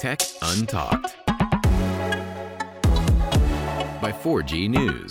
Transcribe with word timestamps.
Tech 0.00 0.22
Untalked 0.56 1.12
by 4.00 4.12
4G 4.12 4.68
News. 4.68 5.10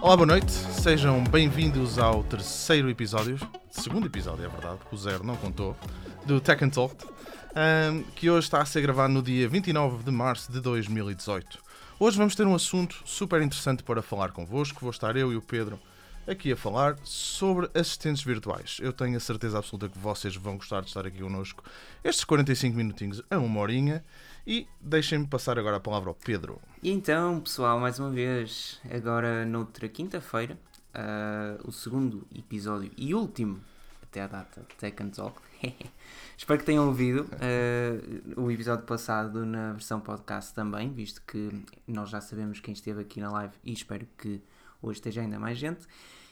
Olá, 0.00 0.16
boa 0.16 0.26
noite, 0.26 0.50
sejam 0.50 1.22
bem-vindos 1.24 1.98
ao 1.98 2.24
terceiro 2.24 2.88
episódio, 2.88 3.38
segundo 3.70 4.06
episódio, 4.06 4.46
é 4.46 4.48
verdade, 4.48 4.78
que 4.88 4.94
o 4.94 4.96
Zero 4.96 5.22
não 5.22 5.36
contou, 5.36 5.76
do 6.24 6.40
Tech 6.40 6.64
and 6.64 6.70
Talk, 6.70 6.96
um, 7.04 8.02
que 8.14 8.30
hoje 8.30 8.46
está 8.46 8.62
a 8.62 8.64
ser 8.64 8.80
gravado 8.80 9.12
no 9.12 9.22
dia 9.22 9.46
29 9.46 10.02
de 10.02 10.10
março 10.10 10.50
de 10.50 10.62
2018. 10.62 11.58
Hoje 12.00 12.16
vamos 12.16 12.34
ter 12.34 12.46
um 12.46 12.54
assunto 12.54 13.02
super 13.04 13.42
interessante 13.42 13.82
para 13.82 14.00
falar 14.00 14.32
convosco. 14.32 14.80
Vou 14.80 14.90
estar 14.90 15.14
eu 15.14 15.30
e 15.30 15.36
o 15.36 15.42
Pedro 15.42 15.78
aqui 16.26 16.52
a 16.52 16.56
falar 16.56 16.96
sobre 17.04 17.70
assistentes 17.74 18.22
virtuais. 18.22 18.78
Eu 18.80 18.92
tenho 18.92 19.16
a 19.16 19.20
certeza 19.20 19.58
absoluta 19.58 19.88
que 19.88 19.98
vocês 19.98 20.34
vão 20.36 20.56
gostar 20.56 20.80
de 20.80 20.88
estar 20.88 21.06
aqui 21.06 21.20
connosco 21.20 21.62
estes 22.02 22.24
45 22.24 22.76
minutinhos 22.76 23.22
a 23.30 23.38
uma 23.38 23.60
horinha. 23.60 24.04
E 24.46 24.68
deixem-me 24.80 25.26
passar 25.26 25.58
agora 25.58 25.76
a 25.76 25.80
palavra 25.80 26.08
ao 26.08 26.14
Pedro. 26.14 26.60
E 26.80 26.92
então, 26.92 27.40
pessoal, 27.40 27.80
mais 27.80 27.98
uma 27.98 28.10
vez, 28.10 28.80
agora 28.88 29.44
noutra 29.44 29.88
quinta-feira, 29.88 30.56
uh, 30.94 31.68
o 31.68 31.72
segundo 31.72 32.24
episódio 32.32 32.92
e 32.96 33.12
último 33.12 33.60
até 34.04 34.22
à 34.22 34.28
data 34.28 34.60
de 34.60 34.74
Tech 34.76 35.02
and 35.02 35.10
Talk. 35.10 35.40
Espero 36.38 36.60
que 36.60 36.66
tenham 36.66 36.86
ouvido 36.86 37.28
uh, 37.32 38.40
o 38.40 38.50
episódio 38.50 38.84
passado 38.84 39.44
na 39.44 39.72
versão 39.72 40.00
podcast 40.00 40.54
também, 40.54 40.92
visto 40.92 41.22
que 41.26 41.50
nós 41.86 42.08
já 42.08 42.20
sabemos 42.20 42.60
quem 42.60 42.72
esteve 42.72 43.00
aqui 43.00 43.20
na 43.20 43.32
live 43.32 43.54
e 43.64 43.72
espero 43.72 44.06
que 44.16 44.40
hoje 44.88 44.98
esteja 44.98 45.20
ainda 45.20 45.38
mais 45.38 45.58
gente. 45.58 45.86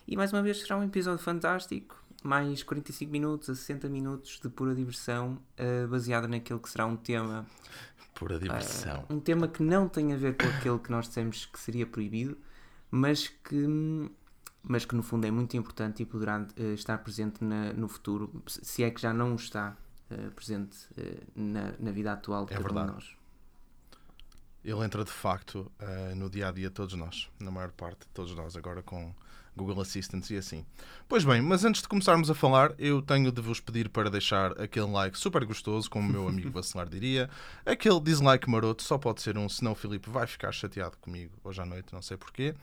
E 0.06 0.16
mais 0.16 0.32
uma 0.32 0.42
vez 0.42 0.60
será 0.60 0.76
um 0.76 0.84
episódio 0.84 1.22
fantástico, 1.22 2.02
mais 2.22 2.62
45 2.62 3.10
minutos 3.10 3.50
a 3.50 3.54
60 3.54 3.88
minutos 3.88 4.38
de 4.42 4.48
pura 4.48 4.74
diversão, 4.74 5.38
uh, 5.58 5.88
baseado 5.88 6.28
naquele 6.28 6.58
que 6.58 6.69
será 6.69 6.86
um 6.86 6.97
tema. 6.97 7.47
Pura 8.14 8.38
diversão. 8.38 9.05
Uh, 9.08 9.14
um 9.14 9.20
tema 9.20 9.48
que 9.48 9.62
não 9.62 9.88
tem 9.88 10.12
a 10.12 10.16
ver 10.16 10.36
com 10.36 10.47
aquele 10.47 10.78
que 10.78 10.91
nós 10.91 11.06
dissemos 11.08 11.47
que 11.47 11.58
seria 11.58 11.86
proibido, 11.86 12.36
mas 12.91 13.28
que, 13.28 14.10
mas 14.62 14.84
que 14.84 14.94
no 14.94 15.02
fundo 15.02 15.27
é 15.27 15.30
muito 15.30 15.56
importante 15.56 16.02
e 16.02 16.06
poderá 16.06 16.41
uh, 16.41 16.75
estar 16.75 16.98
presente 16.98 17.42
na, 17.42 17.72
no 17.72 17.88
futuro, 17.88 18.42
se 18.47 18.82
é 18.84 18.91
que 18.91 19.00
já 19.00 19.12
não 19.12 19.34
está 19.34 19.77
presente 20.36 20.77
na, 21.34 21.72
na, 21.80 21.91
vida 21.91 22.12
atual 22.12 22.44
de 22.44 22.52
é 22.52 22.56
cada 22.56 22.69
verdade. 22.69 22.86
um 22.86 22.91
de 22.91 22.94
nós. 22.94 23.16
Ele 24.64 24.82
entra 24.84 25.04
de 25.04 25.10
facto 25.10 25.70
no 26.16 26.30
dia 26.30 26.48
a 26.48 26.52
dia 26.52 26.68
de 26.68 26.74
todos 26.74 26.94
nós, 26.94 27.28
na 27.38 27.50
maior 27.50 27.70
parte 27.72 28.00
de 28.00 28.08
todos 28.08 28.34
nós, 28.34 28.56
agora 28.56 28.82
com 28.82 29.14
Google 29.56 29.80
Assistant 29.80 30.28
e 30.30 30.36
assim. 30.36 30.64
Pois 31.08 31.24
bem, 31.24 31.40
mas 31.40 31.64
antes 31.64 31.82
de 31.82 31.88
começarmos 31.88 32.30
a 32.30 32.34
falar, 32.34 32.74
eu 32.78 33.00
tenho 33.00 33.30
de 33.30 33.40
vos 33.40 33.60
pedir 33.60 33.88
para 33.88 34.10
deixar 34.10 34.60
aquele 34.60 34.86
like 34.86 35.16
super 35.16 35.44
gostoso, 35.44 35.88
como 35.88 36.08
o 36.08 36.12
meu 36.12 36.28
amigo 36.28 36.50
Bacelar 36.54 36.88
diria. 36.88 37.30
Aquele 37.64 38.00
dislike 38.00 38.50
maroto 38.50 38.82
só 38.82 38.98
pode 38.98 39.22
ser 39.22 39.38
um, 39.38 39.48
senão 39.48 39.72
o 39.72 39.74
Filipe 39.74 40.10
vai 40.10 40.26
ficar 40.26 40.52
chateado 40.52 40.96
comigo 40.98 41.32
hoje 41.44 41.60
à 41.60 41.66
noite, 41.66 41.92
não 41.92 42.02
sei 42.02 42.16
porquê. 42.16 42.54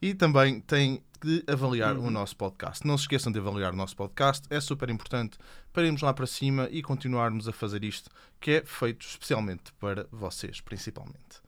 E 0.00 0.14
também 0.14 0.60
tem 0.60 1.02
de 1.22 1.44
avaliar 1.46 1.96
uhum. 1.96 2.06
o 2.06 2.10
nosso 2.10 2.36
podcast. 2.36 2.86
Não 2.86 2.96
se 2.96 3.02
esqueçam 3.02 3.32
de 3.32 3.38
avaliar 3.38 3.72
o 3.72 3.76
nosso 3.76 3.96
podcast, 3.96 4.46
é 4.48 4.60
super 4.60 4.88
importante 4.88 5.36
para 5.72 5.84
irmos 5.84 6.00
lá 6.00 6.14
para 6.14 6.26
cima 6.26 6.68
e 6.70 6.82
continuarmos 6.82 7.48
a 7.48 7.52
fazer 7.52 7.84
isto, 7.84 8.10
que 8.40 8.52
é 8.52 8.64
feito 8.64 9.04
especialmente 9.04 9.72
para 9.78 10.06
vocês, 10.10 10.60
principalmente. 10.60 11.47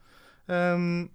Um, 0.51 1.09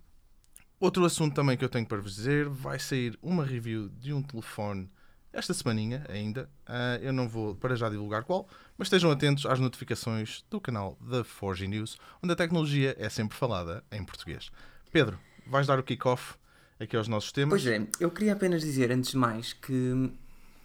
Outro 0.79 1.05
assunto 1.05 1.33
também 1.33 1.57
que 1.57 1.63
eu 1.63 1.69
tenho 1.69 1.85
para 1.85 2.01
vos 2.01 2.15
dizer, 2.15 2.49
vai 2.49 2.77
sair 2.77 3.17
uma 3.21 3.45
review 3.45 3.89
de 3.89 4.11
um 4.11 4.21
telefone 4.21 4.89
esta 5.31 5.53
semaninha 5.53 6.05
ainda. 6.09 6.49
Uh, 6.67 7.01
eu 7.01 7.13
não 7.13 7.27
vou 7.27 7.55
para 7.55 7.75
já 7.75 7.89
divulgar 7.89 8.23
qual, 8.23 8.47
mas 8.77 8.87
estejam 8.87 9.09
atentos 9.09 9.45
às 9.45 9.59
notificações 9.59 10.45
do 10.49 10.59
canal 10.59 10.97
da 11.01 11.23
4G 11.23 11.67
News, 11.67 11.97
onde 12.21 12.33
a 12.33 12.35
tecnologia 12.35 12.95
é 12.99 13.09
sempre 13.09 13.37
falada 13.37 13.83
em 13.91 14.03
português. 14.03 14.51
Pedro, 14.91 15.17
vais 15.47 15.65
dar 15.65 15.79
o 15.79 15.83
kick-off 15.83 16.35
aqui 16.79 16.95
aos 16.95 17.07
nossos 17.07 17.31
temas? 17.31 17.61
Pois 17.61 17.73
é, 17.73 17.87
eu 17.99 18.11
queria 18.11 18.33
apenas 18.33 18.61
dizer, 18.61 18.91
antes 18.91 19.11
de 19.11 19.17
mais, 19.17 19.53
que 19.53 20.11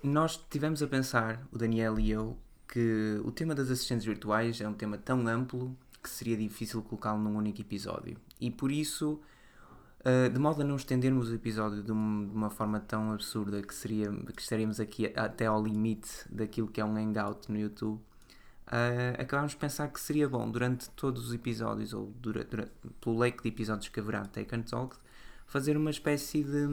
nós 0.03 0.41
tivemos 0.51 0.83
a 0.83 0.87
pensar, 0.87 1.41
o 1.53 1.59
Daniel 1.59 1.99
e 1.99 2.11
eu, 2.11 2.37
que 2.69 3.21
o 3.25 3.31
tema 3.33 3.55
das 3.55 3.71
assistentes 3.71 4.05
virtuais 4.05 4.61
é 4.61 4.69
um 4.69 4.75
tema 4.75 4.99
tão 4.99 5.27
amplo 5.27 5.77
que 6.03 6.09
seria 6.09 6.37
difícil 6.37 6.83
colocá-lo 6.83 7.21
num 7.21 7.37
único 7.37 7.61
episódio. 7.61 8.17
E 8.41 8.51
por 8.51 8.71
isso 8.73 9.21
Uh, 10.01 10.31
de 10.31 10.39
modo 10.39 10.63
a 10.63 10.65
não 10.65 10.77
estendermos 10.77 11.29
o 11.29 11.35
episódio 11.35 11.83
de, 11.83 11.93
um, 11.93 12.31
uma 12.33 12.49
forma 12.49 12.81
tão 12.81 13.13
absurda 13.13 13.61
que, 13.63 13.75
seria, 13.75 14.11
que 14.35 14.41
estaríamos 14.41 14.81
aqui 14.81 15.13
até 15.15 15.45
ao 15.45 15.63
limite 15.63 16.25
daquilo 16.31 16.69
que 16.69 16.81
é 16.81 16.85
um 16.85 16.97
hangout 16.97 17.53
no 17.53 17.59
YouTube, 17.59 17.99
uh, 17.99 19.21
acabámos 19.21 19.53
de 19.53 19.59
pensar 19.59 19.89
que 19.89 20.01
seria 20.01 20.27
bom 20.27 20.51
durante 20.51 20.89
todos 20.93 21.27
os 21.27 21.35
episódios, 21.35 21.93
ou 21.93 22.15
durante, 22.19 22.49
durante, 22.49 22.73
pelo 22.99 23.19
leque 23.19 23.43
de 23.43 23.51
episódios 23.51 23.91
que 23.91 24.01
haverá 24.01 24.23
de 24.23 24.31
Take 24.31 24.57
and 24.57 24.63
Talk, 24.63 24.97
fazer 25.47 25.77
uma 25.77 25.91
espécie 25.91 26.45
de, 26.45 26.67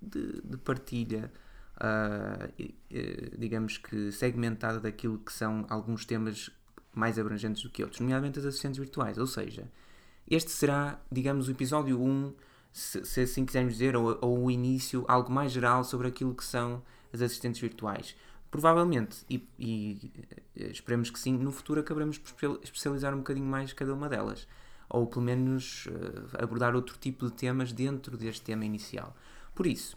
de, 0.00 0.40
de 0.40 0.56
partilha, 0.56 1.30
uh, 1.76 3.38
digamos 3.38 3.76
que 3.76 4.10
segmentada 4.12 4.80
daquilo 4.80 5.18
que 5.18 5.32
são 5.32 5.66
alguns 5.68 6.06
temas 6.06 6.50
mais 6.96 7.18
abrangentes 7.18 7.62
do 7.62 7.70
que 7.70 7.82
outros, 7.82 8.00
nomeadamente 8.00 8.38
as 8.38 8.46
assistentes 8.46 8.78
virtuais, 8.78 9.18
ou 9.18 9.26
seja, 9.26 9.70
este 10.28 10.50
será, 10.50 11.00
digamos, 11.12 11.46
o 11.46 11.50
episódio 11.50 12.00
1, 12.00 12.32
se, 12.72 13.04
se 13.04 13.20
assim 13.20 13.44
quisermos 13.44 13.74
dizer, 13.74 13.94
ou, 13.96 14.18
ou, 14.20 14.44
o 14.44 14.50
início, 14.50 15.04
algo 15.06 15.30
mais 15.30 15.52
geral 15.52 15.84
sobre 15.84 16.08
aquilo 16.08 16.34
que 16.34 16.44
são 16.44 16.82
as 17.12 17.22
assistentes 17.22 17.60
virtuais. 17.60 18.16
Provavelmente, 18.50 19.24
e, 19.28 19.46
e 19.58 20.10
eh, 20.56 20.70
esperemos 20.70 21.10
que 21.10 21.18
sim, 21.18 21.36
no 21.36 21.52
futuro 21.52 21.80
acabaremos 21.80 22.18
por 22.18 22.58
especializar 22.62 23.14
um 23.14 23.18
bocadinho 23.18 23.46
mais 23.46 23.72
cada 23.72 23.92
uma 23.92 24.08
delas. 24.08 24.48
Ou 24.88 25.06
pelo 25.06 25.22
menos 25.22 25.86
uh, 25.86 26.42
abordar 26.42 26.74
outro 26.74 26.96
tipo 26.98 27.26
de 27.26 27.32
temas 27.32 27.72
dentro 27.72 28.16
deste 28.16 28.42
tema 28.42 28.64
inicial. 28.64 29.16
Por 29.54 29.66
isso, 29.66 29.96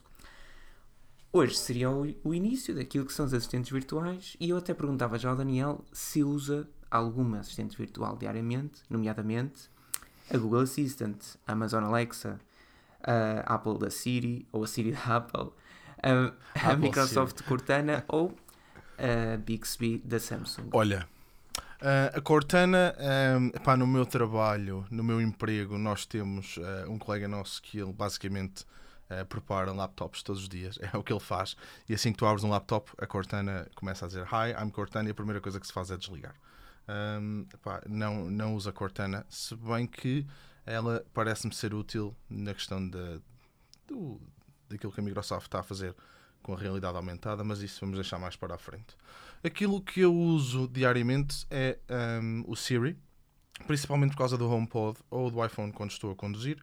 hoje 1.31 1.55
seria 1.55 1.89
o 1.89 2.33
início 2.33 2.73
daquilo 2.73 3.05
que 3.05 3.13
são 3.13 3.25
os 3.25 3.33
assistentes 3.33 3.71
virtuais 3.71 4.35
e 4.39 4.49
eu 4.49 4.57
até 4.57 4.73
perguntava 4.73 5.17
já 5.17 5.29
ao 5.29 5.35
Daniel 5.35 5.85
se 5.91 6.23
usa 6.23 6.67
alguma 6.89 7.39
assistente 7.39 7.77
virtual 7.77 8.17
diariamente, 8.17 8.81
nomeadamente 8.89 9.69
a 10.31 10.37
Google 10.37 10.61
Assistant, 10.61 11.17
a 11.47 11.51
Amazon 11.53 11.83
Alexa, 11.83 12.39
a 13.03 13.55
Apple 13.55 13.79
da 13.79 13.89
Siri 13.89 14.47
ou 14.51 14.63
a 14.63 14.67
Siri 14.67 14.91
da 14.91 15.17
Apple, 15.17 15.51
a, 16.01 16.69
a 16.71 16.75
Microsoft 16.75 17.37
Siri. 17.37 17.49
Cortana 17.49 18.05
ou 18.09 18.35
a 18.97 19.37
Bixby 19.37 19.99
da 19.99 20.19
Samsung. 20.19 20.69
Olha, 20.73 21.07
Uh, 21.81 22.17
a 22.17 22.19
Cortana, 22.19 22.93
um, 23.39 23.47
epá, 23.55 23.77
no 23.77 23.87
meu 23.87 24.05
trabalho, 24.05 24.85
no 24.91 25.01
meu 25.01 25.21
emprego, 25.21 25.77
nós 25.77 26.05
temos 26.05 26.57
uh, 26.57 26.91
um 26.91 26.99
colega 26.99 27.25
nosso 27.25 27.61
que 27.61 27.79
ele 27.79 27.93
basicamente 27.93 28.65
uh, 29.09 29.25
prepara 29.27 29.71
laptops 29.71 30.21
todos 30.21 30.41
os 30.41 30.49
dias, 30.49 30.77
é 30.83 30.97
o 30.97 31.01
que 31.01 31.13
ele 31.13 31.21
faz. 31.21 31.55
E 31.87 31.93
assim 31.93 32.11
que 32.11 32.17
tu 32.17 32.25
abres 32.25 32.43
um 32.43 32.49
laptop, 32.49 32.91
a 32.97 33.07
Cortana 33.07 33.65
começa 33.75 34.03
a 34.03 34.09
dizer 34.09 34.23
Hi, 34.25 34.61
I'm 34.61 34.71
Cortana, 34.71 35.07
e 35.07 35.11
a 35.11 35.15
primeira 35.15 35.39
coisa 35.39 35.57
que 35.57 35.65
se 35.65 35.71
faz 35.71 35.89
é 35.89 35.95
desligar 35.95 36.35
um, 37.21 37.45
epá, 37.53 37.81
não, 37.87 38.29
não 38.29 38.55
usa 38.55 38.71
Cortana, 38.71 39.25
se 39.29 39.55
bem 39.55 39.85
que 39.85 40.25
ela 40.65 41.05
parece-me 41.13 41.53
ser 41.53 41.73
útil 41.73 42.15
na 42.29 42.53
questão 42.53 42.87
de, 42.87 43.21
do, 43.87 44.19
daquilo 44.67 44.91
que 44.91 44.99
a 44.99 45.03
Microsoft 45.03 45.47
está 45.47 45.59
a 45.59 45.63
fazer 45.63 45.95
com 46.41 46.53
a 46.53 46.57
realidade 46.57 46.95
aumentada, 46.95 47.43
mas 47.43 47.61
isso 47.61 47.79
vamos 47.81 47.95
deixar 47.95 48.17
mais 48.17 48.35
para 48.35 48.55
a 48.55 48.57
frente. 48.57 48.95
Aquilo 49.43 49.81
que 49.81 50.01
eu 50.01 50.13
uso 50.13 50.67
diariamente 50.67 51.45
é 51.49 51.79
um, 52.21 52.43
o 52.47 52.55
Siri, 52.55 52.97
principalmente 53.67 54.11
por 54.11 54.19
causa 54.19 54.37
do 54.37 54.49
HomePod 54.49 54.99
ou 55.09 55.29
do 55.29 55.43
iPhone 55.45 55.71
quando 55.71 55.91
estou 55.91 56.11
a 56.11 56.15
conduzir, 56.15 56.61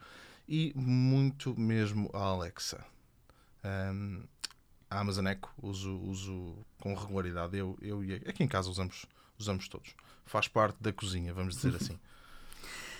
e 0.49 0.73
muito 0.77 1.59
mesmo 1.59 2.11
a 2.13 2.19
Alexa. 2.19 2.85
Um, 3.65 4.23
a 4.89 5.01
Amazon 5.01 5.27
Echo 5.27 5.51
uso, 5.61 5.99
uso 5.99 6.57
com 6.79 6.95
regularidade. 6.95 7.57
Eu, 7.57 7.77
eu 7.83 8.01
aqui 8.29 8.45
em 8.45 8.49
casa 8.49 8.71
usamos, 8.71 9.07
usamos 9.39 9.69
todos 9.69 9.95
faz 10.27 10.49
parte 10.49 10.77
da 10.81 10.93
cozinha, 10.93 11.33
vamos 11.33 11.55
dizer 11.55 11.75
assim. 11.81 11.99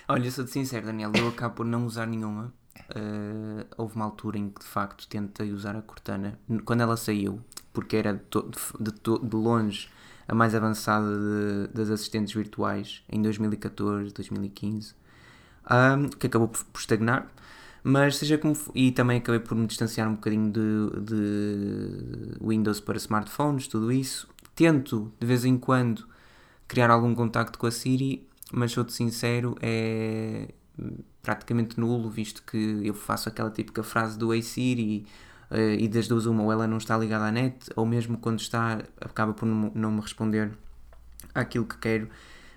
Olha, 0.07 0.31
sou-te 0.31 0.51
sincero, 0.51 0.85
Daniel, 0.85 1.11
eu 1.13 1.27
acabo 1.27 1.55
por 1.55 1.65
não 1.65 1.85
usar 1.85 2.07
nenhuma. 2.07 2.53
Uh, 2.95 3.65
houve 3.75 3.95
uma 3.95 4.05
altura 4.05 4.37
em 4.37 4.49
que 4.49 4.61
de 4.61 4.67
facto 4.67 5.07
tentei 5.07 5.51
usar 5.51 5.75
a 5.75 5.81
Cortana 5.81 6.39
quando 6.63 6.81
ela 6.81 6.95
saiu, 6.95 7.41
porque 7.73 7.97
era 7.97 8.13
de, 8.13 8.21
de, 8.79 9.19
de 9.27 9.35
longe 9.35 9.89
a 10.27 10.35
mais 10.35 10.53
avançada 10.53 11.07
de, 11.09 11.73
das 11.73 11.89
assistentes 11.89 12.33
virtuais 12.33 13.03
em 13.09 13.21
2014, 13.21 14.13
2015, 14.13 14.93
um, 15.69 16.07
que 16.07 16.27
acabou 16.27 16.47
por, 16.47 16.63
por, 16.65 16.79
estagnar. 16.79 17.27
Mas 17.83 18.17
seja 18.17 18.37
como 18.37 18.53
for, 18.53 18.71
e 18.75 18.91
também 18.91 19.17
acabei 19.17 19.39
por 19.39 19.55
me 19.55 19.65
distanciar 19.65 20.07
um 20.07 20.15
bocadinho 20.15 20.51
de, 20.51 21.01
de 21.01 22.37
Windows 22.41 22.79
para 22.79 22.97
smartphones, 22.97 23.67
tudo 23.67 23.91
isso. 23.91 24.29
Tento 24.55 25.11
de 25.19 25.25
vez 25.25 25.45
em 25.45 25.57
quando 25.57 26.07
criar 26.67 26.89
algum 26.89 27.13
contacto 27.15 27.57
com 27.57 27.67
a 27.67 27.71
Siri, 27.71 28.27
mas 28.51 28.71
sou-te 28.71 28.93
sincero, 28.93 29.55
é 29.61 30.49
praticamente 31.21 31.79
nulo, 31.79 32.09
visto 32.09 32.41
que 32.43 32.81
eu 32.83 32.93
faço 32.93 33.27
aquela 33.27 33.51
típica 33.51 33.83
frase 33.83 34.17
do 34.17 34.33
Hey 34.33 34.41
Siri 34.41 35.05
uh, 35.51 35.57
e 35.77 35.87
das 35.87 36.07
duas 36.07 36.25
uma, 36.25 36.43
ou 36.43 36.51
ela 36.51 36.65
não 36.67 36.77
está 36.77 36.97
ligada 36.97 37.25
à 37.25 37.31
net, 37.31 37.69
ou 37.75 37.85
mesmo 37.85 38.17
quando 38.17 38.39
está, 38.39 38.81
acaba 39.01 39.33
por 39.33 39.45
não, 39.45 39.91
me 39.91 39.99
responder 39.99 40.51
àquilo 41.35 41.65
que 41.65 41.77
quero, 41.79 42.09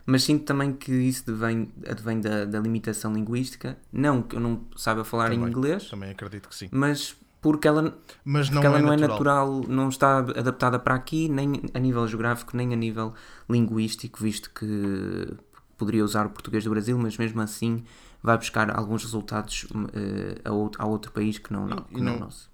mas 0.06 0.22
sinto 0.22 0.44
também 0.44 0.72
que 0.72 0.92
isso 0.92 1.24
advém, 1.28 1.68
advém 1.88 2.20
da, 2.20 2.44
da 2.44 2.60
limitação 2.60 3.12
linguística. 3.12 3.76
Não 3.92 4.22
que 4.22 4.36
eu 4.36 4.40
não 4.40 4.64
saiba 4.76 5.04
falar 5.04 5.32
em 5.32 5.38
Também, 5.38 5.48
inglês, 5.48 5.88
Também 5.88 6.10
acredito 6.10 6.48
que 6.48 6.54
sim. 6.54 6.68
mas 6.70 7.16
porque 7.40 7.66
ela, 7.66 7.96
Mas 8.24 8.48
não, 8.50 8.54
porque 8.62 8.66
ela 8.66 8.78
é, 8.78 8.82
não 8.82 8.88
natural. 8.90 9.08
é 9.08 9.12
natural, 9.12 9.64
não 9.68 9.88
está 9.88 10.18
adaptada 10.18 10.78
para 10.78 10.94
aqui, 10.94 11.28
nem 11.28 11.52
a 11.72 11.78
nível 11.78 12.06
geográfico, 12.06 12.56
nem 12.56 12.72
a 12.72 12.76
nível 12.76 13.14
linguístico, 13.48 14.22
visto 14.22 14.50
que 14.50 15.34
poderia 15.76 16.04
usar 16.04 16.26
o 16.26 16.30
português 16.30 16.64
do 16.64 16.70
Brasil, 16.70 16.98
mas 16.98 17.16
mesmo 17.16 17.40
assim 17.40 17.82
vai 18.22 18.36
buscar 18.36 18.70
alguns 18.76 19.02
resultados 19.02 19.66
eh, 19.94 20.40
a, 20.44 20.52
outro, 20.52 20.82
a 20.82 20.86
outro 20.86 21.10
país 21.10 21.38
que 21.38 21.50
não, 21.52 21.66
Não, 21.66 21.76
que 21.82 21.94
não 21.96 22.04
não- 22.04 22.16
o 22.16 22.20
nosso. 22.20 22.50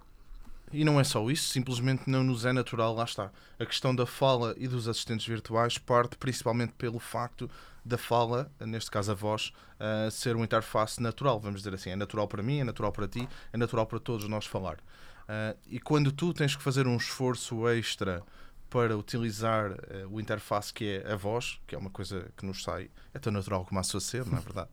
E 0.73 0.85
não 0.85 0.99
é 1.01 1.05
só 1.05 1.29
isso, 1.31 1.49
simplesmente 1.49 2.03
não 2.11 2.25
nos 2.25 2.45
é 2.45 2.53
natural, 2.53 2.93
lá 2.95 3.05
está. 3.05 3.31
A 3.59 3.65
questão 3.65 3.95
da 3.95 4.05
fala 4.05 4.55
e 4.59 4.67
dos 4.69 4.89
assistentes 4.89 5.25
virtuais 5.27 5.79
parte 5.79 6.17
principalmente 6.17 6.73
pelo 6.77 6.99
facto 6.99 7.49
da 7.87 7.97
fala, 7.97 8.51
neste 8.61 8.91
caso 8.91 9.13
a 9.13 9.15
voz, 9.15 9.53
uh, 9.79 10.11
ser 10.11 10.35
uma 10.35 10.45
interface 10.45 11.01
natural, 11.01 11.39
vamos 11.39 11.61
dizer 11.61 11.73
assim. 11.73 11.91
É 11.91 11.97
natural 11.97 12.27
para 12.27 12.43
mim, 12.43 12.59
é 12.59 12.65
natural 12.65 12.91
para 12.91 13.07
ti, 13.07 13.29
é 13.53 13.57
natural 13.57 13.87
para 13.87 14.01
todos 14.01 14.29
nós 14.29 14.45
falar. 14.45 14.75
Uh, 14.75 15.57
e 15.67 15.79
quando 15.79 16.11
tu 16.11 16.35
tens 16.35 16.57
que 16.57 16.63
fazer 16.63 16.87
um 16.87 16.97
esforço 16.97 17.69
extra 17.69 18.23
para 18.69 18.97
utilizar 18.97 19.71
uh, 19.71 19.77
o 20.11 20.21
interface 20.21 20.75
que 20.75 20.85
é 21.05 21.13
a 21.13 21.17
voz, 21.17 21.61
que 21.67 21.77
é 21.77 21.79
uma 21.79 21.91
coisa 21.91 22.29
que 22.37 22.45
nos 22.45 22.65
sai, 22.65 22.91
é 23.15 23.19
tão 23.21 23.33
natural 23.33 23.65
como 23.65 23.79
a 23.79 23.83
sua 23.85 24.01
ser, 24.01 24.27
não 24.27 24.39
é 24.39 24.41
verdade? 24.41 24.71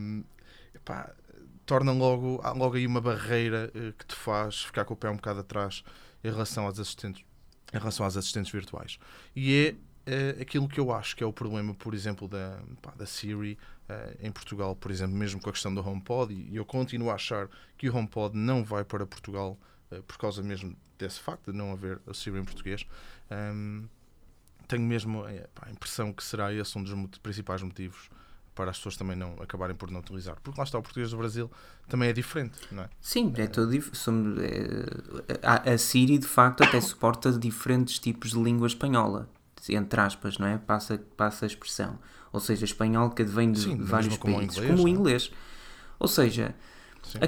Um, 0.00 0.24
epá, 0.74 1.14
torna 1.64 1.92
logo, 1.92 2.40
há 2.42 2.50
logo 2.52 2.76
aí 2.76 2.86
uma 2.86 3.00
barreira 3.00 3.70
eh, 3.74 3.92
que 3.98 4.06
te 4.06 4.14
faz 4.14 4.62
ficar 4.62 4.84
com 4.84 4.94
o 4.94 4.96
pé 4.96 5.10
um 5.10 5.16
bocado 5.16 5.40
atrás 5.40 5.82
em 6.22 6.30
relação 6.30 6.64
aos 6.64 6.78
assistentes, 6.78 7.24
em 7.72 7.78
relação 7.78 8.04
aos 8.04 8.16
assistentes 8.16 8.52
virtuais. 8.52 8.98
E 9.34 9.54
é 9.54 9.74
eh, 10.06 10.36
aquilo 10.40 10.68
que 10.68 10.78
eu 10.80 10.92
acho 10.92 11.16
que 11.16 11.22
é 11.22 11.26
o 11.26 11.32
problema, 11.32 11.74
por 11.74 11.92
exemplo, 11.94 12.26
da, 12.28 12.58
pá, 12.80 12.92
da 12.96 13.04
Siri 13.06 13.58
eh, 13.88 14.16
em 14.22 14.30
Portugal, 14.32 14.74
por 14.76 14.90
exemplo, 14.90 15.14
mesmo 15.16 15.40
com 15.40 15.50
a 15.50 15.52
questão 15.52 15.74
do 15.74 15.86
HomePod, 15.86 16.32
e 16.32 16.56
eu 16.56 16.64
continuo 16.64 17.10
a 17.10 17.14
achar 17.14 17.48
que 17.76 17.88
o 17.88 17.94
HomePod 17.96 18.36
não 18.36 18.64
vai 18.64 18.84
para 18.84 19.04
Portugal 19.06 19.58
eh, 19.90 20.00
por 20.06 20.16
causa 20.16 20.42
mesmo 20.42 20.76
desse 20.98 21.20
facto 21.20 21.50
de 21.52 21.58
não 21.58 21.72
haver 21.72 22.00
a 22.06 22.14
Siri 22.14 22.38
em 22.38 22.44
português. 22.44 22.86
Ahm, 23.30 23.84
tenho 24.68 24.82
mesmo 24.82 25.24
pá, 25.54 25.66
a 25.66 25.70
impressão 25.70 26.12
que 26.12 26.24
será 26.24 26.52
esse 26.52 26.76
um 26.78 26.82
dos 26.82 27.18
principais 27.18 27.62
motivos 27.62 28.08
para 28.54 28.70
as 28.70 28.78
pessoas 28.78 28.96
também 28.96 29.14
não 29.14 29.34
acabarem 29.40 29.76
por 29.76 29.90
não 29.90 30.00
utilizar. 30.00 30.36
Porque 30.42 30.58
lá 30.58 30.64
está 30.64 30.78
o 30.78 30.82
português 30.82 31.10
do 31.10 31.18
Brasil 31.18 31.50
também 31.88 32.08
é 32.08 32.12
diferente, 32.12 32.58
não 32.72 32.84
é? 32.84 32.88
Sim, 33.00 33.32
é 33.36 33.46
todo 33.46 33.70
dif- 33.70 33.94
somos, 33.94 34.38
é, 34.42 34.86
a, 35.42 35.72
a 35.74 35.78
Siri 35.78 36.16
de 36.18 36.26
facto 36.26 36.64
até 36.64 36.80
suporta 36.80 37.30
diferentes 37.32 37.98
tipos 37.98 38.30
de 38.30 38.42
língua 38.42 38.66
espanhola, 38.66 39.28
entre 39.74 40.00
aspas, 40.00 40.38
não 40.38 40.46
é? 40.46 40.58
Passa, 40.58 41.00
passa 41.16 41.44
a 41.44 41.48
expressão. 41.48 41.98
Ou 42.32 42.40
seja, 42.40 42.64
espanhol 42.64 43.10
que 43.10 43.24
vem 43.24 43.52
de 43.52 43.60
Sim, 43.60 43.76
vários 43.78 44.16
como 44.18 44.36
países, 44.36 44.56
inglês, 44.58 44.70
como 44.74 44.84
o 44.84 44.88
é? 44.88 44.90
inglês. 44.90 45.30
Ou 45.98 46.08
seja, 46.08 46.54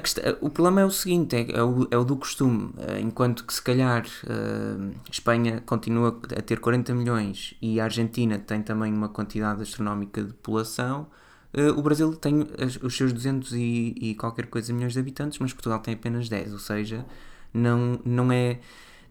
questão- 0.02 0.36
o 0.40 0.50
problema 0.50 0.80
é 0.82 0.84
o 0.84 0.90
seguinte: 0.90 1.34
é, 1.36 1.50
é 1.52 1.62
o, 1.62 1.88
é 1.90 1.96
o 1.96 2.04
do 2.04 2.16
costume. 2.16 2.72
Eh, 2.78 3.00
Enquanto 3.00 3.44
que 3.44 3.54
se 3.54 3.62
calhar 3.62 4.04
eh, 4.28 4.94
Espanha 5.10 5.62
continua 5.64 6.18
a 6.36 6.42
ter 6.42 6.60
40 6.60 6.94
milhões 6.94 7.54
e 7.62 7.80
a 7.80 7.84
Argentina 7.84 8.38
tem 8.38 8.62
também 8.62 8.92
uma 8.92 9.08
quantidade 9.08 9.62
astronómica 9.62 10.22
de 10.22 10.32
população, 10.34 11.06
eh, 11.54 11.70
o 11.70 11.80
Brasil 11.82 12.14
tem 12.16 12.46
os 12.82 12.96
seus 12.96 13.12
200 13.12 13.52
e, 13.52 13.94
e 14.00 14.14
qualquer 14.14 14.46
coisa 14.46 14.72
milhões 14.72 14.92
de 14.92 14.98
habitantes, 15.00 15.38
mas 15.38 15.52
Portugal 15.52 15.78
tem 15.80 15.94
apenas 15.94 16.28
10, 16.28 16.52
ou 16.52 16.58
seja, 16.58 17.06
não, 17.54 17.98
não 18.04 18.30
é. 18.32 18.58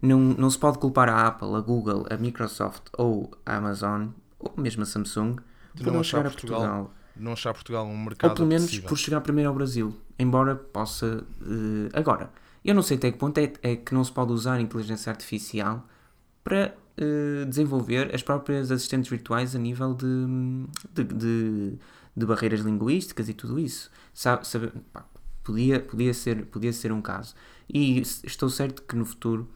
Não, 0.00 0.18
não 0.20 0.48
se 0.50 0.58
pode 0.58 0.78
culpar 0.78 1.08
a 1.08 1.26
Apple, 1.26 1.54
a 1.54 1.60
Google, 1.60 2.06
a 2.10 2.16
Microsoft 2.16 2.82
ou 2.96 3.30
a 3.44 3.56
Amazon, 3.56 4.08
ou 4.38 4.52
mesmo 4.56 4.82
a 4.82 4.86
Samsung, 4.86 5.36
De 5.74 5.82
por 5.82 5.92
não 5.92 6.02
chegar 6.02 6.26
a 6.26 6.30
Portugal 6.30 6.60
Portugal. 6.60 6.94
Não 7.16 7.32
achar 7.32 7.52
Portugal 7.52 7.84
um 7.86 7.98
mercado 8.04 8.30
Ou 8.30 8.36
pelo 8.36 8.46
menos 8.48 8.62
apetecível. 8.64 8.88
por 8.88 8.96
chegar 8.96 9.20
primeiro 9.22 9.48
ao 9.48 9.54
Brasil. 9.54 9.92
Embora 10.16 10.54
possa. 10.54 11.24
eh, 11.42 11.88
agora, 11.98 12.30
eu 12.64 12.72
não 12.74 12.82
sei 12.82 12.96
até 12.96 13.10
que 13.10 13.18
ponto 13.18 13.38
é, 13.38 13.52
é 13.62 13.74
que 13.76 13.92
não 13.92 14.04
se 14.04 14.12
pode 14.12 14.32
usar 14.32 14.54
a 14.54 14.60
inteligência 14.60 15.10
artificial 15.10 15.84
para 16.44 16.76
eh, 16.96 17.44
desenvolver 17.46 18.14
as 18.14 18.22
próprias 18.22 18.70
assistentes 18.70 19.10
virtuais 19.10 19.56
a 19.56 19.58
nível 19.58 19.94
de, 19.94 20.06
de, 20.94 21.04
de- 21.04 21.78
de 22.16 22.26
barreiras 22.26 22.60
linguísticas 22.60 23.28
e 23.28 23.34
tudo 23.34 23.58
isso. 23.58 23.90
Sabe, 24.14 24.46
sabe- 24.46 24.72
pá, 24.92 25.04
podia, 25.42 25.80
podia, 25.80 26.14
ser, 26.14 26.46
podia 26.46 26.72
ser 26.72 26.92
um 26.92 27.00
caso. 27.02 27.34
E 27.72 28.00
estou 28.00 28.48
certo 28.48 28.82
que 28.82 28.94
no 28.96 29.04
futuro 29.04 29.48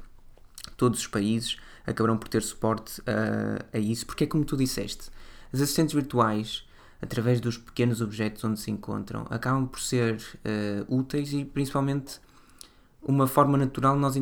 todos 0.77 1.01
os 1.01 1.07
países 1.07 1.57
acabarão 1.87 2.17
por 2.17 2.29
ter 2.29 2.43
suporte 2.43 3.03
a, 3.07 3.77
a 3.77 3.79
isso, 3.79 4.07
porque 4.07 4.25
é 4.25 4.27
como 4.27 4.45
tu 4.45 4.57
disseste, 4.57 5.11
as 5.53 5.61
assistentes 5.61 5.95
virtuais, 5.95 6.65
através 7.01 7.41
dos 7.41 7.59
pequenos 7.59 8.01
objetos 8.01 8.43
onde 8.45 8.61
se 8.61 8.71
encontram, 8.71 9.27
acabam 9.29 9.67
por 9.67 9.81
ser 9.81 10.23
eh, 10.45 10.85
úteis 10.89 11.33
e 11.33 11.45
principalmente 11.45 12.21
uma 13.03 13.27
forma 13.27 13.59
natural 13.59 13.97
nós 13.97 14.15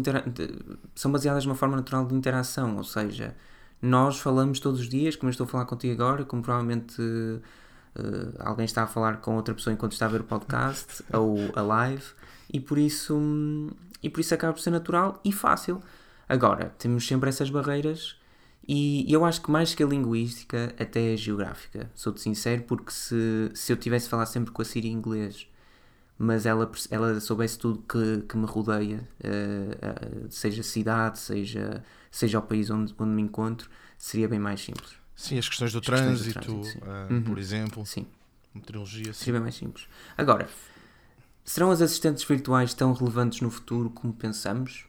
são 0.95 1.13
baseadas 1.13 1.45
numa 1.45 1.55
forma 1.55 1.77
natural 1.77 2.07
de 2.07 2.15
interação, 2.15 2.79
ou 2.79 2.85
seja, 2.85 3.37
nós 3.83 4.19
falamos 4.19 4.59
todos 4.61 4.81
os 4.81 4.89
dias, 4.89 5.15
como 5.15 5.29
eu 5.29 5.33
estou 5.33 5.45
a 5.45 5.49
falar 5.49 5.67
contigo 5.67 6.03
agora, 6.03 6.25
como 6.25 6.43
provavelmente 6.43 7.01
eh, 7.95 8.33
alguém 8.39 8.65
está 8.65 8.83
a 8.85 8.87
falar 8.87 9.19
com 9.19 9.37
outra 9.37 9.55
pessoa 9.55 9.73
enquanto 9.75 9.93
está 9.93 10.07
a 10.07 10.09
ver 10.09 10.23
o 10.23 10.25
podcast 10.25 11.05
ou 11.13 11.37
a 11.55 11.63
live, 11.63 12.05
e 12.53 12.61
por 12.61 12.79
isso 12.79 13.19
e 14.03 14.09
por 14.09 14.21
isso 14.21 14.35
acaba 14.35 14.53
por 14.53 14.61
ser 14.61 14.71
natural 14.71 15.21
e 15.25 15.33
fácil. 15.33 15.83
Agora, 16.31 16.73
temos 16.79 17.05
sempre 17.05 17.29
essas 17.29 17.51
barreiras 17.51 18.15
e 18.69 19.05
eu 19.13 19.25
acho 19.25 19.43
que 19.43 19.51
mais 19.51 19.75
que 19.75 19.83
a 19.83 19.87
linguística, 19.87 20.73
até 20.79 21.13
a 21.13 21.17
geográfica. 21.17 21.91
Sou-te 21.93 22.21
sincero, 22.21 22.63
porque 22.63 22.93
se, 22.93 23.51
se 23.53 23.73
eu 23.73 23.77
tivesse 23.77 24.07
a 24.07 24.11
falar 24.11 24.27
sempre 24.27 24.53
com 24.53 24.63
a 24.63 24.65
Siri 24.65 24.87
em 24.87 24.93
inglês, 24.93 25.49
mas 26.17 26.47
ela, 26.47 26.71
ela 26.89 27.19
soubesse 27.19 27.59
tudo 27.59 27.83
que, 27.83 28.23
que 28.29 28.37
me 28.37 28.47
rodeia, 28.47 29.09
eh, 29.25 29.77
eh, 29.83 30.27
seja 30.31 30.63
cidade, 30.63 31.19
seja, 31.19 31.83
seja 32.13 32.39
o 32.39 32.43
país 32.43 32.71
onde, 32.71 32.95
onde 32.97 33.11
me 33.11 33.23
encontro, 33.23 33.69
seria 33.99 34.29
bem 34.29 34.39
mais 34.39 34.61
simples. 34.61 34.93
Sim, 35.17 35.37
as 35.37 35.49
questões 35.49 35.73
do 35.73 35.79
As 35.81 35.85
questões 35.87 36.19
do 36.27 36.33
trânsito, 36.33 36.41
trânsito, 36.41 36.85
ah, 36.87 37.09
Uhum. 37.11 37.23
por 37.25 37.39
exemplo, 37.39 37.85
Sim, 37.85 38.07
meteorologia, 38.55 39.13
sim. 39.13 39.19
seria 39.19 39.33
bem 39.33 39.43
mais 39.43 39.57
simples. 39.57 39.89
Agora, 40.17 40.49
serão 41.45 41.73
as 41.73 41.83
assistentes 41.83 42.23
virtuais 42.23 42.73
tão 42.73 42.93
relevantes 42.93 43.41
no 43.41 43.51
futuro 43.51 43.91
como 43.91 44.13
pensamos? 44.13 44.87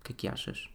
O 0.00 0.04
que 0.04 0.12
é 0.12 0.14
que 0.14 0.28
achas? 0.28 0.68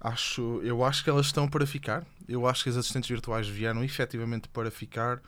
Acho, 0.00 0.60
eu 0.62 0.84
acho 0.84 1.02
que 1.02 1.08
elas 1.08 1.26
estão 1.26 1.48
para 1.48 1.66
ficar. 1.66 2.04
Eu 2.28 2.46
acho 2.46 2.62
que 2.62 2.68
as 2.68 2.76
assistentes 2.76 3.08
virtuais 3.08 3.48
vieram 3.48 3.82
efetivamente 3.82 4.48
para 4.48 4.70
ficar, 4.70 5.20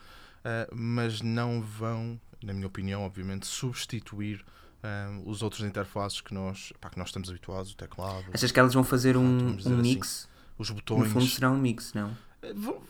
ah, 0.45 0.69
mas 0.73 1.23
não 1.23 1.63
vão, 1.63 2.21
na 2.43 2.53
minha 2.53 2.67
opinião, 2.67 3.03
obviamente, 3.03 3.47
substituir 3.47 4.45
ah, 4.83 5.19
os 5.25 5.43
outros 5.43 5.63
interfaces 5.63 6.21
que 6.21 6.35
nós, 6.35 6.73
pá, 6.81 6.91
que 6.91 6.99
nós 6.99 7.09
estamos 7.09 7.31
habituados, 7.31 7.73
o 7.73 7.77
teclado, 7.77 8.27
Achas 8.35 8.53
que 8.53 8.61
elas 8.61 8.75
vão 8.75 8.85
fazer 8.85 9.17
um, 9.17 9.53
um 9.53 9.57
assim, 9.57 9.75
mix? 9.77 10.29
os 10.59 10.69
No 10.69 10.75
botões. 10.77 11.11
fundo 11.11 11.27
será 11.27 11.51
um 11.51 11.59
mix, 11.59 11.95
não? 11.95 12.15
Eh, 12.43 12.53
vão, 12.55 12.83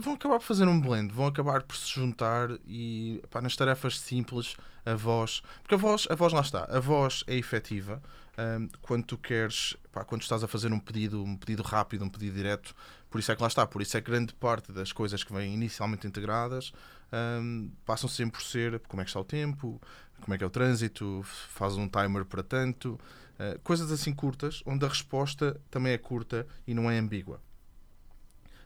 vão 0.00 0.14
acabar 0.14 0.38
por 0.38 0.44
fazer 0.44 0.68
um 0.68 0.78
blend, 0.78 1.10
vão 1.10 1.26
acabar 1.26 1.62
por 1.62 1.74
se 1.76 1.90
juntar 1.90 2.50
e 2.66 3.22
pá, 3.30 3.40
nas 3.40 3.56
tarefas 3.56 3.98
simples 3.98 4.56
a 4.84 4.94
voz, 4.94 5.42
porque 5.62 5.74
a 5.74 5.78
voz, 5.78 6.06
a 6.10 6.14
voz 6.14 6.34
lá 6.34 6.40
está, 6.42 6.64
a 6.64 6.80
voz 6.80 7.24
é 7.26 7.34
efetiva 7.34 8.02
ahm, 8.36 8.68
quando 8.82 9.04
tu 9.04 9.18
queres, 9.18 9.76
pá, 9.92 10.04
quando 10.04 10.22
estás 10.22 10.42
a 10.42 10.48
fazer 10.48 10.72
um 10.72 10.78
pedido, 10.78 11.22
um 11.22 11.36
pedido 11.36 11.62
rápido, 11.62 12.04
um 12.04 12.08
pedido 12.08 12.36
direto, 12.36 12.74
por 13.10 13.18
isso 13.18 13.30
é 13.32 13.36
que 13.36 13.42
lá 13.42 13.48
está, 13.48 13.66
por 13.66 13.82
isso 13.82 13.96
é 13.96 14.00
que 14.00 14.10
grande 14.10 14.34
parte 14.34 14.72
das 14.72 14.92
coisas 14.92 15.22
que 15.22 15.32
vêm 15.32 15.54
inicialmente 15.54 16.06
integradas 16.06 16.72
ahm, 17.12 17.68
passam 17.84 18.08
sempre 18.08 18.38
por 18.38 18.42
ser 18.42 18.80
como 18.88 19.00
é 19.00 19.04
que 19.04 19.10
está 19.10 19.20
o 19.20 19.24
tempo, 19.24 19.80
como 20.20 20.34
é 20.34 20.38
que 20.38 20.44
é 20.44 20.46
o 20.46 20.50
trânsito, 20.50 21.22
faz 21.24 21.76
um 21.76 21.88
timer 21.88 22.24
para 22.24 22.42
tanto, 22.42 22.98
eh, 23.38 23.58
coisas 23.62 23.90
assim 23.90 24.14
curtas, 24.14 24.62
onde 24.64 24.84
a 24.84 24.88
resposta 24.88 25.60
também 25.70 25.92
é 25.92 25.98
curta 25.98 26.46
e 26.66 26.74
não 26.74 26.90
é 26.90 26.98
ambígua. 26.98 27.42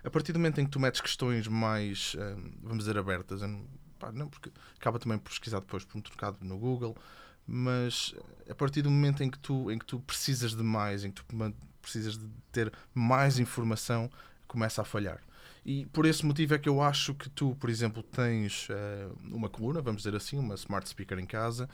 A 0.04 0.10
partir 0.10 0.32
do 0.32 0.38
momento 0.38 0.60
em 0.60 0.64
que 0.64 0.70
tu 0.70 0.78
metes 0.78 1.00
questões 1.00 1.48
mais, 1.48 2.14
hum, 2.16 2.52
vamos 2.62 2.84
dizer, 2.84 2.96
abertas, 2.98 3.40
não, 3.40 3.66
pá, 3.98 4.12
não, 4.12 4.28
porque 4.28 4.50
acaba 4.76 4.98
também 4.98 5.18
por 5.18 5.30
pesquisar 5.30 5.60
depois 5.60 5.84
por 5.84 5.98
um 5.98 6.00
trocado 6.00 6.38
no 6.42 6.58
Google, 6.58 6.96
mas 7.48 8.14
a 8.48 8.54
partir 8.54 8.82
do 8.82 8.90
momento 8.90 9.22
em 9.22 9.30
que 9.30 9.38
tu, 9.38 9.70
em 9.70 9.78
que 9.78 9.86
tu 9.86 9.98
precisas 10.00 10.54
de 10.54 10.62
mais, 10.62 11.02
em 11.02 11.10
que 11.10 11.22
tu 11.22 11.54
precisas 11.80 12.18
de 12.18 12.28
ter 12.52 12.70
mais 12.94 13.38
informação, 13.38 14.10
começa 14.46 14.82
a 14.82 14.84
falhar. 14.84 15.20
E 15.64 15.86
por 15.86 16.06
esse 16.06 16.24
motivo 16.24 16.54
é 16.54 16.58
que 16.58 16.68
eu 16.68 16.80
acho 16.80 17.14
que 17.14 17.28
tu, 17.28 17.54
por 17.56 17.68
exemplo, 17.68 18.02
tens 18.02 18.68
eh, 18.70 19.08
uma 19.30 19.48
coluna, 19.48 19.80
vamos 19.80 20.02
dizer 20.02 20.16
assim, 20.16 20.38
uma 20.38 20.54
smart 20.54 20.88
speaker 20.88 21.18
em 21.18 21.26
casa, 21.26 21.68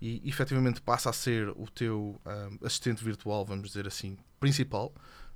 e 0.00 0.28
efetivamente 0.28 0.80
passa 0.80 1.10
a 1.10 1.12
ser 1.12 1.48
o 1.50 1.66
teu 1.72 2.20
hum, 2.26 2.58
assistente 2.64 3.02
virtual, 3.04 3.44
vamos 3.44 3.68
dizer 3.68 3.86
assim, 3.86 4.16
principal. 4.40 4.92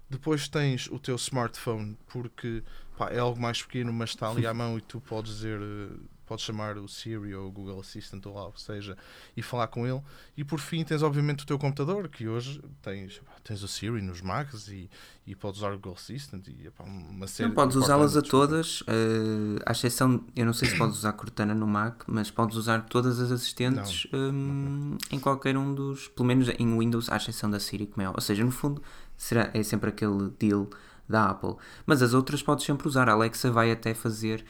Depois 0.08 0.48
tens 0.48 0.88
o 0.88 0.98
teu 0.98 1.14
smartphone, 1.16 1.96
porque 2.08 2.64
pá, 2.98 3.10
é 3.10 3.18
algo 3.18 3.40
mais 3.40 3.62
pequeno, 3.62 3.92
mas 3.92 4.10
está 4.10 4.28
ali 4.28 4.44
à 4.46 4.52
mão 4.52 4.76
e 4.76 4.80
tu 4.80 5.00
podes 5.00 5.34
dizer, 5.36 5.60
eh, 5.60 5.96
podes 6.30 6.44
chamar 6.44 6.78
o 6.78 6.86
Siri 6.86 7.34
ou 7.34 7.48
o 7.48 7.50
Google 7.50 7.80
Assistant 7.80 8.24
ou 8.24 8.34
lá 8.34 8.46
o 8.46 8.52
que 8.52 8.62
seja 8.62 8.96
e 9.36 9.42
falar 9.42 9.66
com 9.66 9.84
ele. 9.84 10.00
E 10.36 10.44
por 10.44 10.60
fim 10.60 10.84
tens 10.84 11.02
obviamente 11.02 11.42
o 11.42 11.46
teu 11.46 11.58
computador, 11.58 12.08
que 12.08 12.28
hoje 12.28 12.62
tens, 12.80 13.20
tens 13.42 13.64
o 13.64 13.66
Siri 13.66 14.00
nos 14.00 14.20
Macs 14.20 14.68
e, 14.68 14.88
e 15.26 15.34
podes 15.34 15.58
usar 15.58 15.72
o 15.72 15.76
Google 15.76 15.94
Assistant 15.94 16.46
e 16.46 16.70
uma 16.78 17.26
série 17.26 17.48
Não 17.48 17.54
podes 17.56 17.76
de 17.76 17.82
usá-las 17.82 18.16
a 18.16 18.22
todas, 18.22 18.84
eh, 18.86 19.60
à 19.66 19.72
exceção, 19.72 20.24
eu 20.36 20.46
não 20.46 20.52
sei 20.52 20.68
se 20.68 20.78
podes 20.78 20.98
usar 20.98 21.14
Cortana 21.14 21.52
no 21.52 21.66
Mac, 21.66 22.04
mas 22.06 22.30
podes 22.30 22.56
usar 22.56 22.82
todas 22.82 23.18
as 23.18 23.32
assistentes 23.32 24.06
hum, 24.12 24.96
em 25.10 25.18
qualquer 25.18 25.56
um 25.56 25.74
dos, 25.74 26.06
pelo 26.06 26.28
menos 26.28 26.48
em 26.48 26.78
Windows, 26.78 27.10
à 27.10 27.16
exceção 27.16 27.50
da 27.50 27.58
Siri, 27.58 27.88
como 27.88 28.06
é. 28.06 28.08
Ou 28.08 28.20
seja, 28.20 28.44
no 28.44 28.52
fundo, 28.52 28.80
será, 29.16 29.50
é 29.52 29.64
sempre 29.64 29.88
aquele 29.88 30.30
deal 30.38 30.70
da 31.08 31.30
Apple. 31.30 31.56
Mas 31.84 32.02
as 32.02 32.14
outras 32.14 32.40
podes 32.40 32.64
sempre 32.64 32.86
usar. 32.86 33.08
A 33.08 33.12
Alexa 33.12 33.50
vai 33.50 33.72
até 33.72 33.92
fazer, 33.92 34.44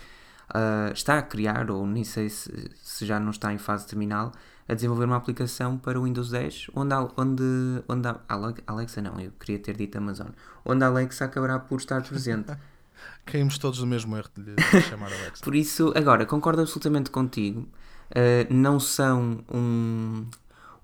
ah, 0.55 0.91
está 0.93 1.19
a 1.19 1.23
criar, 1.23 1.71
ou 1.71 1.87
nem 1.87 2.05
sei 2.05 2.29
se, 2.29 2.71
se 2.83 3.07
já 3.07 3.19
não 3.21 3.31
está 3.31 3.53
em 3.53 3.59
fase 3.59 3.87
terminal, 3.87 4.33
a 4.69 4.75
desenvolver 4.75 5.05
uma 5.05 5.17
aplicação 5.17 5.77
para 5.77 5.99
o 5.99 6.05
Windows 6.05 6.31
10 6.31 6.69
onde, 6.75 6.95
onde, 7.17 7.43
onde 7.89 8.09
a 8.09 8.21
Ale- 8.29 8.55
Alexa 8.67 9.03
não, 9.03 9.19
eu 9.19 9.33
queria 9.33 9.59
ter 9.59 9.77
dito 9.77 9.99
Amazon, 9.99 10.29
onde 10.65 10.85
a 10.85 10.87
Alexa 10.87 11.25
acabará 11.25 11.59
por 11.59 11.79
estar 11.79 12.03
presente. 12.03 12.53
Caímos 13.25 13.59
todos 13.59 13.81
no 13.81 13.87
mesmo 13.87 14.17
erro 14.17 14.29
de 14.37 14.55
lhe 14.55 14.83
chamar 14.83 15.07
Alexa. 15.13 15.43
Por 15.43 15.55
isso, 15.55 15.93
agora, 15.97 16.27
concordo 16.27 16.61
absolutamente 16.61 17.11
contigo. 17.11 17.69
Uh, 18.11 18.53
não 18.53 18.79
são 18.79 19.43
um, 19.53 20.27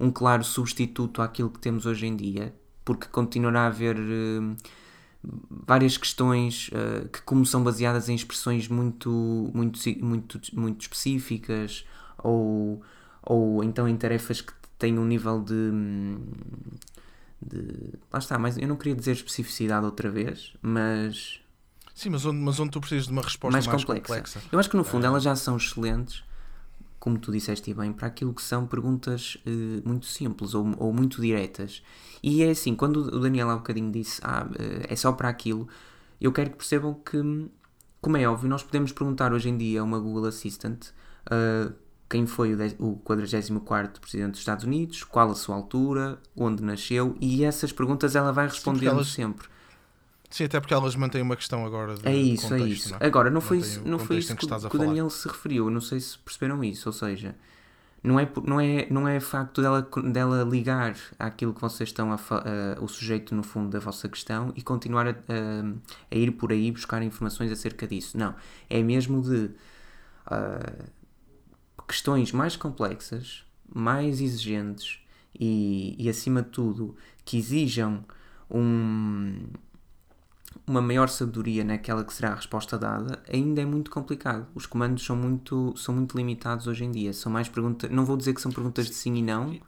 um 0.00 0.10
claro 0.10 0.42
substituto 0.42 1.20
àquilo 1.20 1.50
que 1.50 1.58
temos 1.58 1.84
hoje 1.86 2.06
em 2.06 2.16
dia, 2.16 2.54
porque 2.84 3.06
continuará 3.08 3.62
a 3.62 3.66
haver 3.66 3.96
uh, 3.98 4.56
várias 5.50 5.96
questões 5.96 6.68
uh, 6.68 7.08
que, 7.08 7.20
como 7.22 7.44
são 7.44 7.62
baseadas 7.62 8.08
em 8.08 8.14
expressões 8.14 8.68
muito, 8.68 9.10
muito, 9.52 9.78
muito, 10.00 10.40
muito 10.54 10.80
específicas 10.82 11.84
ou, 12.18 12.82
ou 13.22 13.64
então 13.64 13.88
em 13.88 13.96
tarefas 13.96 14.40
que 14.40 14.52
têm 14.78 14.98
um 14.98 15.04
nível 15.04 15.42
de. 15.42 15.70
de 17.42 17.94
lá 18.12 18.18
está, 18.18 18.38
mas 18.38 18.56
eu 18.56 18.68
não 18.68 18.76
queria 18.76 18.94
dizer 18.94 19.12
especificidade 19.12 19.84
outra 19.84 20.10
vez, 20.10 20.52
mas 20.62 21.40
Sim, 21.96 22.10
mas 22.10 22.26
onde, 22.26 22.38
mas 22.38 22.60
onde 22.60 22.70
tu 22.72 22.78
precisas 22.78 23.06
de 23.06 23.12
uma 23.12 23.22
resposta 23.22 23.52
mais, 23.52 23.66
mais, 23.66 23.82
complexa. 23.82 24.02
complexa. 24.02 24.42
Eu 24.52 24.58
acho 24.58 24.68
que 24.68 24.76
no 24.76 24.84
fundo 24.84 25.06
elas 25.06 25.22
já 25.22 25.34
são 25.34 25.56
excelentes, 25.56 26.22
como 27.06 27.20
tu 27.20 27.30
disseste 27.30 27.72
bem, 27.72 27.92
para 27.92 28.08
aquilo 28.08 28.34
que 28.34 28.42
são 28.42 28.66
perguntas 28.66 29.38
eh, 29.46 29.80
muito 29.84 30.06
simples 30.06 30.54
ou, 30.54 30.74
ou 30.76 30.92
muito 30.92 31.22
diretas. 31.22 31.80
E 32.20 32.42
é 32.42 32.50
assim, 32.50 32.74
quando 32.74 32.96
o 32.96 33.20
Daniel 33.20 33.48
há 33.48 33.54
bocadinho 33.54 33.92
disse 33.92 34.20
ah, 34.24 34.44
eh, 34.58 34.86
é 34.88 34.96
só 34.96 35.12
para 35.12 35.28
aquilo, 35.28 35.68
eu 36.20 36.32
quero 36.32 36.50
que 36.50 36.56
percebam 36.56 36.94
que, 36.94 37.48
como 38.00 38.16
é 38.16 38.28
óbvio, 38.28 38.48
nós 38.48 38.64
podemos 38.64 38.90
perguntar 38.90 39.32
hoje 39.32 39.48
em 39.48 39.56
dia 39.56 39.82
a 39.82 39.84
uma 39.84 40.00
Google 40.00 40.26
Assistant 40.26 40.86
ah, 41.30 41.72
quem 42.08 42.26
foi 42.26 42.54
o, 42.54 42.58
o 42.80 42.96
44 42.96 44.00
Presidente 44.00 44.32
dos 44.32 44.40
Estados 44.40 44.64
Unidos, 44.64 45.04
qual 45.04 45.30
a 45.30 45.34
sua 45.36 45.54
altura, 45.54 46.18
onde 46.36 46.60
nasceu, 46.60 47.16
e 47.20 47.44
essas 47.44 47.70
perguntas 47.70 48.16
ela 48.16 48.32
vai 48.32 48.48
respondendo 48.48 48.88
elas- 48.96 49.06
sempre. 49.08 49.46
Sim, 50.36 50.44
até 50.44 50.60
porque 50.60 50.74
elas 50.74 50.94
mantêm 50.94 51.22
uma 51.22 51.34
questão 51.34 51.64
agora 51.64 51.94
de 51.94 52.06
É 52.06 52.14
isso, 52.14 52.42
contexto, 52.50 52.64
é 52.64 52.68
isso. 52.68 52.90
não 52.90 52.98
é? 53.00 53.06
Agora, 53.06 53.30
não 53.30 53.40
foi 53.40 53.56
isso, 53.58 53.80
não 53.86 53.98
foi 53.98 54.18
isso 54.18 54.36
que, 54.36 54.52
a 54.52 54.58
que 54.68 54.76
o. 54.76 54.78
Daniel 54.78 55.08
se 55.08 55.26
referiu. 55.26 55.70
Não 55.70 55.80
sei 55.80 55.98
se 55.98 56.18
perceberam 56.18 56.62
isso. 56.62 56.86
Ou 56.88 56.92
seja, 56.92 57.34
não 58.02 58.20
é, 58.20 58.28
não 58.44 58.60
é, 58.60 58.86
não 58.90 59.08
é 59.08 59.18
facto 59.18 59.62
dela, 59.62 59.88
dela 60.12 60.44
ligar 60.44 60.94
àquilo 61.18 61.54
que 61.54 61.60
vocês 61.62 61.88
estão 61.88 62.12
a, 62.12 62.16
a- 62.16 62.80
o 62.82 62.86
sujeito 62.86 63.34
no 63.34 63.42
fundo 63.42 63.70
da 63.70 63.78
vossa 63.78 64.08
questão 64.10 64.52
e 64.54 64.62
continuar 64.62 65.06
a, 65.06 65.10
a- 65.12 65.14
a 66.10 66.14
ir 66.14 66.30
por 66.32 66.52
aí 66.52 66.70
buscar 66.70 67.02
informações 67.02 67.50
acerca 67.50 67.86
disso. 67.86 68.18
Não. 68.18 68.34
É 68.68 68.82
mesmo 68.82 69.22
de 69.22 69.50
ah, 70.26 70.84
questões 71.88 72.30
mais 72.30 72.56
complexas, 72.56 73.42
mais 73.74 74.20
exigentes 74.20 74.98
e, 75.38 75.96
e 75.98 76.08
acima 76.10 76.42
de 76.42 76.50
tudo 76.50 76.94
que 77.24 77.38
exijam 77.38 78.04
um, 78.50 79.38
uma 80.66 80.80
maior 80.80 81.08
sabedoria 81.08 81.64
naquela 81.64 82.04
que 82.04 82.12
será 82.12 82.32
a 82.32 82.34
resposta 82.34 82.78
dada, 82.78 83.22
ainda 83.32 83.60
é 83.60 83.64
muito 83.64 83.90
complicado. 83.90 84.46
Os 84.54 84.66
comandos 84.66 85.04
são 85.04 85.16
muito, 85.16 85.74
são 85.76 85.94
muito 85.94 86.16
limitados 86.16 86.66
hoje 86.66 86.84
em 86.84 86.90
dia. 86.90 87.12
São 87.12 87.30
mais 87.30 87.48
perguntas. 87.48 87.90
Não 87.90 88.04
vou 88.04 88.16
dizer 88.16 88.34
que 88.34 88.40
são 88.40 88.52
perguntas 88.52 88.86
de 88.86 88.94
sim 88.94 89.14
e 89.16 89.22
não, 89.22 89.58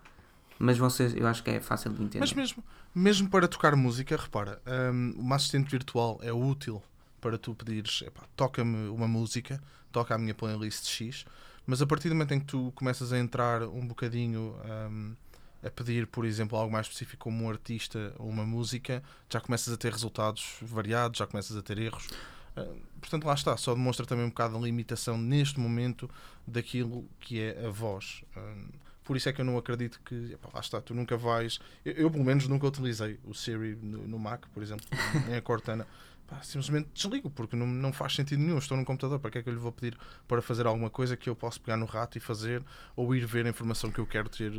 mas 0.59 0.77
vocês, 0.77 1.15
eu 1.15 1.27
acho 1.27 1.43
que 1.43 1.51
é 1.51 1.61
fácil 1.61 1.93
de 1.93 2.03
entender. 2.03 2.21
Mas 2.21 2.33
mesmo, 2.33 2.63
mesmo 2.95 3.29
para 3.29 3.47
tocar 3.47 3.77
música, 3.77 4.17
repara, 4.17 4.61
hum, 4.93 5.15
uma 5.17 5.37
assistente 5.37 5.71
virtual 5.71 6.19
é 6.23 6.33
útil 6.33 6.83
para 7.21 7.39
tu 7.39 7.55
pedires, 7.55 8.05
toca-me 8.37 8.89
uma 8.89 9.07
música, 9.07 9.61
toca 9.93 10.15
a 10.15 10.19
minha 10.19 10.35
playlist 10.35 10.87
X, 10.87 11.25
mas 11.67 11.83
a 11.83 11.87
partir 11.87 12.09
do 12.09 12.15
momento 12.15 12.33
em 12.33 12.41
que 12.41 12.47
tu 12.47 12.73
começas 12.75 13.13
a 13.13 13.19
entrar 13.19 13.63
um 13.63 13.87
bocadinho 13.87 14.55
hum, 14.91 15.15
a 15.63 15.71
pedir, 15.71 16.07
por 16.07 16.25
exemplo, 16.25 16.57
algo 16.57 16.73
mais 16.73 16.87
específico 16.87 17.25
como 17.25 17.45
um 17.45 17.51
artista 17.51 18.15
ou 18.19 18.29
uma 18.29 18.45
música, 18.45 19.03
já 19.31 19.41
começas 19.41 19.73
a 19.73 19.77
ter 19.77 19.93
resultados 19.93 20.57
variados, 20.63 21.19
já 21.19 21.27
começas 21.27 21.57
a 21.57 21.63
ter 21.63 21.79
erros. 21.79 22.09
Hum, 22.57 22.81
portanto, 23.01 23.25
lá 23.25 23.35
está, 23.35 23.57
só 23.57 23.75
demonstra 23.75 24.07
também 24.07 24.25
um 24.25 24.31
bocado 24.31 24.57
a 24.57 24.61
limitação 24.61 25.19
neste 25.19 25.59
momento 25.59 26.09
daquilo 26.47 27.09
que 27.21 27.41
é 27.41 27.67
a 27.67 27.71
voz. 27.71 28.23
Hum, 28.37 28.69
por 29.05 29.17
isso 29.17 29.29
é 29.29 29.33
que 29.33 29.41
eu 29.41 29.45
não 29.45 29.57
acredito 29.57 30.01
que, 30.05 30.37
lá 30.53 30.61
está, 30.61 30.81
tu 30.81 30.95
nunca 30.95 31.17
vais. 31.17 31.59
Eu, 31.85 31.93
eu, 31.95 32.11
pelo 32.11 32.25
menos, 32.25 32.47
nunca 32.47 32.67
utilizei 32.67 33.19
o 33.25 33.33
Siri 33.33 33.75
no, 33.77 34.07
no 34.07 34.19
Mac, 34.19 34.45
por 34.53 34.63
exemplo, 34.63 34.87
nem 35.27 35.37
a 35.37 35.43
Cortana. 35.43 35.87
Pá, 36.29 36.43
simplesmente 36.43 36.91
desligo, 36.93 37.31
porque 37.31 37.57
não, 37.57 37.67
não 37.67 37.91
faz 37.91 38.15
sentido 38.15 38.39
nenhum. 38.41 38.59
Estou 38.59 38.77
num 38.77 38.85
computador, 38.85 39.19
para 39.19 39.31
que 39.31 39.39
é 39.39 39.43
que 39.43 39.49
eu 39.49 39.53
lhe 39.55 39.59
vou 39.59 39.73
pedir 39.73 39.97
para 40.29 40.43
fazer 40.43 40.67
alguma 40.67 40.91
coisa 40.91 41.17
que 41.17 41.29
eu 41.31 41.35
posso 41.35 41.59
pegar 41.59 41.79
no 41.79 41.87
rato 41.87 42.19
e 42.19 42.21
fazer, 42.21 42.63
ou 42.95 43.15
ir 43.15 43.25
ver 43.25 43.47
a 43.47 43.49
informação 43.49 43.91
que 43.91 43.99
eu 43.99 44.07
quero 44.07 44.29
ter 44.29 44.53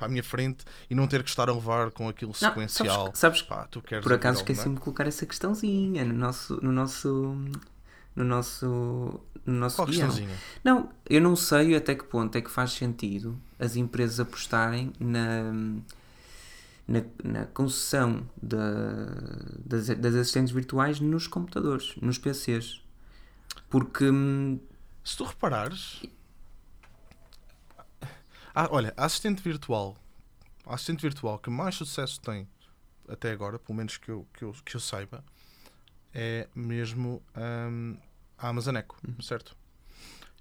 à 0.00 0.08
minha 0.08 0.22
frente 0.24 0.64
e 0.88 0.94
não 0.94 1.06
ter 1.06 1.22
que 1.22 1.28
estar 1.28 1.50
a 1.50 1.52
levar 1.52 1.90
com 1.90 2.08
aquilo 2.08 2.32
Não, 2.40 2.48
sequencial. 2.48 3.04
sabes- 3.06 3.18
sabes 3.18 3.42
Pá, 3.42 3.66
tu 3.70 3.82
queres 3.82 4.02
Por 4.02 4.14
acaso 4.14 4.38
esqueci-me 4.38 4.74
de 4.76 4.80
colocar 4.80 5.06
essa 5.06 5.26
questãozinha 5.26 6.02
no 6.04 6.14
nosso. 6.14 6.58
No 6.62 6.72
nosso 6.72 7.36
no 8.14 8.24
nosso, 8.24 8.66
no 9.46 9.54
nosso 9.54 9.76
Qual 9.76 9.88
guião. 9.88 10.06
questãozinha? 10.08 10.36
Não, 10.62 10.90
eu 11.08 11.20
não 11.20 11.34
sei 11.34 11.74
até 11.74 11.94
que 11.94 12.04
ponto 12.04 12.36
é 12.36 12.42
que 12.42 12.50
faz 12.50 12.72
sentido 12.72 13.38
as 13.58 13.74
empresas 13.74 14.20
apostarem 14.20 14.92
na, 15.00 15.50
na, 16.86 17.02
na 17.22 17.46
concessão 17.46 18.28
da, 18.40 18.58
das, 19.64 19.88
das 19.88 20.14
assistentes 20.14 20.52
virtuais 20.52 21.00
nos 21.00 21.26
computadores, 21.26 21.94
nos 21.96 22.18
PCs. 22.18 22.82
Porque 23.68 24.04
hum, 24.10 24.60
Se 25.04 25.16
tu 25.16 25.24
reparares. 25.24 26.02
Ah, 28.54 28.68
olha, 28.70 28.92
a 28.96 29.04
assistente 29.06 29.42
virtual. 29.42 29.96
A 30.66 30.74
assistente 30.74 31.02
virtual 31.02 31.38
que 31.38 31.50
mais 31.50 31.74
sucesso 31.74 32.20
tem 32.20 32.48
até 33.08 33.30
agora, 33.32 33.58
pelo 33.58 33.76
menos 33.76 33.96
que 33.96 34.10
eu, 34.10 34.26
que 34.32 34.44
eu, 34.44 34.52
que 34.64 34.76
eu 34.76 34.80
saiba, 34.80 35.24
é 36.14 36.48
mesmo 36.54 37.22
hum, 37.36 37.96
a 38.38 38.48
Amazon 38.48 38.76
Echo, 38.76 38.96
certo? 39.22 39.56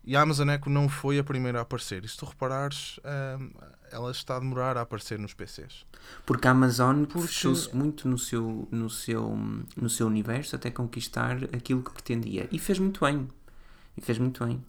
E 0.03 0.15
a 0.15 0.21
Amazon 0.21 0.49
Echo 0.49 0.69
não 0.69 0.89
foi 0.89 1.19
a 1.19 1.23
primeira 1.23 1.59
a 1.59 1.61
aparecer. 1.61 2.03
E 2.03 2.07
se 2.07 2.17
tu 2.17 2.25
reparares, 2.25 2.99
hum, 3.39 3.51
ela 3.91 4.09
está 4.09 4.37
a 4.37 4.39
demorar 4.39 4.75
a 4.77 4.81
aparecer 4.81 5.19
nos 5.19 5.33
PCs. 5.33 5.85
Porque 6.25 6.47
a 6.47 6.51
Amazon 6.51 7.03
Porque- 7.05 7.27
fechou-se 7.27 7.75
muito 7.75 8.07
no 8.07 8.17
seu, 8.17 8.67
no, 8.71 8.89
seu, 8.89 9.37
no 9.75 9.89
seu 9.89 10.07
universo 10.07 10.55
até 10.55 10.71
conquistar 10.71 11.37
aquilo 11.55 11.83
que 11.83 11.91
pretendia. 11.91 12.47
E 12.51 12.57
fez 12.57 12.79
muito 12.79 13.05
bem. 13.05 13.27
E 13.95 14.01
fez 14.01 14.17
muito 14.17 14.43
bem. 14.43 14.63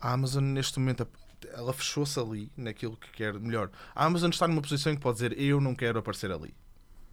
A 0.00 0.12
Amazon, 0.12 0.44
neste 0.44 0.78
momento, 0.78 1.08
ela 1.52 1.72
fechou-se 1.72 2.18
ali 2.20 2.52
naquilo 2.56 2.96
que 2.96 3.10
quer 3.10 3.34
melhor. 3.34 3.70
A 3.96 4.04
Amazon 4.04 4.30
está 4.30 4.46
numa 4.46 4.62
posição 4.62 4.92
em 4.92 4.96
que 4.96 5.02
pode 5.02 5.16
dizer 5.16 5.40
eu 5.40 5.60
não 5.60 5.74
quero 5.74 5.98
aparecer 5.98 6.30
ali. 6.30 6.54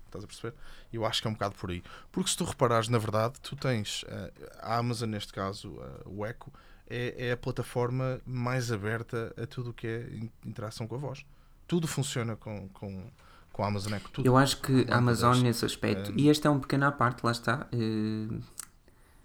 Estás 0.06 0.24
a 0.24 0.28
perceber? 0.28 0.54
Eu 0.94 1.04
acho 1.04 1.20
que 1.20 1.28
é 1.28 1.32
um 1.32 1.34
bocado 1.34 1.56
por 1.56 1.72
aí. 1.72 1.84
Porque 2.12 2.30
se 2.30 2.38
tu 2.38 2.44
reparares, 2.44 2.90
na 2.90 3.00
verdade, 3.00 3.40
tu 3.42 3.56
tens 3.56 4.06
eh, 4.08 4.32
a 4.62 4.78
Amazon, 4.78 5.10
neste 5.10 5.34
caso, 5.34 5.76
eh, 5.82 6.02
o 6.06 6.24
Echo, 6.26 6.52
é, 6.90 7.28
é 7.28 7.32
a 7.32 7.38
plataforma 7.38 8.20
mais 8.26 8.72
aberta 8.72 9.34
a 9.42 9.46
tudo 9.46 9.72
o 9.72 9.74
que 9.74 9.88
é 9.88 10.08
in- 10.14 10.30
interação 10.46 10.88
com 10.88 10.96
a 10.96 10.98
voz. 10.98 11.26
Tudo 11.68 11.88
funciona 11.88 12.36
com, 12.36 12.68
com, 12.70 13.04
com 13.52 13.64
a 13.64 13.68
Amazon 13.68 13.94
Echo. 13.94 14.10
Tudo. 14.12 14.26
Eu 14.28 14.38
acho 14.38 14.62
que 14.62 14.86
a 14.90 14.98
Amazon, 14.98 15.38
nesse 15.42 15.66
aspecto, 15.66 16.12
Um, 16.12 16.16
e 16.18 16.30
este 16.30 16.46
é 16.46 16.50
um 16.50 16.60
pequeno 16.60 16.86
à 16.86 16.92
parte, 16.92 17.24
lá 17.26 17.32
está. 17.32 17.68
eh, 17.72 18.38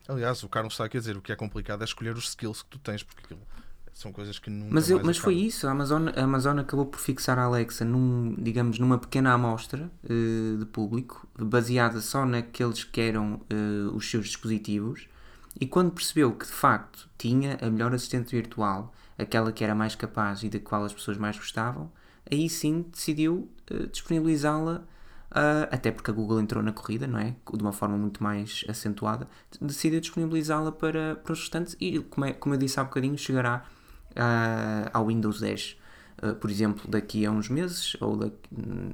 Aliás, 0.08 0.42
o 0.42 0.48
Carlos 0.48 0.72
está 0.74 0.84
aqui 0.86 0.96
a 0.96 1.00
dizer 1.00 1.16
o 1.16 1.20
que 1.22 1.30
é 1.32 1.36
complicado 1.36 1.82
é 1.82 1.84
escolher 1.84 2.16
os 2.16 2.28
skills 2.30 2.62
que 2.62 2.70
tu 2.70 2.78
tens, 2.78 3.02
porque 3.02 3.22
aquilo 3.24 3.40
são 3.92 4.10
coisas 4.12 4.38
que 4.38 4.48
nunca 4.50 4.72
Mas, 4.74 4.88
eu, 4.90 5.00
mas 5.04 5.18
foi 5.18 5.34
isso, 5.34 5.68
a 5.68 5.70
Amazon, 5.70 6.08
a 6.08 6.22
Amazon 6.22 6.58
acabou 6.58 6.86
por 6.86 6.98
fixar 6.98 7.38
a 7.38 7.44
Alexa 7.44 7.84
num, 7.84 8.34
digamos, 8.38 8.78
numa 8.78 8.98
pequena 8.98 9.32
amostra 9.34 9.90
eh, 10.04 10.56
de 10.58 10.64
público, 10.64 11.28
baseada 11.38 12.00
só 12.00 12.24
naqueles 12.24 12.82
que 12.82 13.00
eram 13.00 13.40
eh, 13.50 13.94
os 13.94 14.10
seus 14.10 14.26
dispositivos, 14.26 15.06
e 15.58 15.66
quando 15.66 15.92
percebeu 15.92 16.32
que 16.32 16.46
de 16.46 16.52
facto 16.52 17.08
tinha 17.18 17.58
a 17.60 17.70
melhor 17.70 17.94
assistente 17.94 18.30
virtual, 18.34 18.92
aquela 19.18 19.52
que 19.52 19.64
era 19.64 19.74
mais 19.74 19.94
capaz 19.94 20.42
e 20.42 20.48
da 20.48 20.58
qual 20.58 20.84
as 20.84 20.92
pessoas 20.92 21.16
mais 21.18 21.36
gostavam, 21.36 21.90
aí 22.30 22.48
sim 22.48 22.86
decidiu 22.90 23.50
eh, 23.70 23.86
disponibilizá-la, 23.86 24.84
ah, 25.30 25.68
até 25.70 25.90
porque 25.90 26.10
a 26.10 26.14
Google 26.14 26.40
entrou 26.40 26.62
na 26.62 26.72
corrida, 26.72 27.06
não 27.06 27.18
é? 27.18 27.34
De 27.54 27.62
uma 27.62 27.72
forma 27.72 27.96
muito 27.96 28.22
mais 28.22 28.64
acentuada, 28.68 29.28
decidiu 29.60 30.00
disponibilizá-la 30.00 30.72
para, 30.72 31.16
para 31.16 31.32
os 31.32 31.40
restantes 31.40 31.76
e, 31.80 31.98
como, 32.00 32.26
é- 32.26 32.32
como 32.32 32.54
eu 32.54 32.58
disse 32.58 32.78
há 32.80 32.84
bocadinho, 32.84 33.16
chegará 33.18 33.64
à- 34.16 34.90
ao 34.92 35.06
Windows 35.06 35.40
10. 35.40 35.76
Uh, 36.22 36.34
por 36.34 36.50
exemplo, 36.50 36.88
daqui 36.90 37.24
a 37.24 37.30
uns 37.30 37.48
meses, 37.48 37.96
ou 38.00 38.14
daqui- 38.16 38.36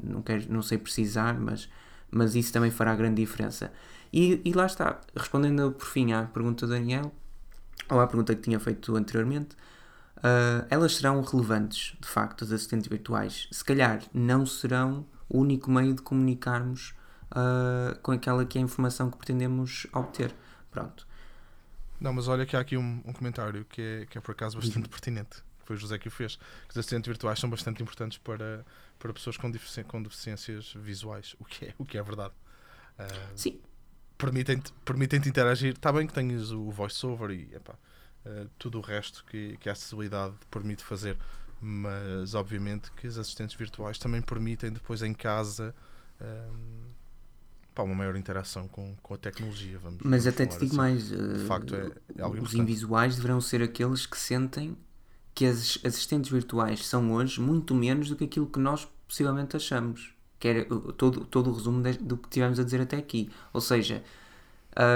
não, 0.04 0.22
quero, 0.22 0.44
não 0.52 0.62
sei 0.62 0.78
precisar, 0.78 1.34
mas, 1.40 1.68
mas 2.10 2.36
isso 2.36 2.52
também 2.52 2.70
fará 2.70 2.94
grande 2.94 3.20
diferença. 3.20 3.72
E, 4.18 4.40
e 4.46 4.52
lá 4.54 4.64
está, 4.64 4.98
respondendo 5.14 5.72
por 5.72 5.86
fim 5.86 6.12
à 6.12 6.22
pergunta 6.24 6.66
do 6.66 6.72
Daniel, 6.72 7.14
ou 7.90 8.00
à 8.00 8.06
pergunta 8.06 8.34
que 8.34 8.40
tinha 8.40 8.58
feito 8.58 8.96
anteriormente, 8.96 9.54
uh, 10.16 10.66
elas 10.70 10.94
serão 10.96 11.20
relevantes, 11.20 11.94
de 12.00 12.08
facto, 12.08 12.42
as 12.42 12.50
assistentes 12.50 12.88
virtuais. 12.88 13.46
Se 13.50 13.62
calhar 13.62 14.02
não 14.14 14.46
serão 14.46 15.06
o 15.28 15.40
único 15.40 15.70
meio 15.70 15.92
de 15.92 16.00
comunicarmos 16.00 16.94
uh, 17.30 17.98
com 18.00 18.12
aquela 18.12 18.46
que 18.46 18.56
é 18.56 18.60
a 18.62 18.64
informação 18.64 19.10
que 19.10 19.18
pretendemos 19.18 19.86
obter. 19.92 20.34
Pronto. 20.70 21.06
Não, 22.00 22.12
mas 22.12 22.26
olha 22.26 22.46
que 22.46 22.56
há 22.56 22.60
aqui 22.60 22.76
um, 22.76 23.02
um 23.04 23.12
comentário 23.12 23.66
que 23.66 23.82
é, 23.82 24.06
que 24.06 24.16
é 24.16 24.20
por 24.20 24.32
acaso 24.32 24.56
bastante 24.56 24.88
pertinente. 24.88 25.44
Foi 25.64 25.76
o 25.76 25.78
José 25.78 25.98
que 25.98 26.08
o 26.08 26.10
fez. 26.10 26.36
Que 26.36 26.70
os 26.70 26.78
assistentes 26.78 27.08
virtuais 27.08 27.38
são 27.38 27.50
bastante 27.50 27.82
importantes 27.82 28.16
para, 28.18 28.64
para 28.98 29.12
pessoas 29.12 29.36
com, 29.36 29.50
defici- 29.50 29.84
com 29.84 30.02
deficiências 30.02 30.72
visuais, 30.74 31.36
o 31.38 31.44
que 31.44 31.66
é, 31.66 31.74
o 31.76 31.84
que 31.84 31.98
é 31.98 32.02
verdade. 32.02 32.32
Ah, 32.98 33.06
Sim, 33.34 33.60
permitem-te 34.16 34.72
permitem 34.84 35.18
interagir. 35.18 35.74
Está 35.74 35.92
bem 35.92 36.06
que 36.06 36.12
tenhas 36.12 36.50
o 36.50 36.70
voiceover 36.70 37.30
e 37.30 37.54
epá, 37.54 37.74
eh, 38.24 38.46
tudo 38.58 38.78
o 38.78 38.80
resto 38.80 39.24
que, 39.24 39.56
que 39.58 39.68
a 39.68 39.72
acessibilidade 39.72 40.34
permite 40.50 40.82
fazer, 40.82 41.16
mas 41.60 42.34
obviamente 42.34 42.90
que 42.92 43.06
os 43.06 43.18
assistentes 43.18 43.56
virtuais 43.56 43.98
também 43.98 44.20
permitem 44.20 44.72
depois 44.72 45.02
em 45.02 45.14
casa 45.14 45.74
ehm, 46.20 46.90
pá, 47.74 47.82
uma 47.82 47.94
maior 47.94 48.16
interação 48.16 48.66
com, 48.66 48.96
com 49.02 49.14
a 49.14 49.18
tecnologia. 49.18 49.78
Vamos, 49.78 50.00
Mas 50.02 50.24
vamos 50.24 50.26
até 50.26 50.46
te 50.46 50.58
digo 50.58 50.66
assim. 50.66 50.76
mais. 50.76 51.12
uh, 51.12 51.46
facto, 51.46 51.74
é, 51.74 51.92
é 52.16 52.26
os 52.26 52.54
invisuais 52.54 53.16
deverão 53.16 53.40
ser 53.40 53.62
aqueles 53.62 54.06
que 54.06 54.18
sentem 54.18 54.76
que 55.34 55.44
as 55.44 55.78
assistentes 55.84 56.30
virtuais 56.30 56.86
são 56.86 57.12
hoje 57.12 57.40
muito 57.40 57.74
menos 57.74 58.08
do 58.08 58.16
que 58.16 58.24
aquilo 58.24 58.46
que 58.46 58.58
nós 58.58 58.88
possivelmente 59.06 59.54
achamos. 59.54 60.15
Que 60.38 60.48
era 60.48 60.64
todo, 60.64 61.24
todo 61.24 61.50
o 61.50 61.54
resumo 61.54 61.82
de- 61.82 61.98
do 61.98 62.16
que 62.16 62.28
tivemos 62.28 62.58
a 62.60 62.64
dizer 62.64 62.80
até 62.80 62.96
aqui. 62.96 63.30
Ou 63.52 63.60
seja, 63.60 64.02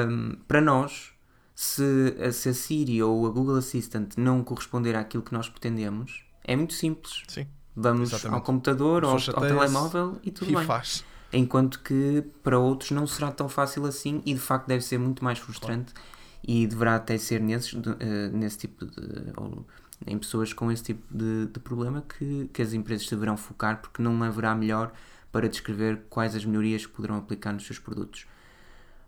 um, 0.09 0.37
para 0.47 0.61
nós, 0.61 1.12
se, 1.54 1.82
a- 2.23 2.32
se 2.32 2.49
a 2.49 2.54
Siri 2.54 3.02
ou 3.02 3.26
a 3.26 3.30
Google 3.30 3.56
Assistant 3.56 4.14
não 4.16 4.42
corresponder 4.42 4.94
àquilo 4.97 5.23
que 5.23 5.32
nós 5.32 5.49
pretendemos, 5.49 6.25
é 6.44 6.56
muito 6.56 6.75
simples. 6.75 7.23
Sim, 7.28 7.47
Vamos 7.76 8.11
Exatamente. 8.11 8.35
ao 8.38 8.42
computador 8.42 9.04
ao, 9.04 9.12
ao 9.12 9.18
telemóvel 9.20 10.18
e 10.25 10.30
tudo 10.30 10.50
e 10.50 10.54
bem. 10.56 10.64
faz. 10.64 11.04
Enquanto 11.32 11.80
que 11.80 12.25
para 12.42 12.59
outros 12.59 12.90
não 12.90 13.06
será 13.06 13.30
tão 13.30 13.49
fácil 13.49 13.87
assim 13.87 14.20
e 14.26 14.35
de 14.35 14.40
facto 14.40 14.66
deve 14.66 14.82
ser 14.85 14.99
muito 14.99 15.23
mais 15.23 15.38
frustrante 15.38 15.94
e 16.47 16.66
deverá 16.66 16.97
até 16.97 17.16
ser 17.16 17.40
nesses, 17.40 17.73
eh, 18.00 18.28
nesse 18.32 18.59
tipo 18.59 18.85
de. 18.85 18.92
ou 19.37 19.64
em 20.06 20.18
pessoas 20.18 20.52
com 20.52 20.73
esse 20.73 20.82
tipo 20.82 21.02
de, 21.16 21.47
de 21.47 21.61
problema 21.61 22.02
que, 22.02 22.50
que 22.52 22.61
as 22.61 22.73
empresas 22.73 23.06
deverão 23.09 23.37
focar 23.37 23.80
porque 23.80 24.02
não 24.02 24.20
haverá 24.25 24.54
melhor 24.54 24.92
para 25.32 25.49
descrever 25.49 26.02
quais 26.10 26.34
as 26.34 26.44
melhorias 26.44 26.84
que 26.87 26.92
poderão 26.92 27.16
aplicar 27.16 27.52
nos 27.52 27.64
seus 27.66 27.78
produtos. 27.78 28.26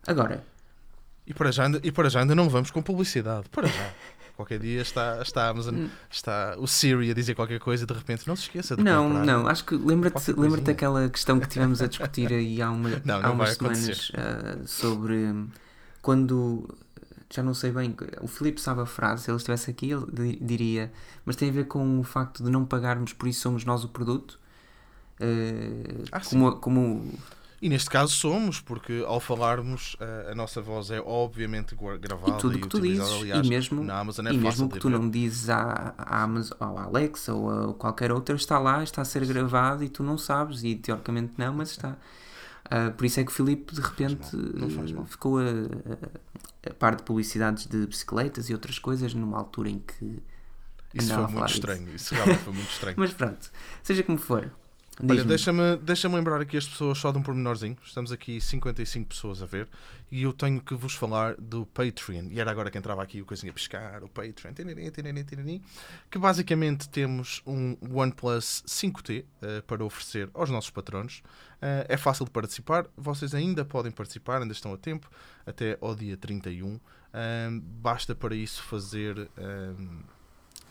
Agora, 0.07 0.43
E 1.25 1.33
para, 1.33 1.51
já 1.51 1.65
ainda, 1.65 1.79
e 1.83 1.91
para 1.91 2.09
já 2.09 2.19
ainda 2.21 2.35
não 2.35 2.49
vamos 2.49 2.71
com 2.71 2.81
publicidade. 2.81 3.49
Para 3.49 3.67
já. 3.67 3.93
Qualquer 4.35 4.57
dia 4.59 4.81
está, 4.81 5.21
está, 5.21 5.45
a. 5.45 5.49
Amazon, 5.49 5.85
está 6.09 6.55
o 6.57 6.65
Siri 6.67 7.11
a 7.11 7.13
dizer 7.13 7.35
qualquer 7.35 7.59
coisa 7.59 7.83
e 7.83 7.87
de 7.87 7.93
repente 7.93 8.27
não 8.27 8.35
se 8.35 8.43
esqueça 8.43 8.75
de 8.75 8.81
não, 8.81 9.07
não, 9.07 9.47
acho 9.47 9.63
que 9.63 9.75
lembra-te 9.75 10.31
lembra 10.31 10.59
daquela 10.59 11.07
questão 11.07 11.39
que 11.39 11.47
tivemos 11.47 11.83
a 11.83 11.85
discutir 11.87 12.33
aí 12.33 12.59
há, 12.59 12.71
uma, 12.71 12.89
Não, 13.05 13.17
há 13.17 13.21
não 13.21 13.33
umas 13.33 13.53
semanas 13.53 14.11
ah, 14.15 14.57
sobre 14.65 15.13
hum, 15.13 15.49
quando 16.01 16.67
já 17.31 17.43
não 17.43 17.53
sei 17.53 17.71
bem, 17.71 17.95
o 18.21 18.27
Filipe 18.27 18.59
sabe 18.59 18.81
a 18.81 18.85
frase, 18.87 19.23
se 19.23 19.29
ele 19.29 19.37
estivesse 19.37 19.69
aqui, 19.69 19.91
ele 19.91 20.05
di- 20.11 20.39
diria, 20.43 20.91
mas 21.25 21.35
tem 21.35 21.49
a 21.49 21.53
ver 21.53 21.65
com 21.65 21.99
o 21.99 22.03
facto 22.03 22.43
de 22.43 22.49
não 22.49 22.65
pagarmos, 22.65 23.13
por 23.13 23.27
isso 23.27 23.41
somos 23.41 23.63
nós 23.65 23.83
o 23.83 23.89
produto. 23.89 24.39
Ah, 26.11 26.19
como, 26.21 26.55
como 26.57 27.13
E 27.61 27.69
neste 27.69 27.89
caso 27.89 28.13
somos, 28.13 28.59
porque 28.59 29.03
ao 29.07 29.19
falarmos 29.19 29.95
a, 29.99 30.31
a 30.31 30.35
nossa 30.35 30.61
voz 30.61 30.91
é 30.91 30.99
obviamente 30.99 31.75
gravada 32.01 32.35
e 32.35 32.37
tudo 32.37 32.57
o 32.57 32.61
que 32.61 32.67
tu 32.67 32.79
dizes, 32.81 33.09
Aliás, 33.11 33.45
e 33.45 33.49
mesmo, 33.49 33.83
na 33.83 33.99
Amazon 33.99 34.27
é 34.27 34.33
e 34.33 34.37
mesmo 34.37 34.69
que 34.69 34.79
tu 34.79 34.89
ver. 34.89 34.99
não 34.99 35.09
dizes 35.09 35.49
à, 35.49 35.93
à 35.97 36.23
Amazon, 36.23 36.57
ou 36.59 36.77
à 36.77 36.83
Alexa 36.83 37.33
ou 37.33 37.71
a 37.71 37.73
qualquer 37.73 38.11
outra, 38.11 38.35
está 38.35 38.59
lá, 38.59 38.83
está 38.83 39.01
a 39.01 39.05
ser 39.05 39.25
gravado 39.25 39.83
e 39.83 39.89
tu 39.89 40.03
não 40.03 40.17
sabes, 40.17 40.63
e 40.63 40.75
teoricamente 40.75 41.33
não, 41.37 41.53
mas 41.53 41.71
está. 41.71 41.97
Ah, 42.69 42.91
por 42.91 43.05
isso 43.05 43.19
é 43.19 43.23
que 43.23 43.31
o 43.31 43.33
Filipe 43.33 43.73
de 43.75 43.81
repente 43.81 44.27
ficou 45.07 45.37
a, 45.39 45.43
a, 45.43 46.69
a 46.69 46.73
par 46.73 46.95
de 46.95 47.03
publicidades 47.03 47.65
de 47.67 47.85
bicicletas 47.87 48.49
e 48.49 48.53
outras 48.53 48.79
coisas 48.79 49.13
numa 49.13 49.37
altura 49.37 49.69
em 49.69 49.79
que 49.79 50.21
Isso 50.93 51.13
foi 51.13 51.27
muito 51.27 51.49
estranho. 51.51 51.95
Isso 51.95 52.13
realmente 52.13 52.39
foi 52.43 52.53
muito 52.53 52.69
estranho. 52.71 52.95
Mas 52.97 53.13
pronto, 53.13 53.51
seja 53.83 54.03
como 54.03 54.17
for. 54.17 54.49
Olha, 55.01 55.23
deixa-me 55.23 55.77
deixa 55.77 56.07
lembrar 56.07 56.39
aqui 56.39 56.55
as 56.55 56.67
pessoas 56.67 56.99
só 56.99 57.11
de 57.11 57.17
um 57.17 57.23
pormenorzinho. 57.23 57.75
Estamos 57.83 58.11
aqui 58.11 58.39
55 58.39 59.09
pessoas 59.09 59.41
a 59.41 59.45
ver 59.45 59.67
e 60.11 60.21
eu 60.21 60.31
tenho 60.31 60.61
que 60.61 60.75
vos 60.75 60.93
falar 60.93 61.35
do 61.35 61.65
Patreon. 61.65 62.27
E 62.29 62.39
era 62.39 62.51
agora 62.51 62.69
que 62.69 62.77
entrava 62.77 63.01
aqui 63.01 63.19
o 63.19 63.25
coisinha 63.25 63.51
a 63.51 63.53
pescar, 63.53 64.03
o 64.03 64.07
Patreon, 64.07 64.53
tiririm, 64.53 64.89
tiririm, 64.91 65.23
tiririm, 65.23 65.61
que 66.11 66.19
basicamente 66.19 66.87
temos 66.89 67.41
um 67.45 67.75
OnePlus 67.91 68.63
5T 68.67 69.25
eh, 69.41 69.61
para 69.65 69.83
oferecer 69.83 70.29
aos 70.33 70.51
nossos 70.51 70.69
patronos. 70.69 71.23
Eh, 71.59 71.87
é 71.89 71.97
fácil 71.97 72.25
de 72.25 72.31
participar, 72.31 72.85
vocês 72.95 73.33
ainda 73.33 73.65
podem 73.65 73.91
participar, 73.91 74.41
ainda 74.41 74.53
estão 74.53 74.73
a 74.73 74.77
tempo, 74.77 75.09
até 75.45 75.75
ao 75.81 75.95
dia 75.95 76.15
31. 76.15 76.79
Ahm, 77.13 77.59
basta 77.59 78.13
para 78.13 78.35
isso 78.35 78.61
fazer. 78.63 79.27
ahm, 79.37 80.03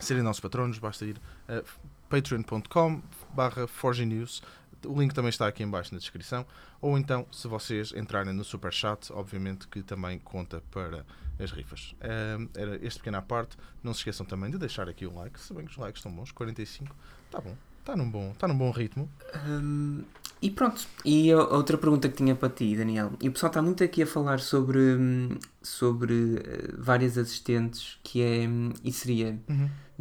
serem 0.04 0.22
nossos 0.22 0.40
patronos, 0.40 0.78
basta 0.78 1.04
ir 1.04 1.20
a 1.48 1.62
patreon.com 2.08 3.02
barra 3.34 3.66
News. 4.04 4.42
O 4.84 5.00
link 5.00 5.14
também 5.14 5.28
está 5.28 5.46
aqui 5.46 5.62
em 5.62 5.68
baixo 5.68 5.94
na 5.94 5.98
descrição. 5.98 6.44
Ou 6.80 6.98
então, 6.98 7.26
se 7.30 7.46
vocês 7.46 7.92
entrarem 7.92 8.32
no 8.32 8.42
Super 8.42 8.72
Chat, 8.72 9.12
obviamente 9.12 9.68
que 9.68 9.82
também 9.82 10.18
conta 10.18 10.62
para 10.70 11.06
as 11.38 11.52
rifas. 11.52 11.94
Ahm, 12.00 12.48
era 12.54 12.84
este 12.84 12.98
pequeno 12.98 13.18
à 13.18 13.22
parte. 13.22 13.56
Não 13.82 13.94
se 13.94 14.00
esqueçam 14.00 14.26
também 14.26 14.50
de 14.50 14.58
deixar 14.58 14.88
aqui 14.88 15.06
o 15.06 15.14
like. 15.14 15.40
Se 15.40 15.54
bem 15.54 15.64
que 15.64 15.70
os 15.70 15.76
likes 15.76 16.00
estão 16.00 16.12
bons, 16.12 16.32
45. 16.32 16.94
Está 17.26 17.40
bom. 17.40 17.56
Está 17.82 17.96
num 17.96 18.08
bom, 18.08 18.30
está 18.30 18.46
num 18.46 18.56
bom 18.56 18.70
ritmo. 18.70 19.10
Hum, 19.44 20.04
e 20.40 20.50
pronto, 20.50 20.86
e 21.04 21.32
a 21.32 21.38
outra 21.38 21.76
pergunta 21.76 22.08
que 22.08 22.16
tinha 22.16 22.34
para 22.34 22.48
ti, 22.48 22.76
Daniel. 22.76 23.12
E 23.20 23.28
o 23.28 23.32
pessoal 23.32 23.50
está 23.50 23.60
muito 23.60 23.82
aqui 23.82 24.04
a 24.04 24.06
falar 24.06 24.38
sobre, 24.38 24.78
hum, 24.78 25.36
sobre 25.60 26.36
eh, 26.36 26.74
várias 26.78 27.18
assistentes, 27.18 27.98
que 28.04 28.22
é. 28.22 28.48
hum, 28.48 28.72
E 28.84 28.92
seria. 28.92 29.36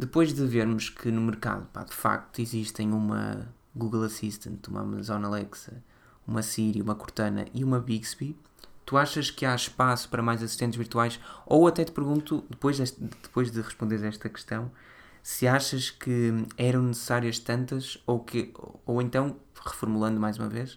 Depois 0.02 0.34
de 0.34 0.44
vermos 0.44 0.88
que 0.90 1.12
no 1.12 1.20
mercado, 1.20 1.64
pá, 1.72 1.84
de 1.84 1.94
facto, 1.94 2.40
existem 2.40 2.90
uma 2.92 3.46
Google 3.72 4.02
Assistant, 4.02 4.66
uma 4.66 4.80
Amazon 4.80 5.24
Alexa, 5.24 5.80
uma 6.26 6.42
Siri, 6.42 6.82
uma 6.82 6.96
Cortana 6.96 7.46
e 7.54 7.62
uma 7.62 7.78
Bixby, 7.78 8.36
tu 8.84 8.96
achas 8.96 9.30
que 9.30 9.46
há 9.46 9.54
espaço 9.54 10.08
para 10.08 10.20
mais 10.20 10.42
assistentes 10.42 10.76
virtuais? 10.76 11.20
Ou 11.46 11.68
até 11.68 11.84
te 11.84 11.92
pergunto, 11.92 12.44
depois, 12.50 12.78
deste- 12.78 13.00
depois 13.22 13.48
de 13.52 13.60
responder 13.60 14.04
esta 14.04 14.28
questão, 14.28 14.72
se 15.22 15.46
achas 15.46 15.88
que 15.90 16.32
eram 16.56 16.82
necessárias 16.82 17.38
tantas 17.38 17.96
ou 18.04 18.18
que 18.18 18.52
ou 18.84 19.00
então 19.00 19.36
reformulando 19.64 20.18
mais 20.18 20.36
uma 20.36 20.48
vez 20.48 20.76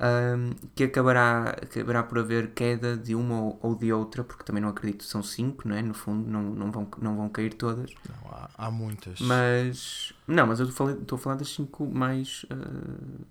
hum, 0.00 0.50
que 0.74 0.84
acabará 0.84 1.50
acabará 1.50 2.02
por 2.02 2.18
haver 2.18 2.50
queda 2.52 2.96
de 2.96 3.14
uma 3.14 3.40
ou, 3.40 3.58
ou 3.62 3.74
de 3.74 3.92
outra 3.92 4.24
porque 4.24 4.42
também 4.44 4.62
não 4.62 4.68
acredito 4.70 4.98
que 5.02 5.04
são 5.06 5.22
cinco 5.22 5.66
não 5.68 5.76
é 5.76 5.82
no 5.82 5.94
fundo 5.94 6.28
não, 6.28 6.42
não 6.42 6.70
vão 6.72 6.88
não 7.00 7.16
vão 7.16 7.28
cair 7.28 7.54
todas 7.54 7.90
Não, 8.08 8.30
há, 8.32 8.50
há 8.58 8.70
muitas. 8.70 9.20
mas 9.20 10.12
não 10.26 10.46
mas 10.46 10.60
eu 10.60 10.66
estou 10.68 11.16
a 11.16 11.18
falar- 11.18 11.36
das 11.36 11.48
cinco 11.48 11.86
mais 11.86 12.44
uh, 12.44 13.24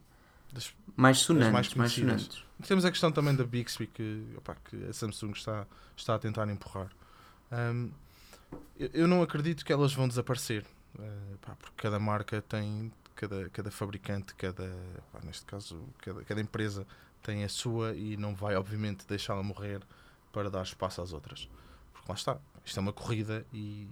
Das- 0.53 0.73
mais 0.95 1.17
sonantes 1.19 1.51
mais 1.51 1.73
mais, 1.75 1.91
sonantes 1.93 2.43
Temos 2.67 2.85
a 2.85 2.91
questão 2.91 3.11
também 3.11 3.35
da 3.35 3.43
Bixby 3.43 3.87
que, 3.87 4.23
opá, 4.37 4.55
que 4.63 4.85
a 4.85 4.93
Samsung 4.93 5.31
está, 5.31 5.65
está 5.97 6.15
a 6.15 6.19
tentar 6.19 6.47
empurrar. 6.49 6.87
Ahm, 7.51 7.89
eu, 8.79 9.07
não 9.07 9.21
acredito 9.21 9.65
que 9.65 9.73
elas 9.73 9.93
vão 9.93 10.07
desaparecer, 10.07 10.63
eh, 10.97 11.35
pá, 11.41 11.55
porque 11.55 11.75
cada 11.81 11.99
marca 11.99 12.41
tem, 12.47 12.89
cada, 13.15 13.49
cada 13.49 13.71
fabricante, 13.71 14.35
cada, 14.35 14.75
pá, 15.11 15.19
neste 15.23 15.45
caso, 15.45 15.83
cada, 15.99 16.23
cada 16.23 16.41
empresa 16.41 16.85
tem 17.21 17.43
a 17.43 17.49
sua 17.49 17.93
e 17.93 18.17
não 18.17 18.35
vai, 18.35 18.55
obviamente, 18.55 19.05
deixá-la 19.07 19.41
morrer 19.41 19.81
para 20.31 20.49
dar 20.49 20.63
espaço 20.63 21.01
às 21.01 21.13
outras. 21.13 21.49
Porque 21.93 22.07
lá 22.09 22.15
está, 22.15 22.37
isto 22.65 22.77
é 22.77 22.81
uma 22.81 22.93
corrida 22.93 23.45
e 23.53 23.87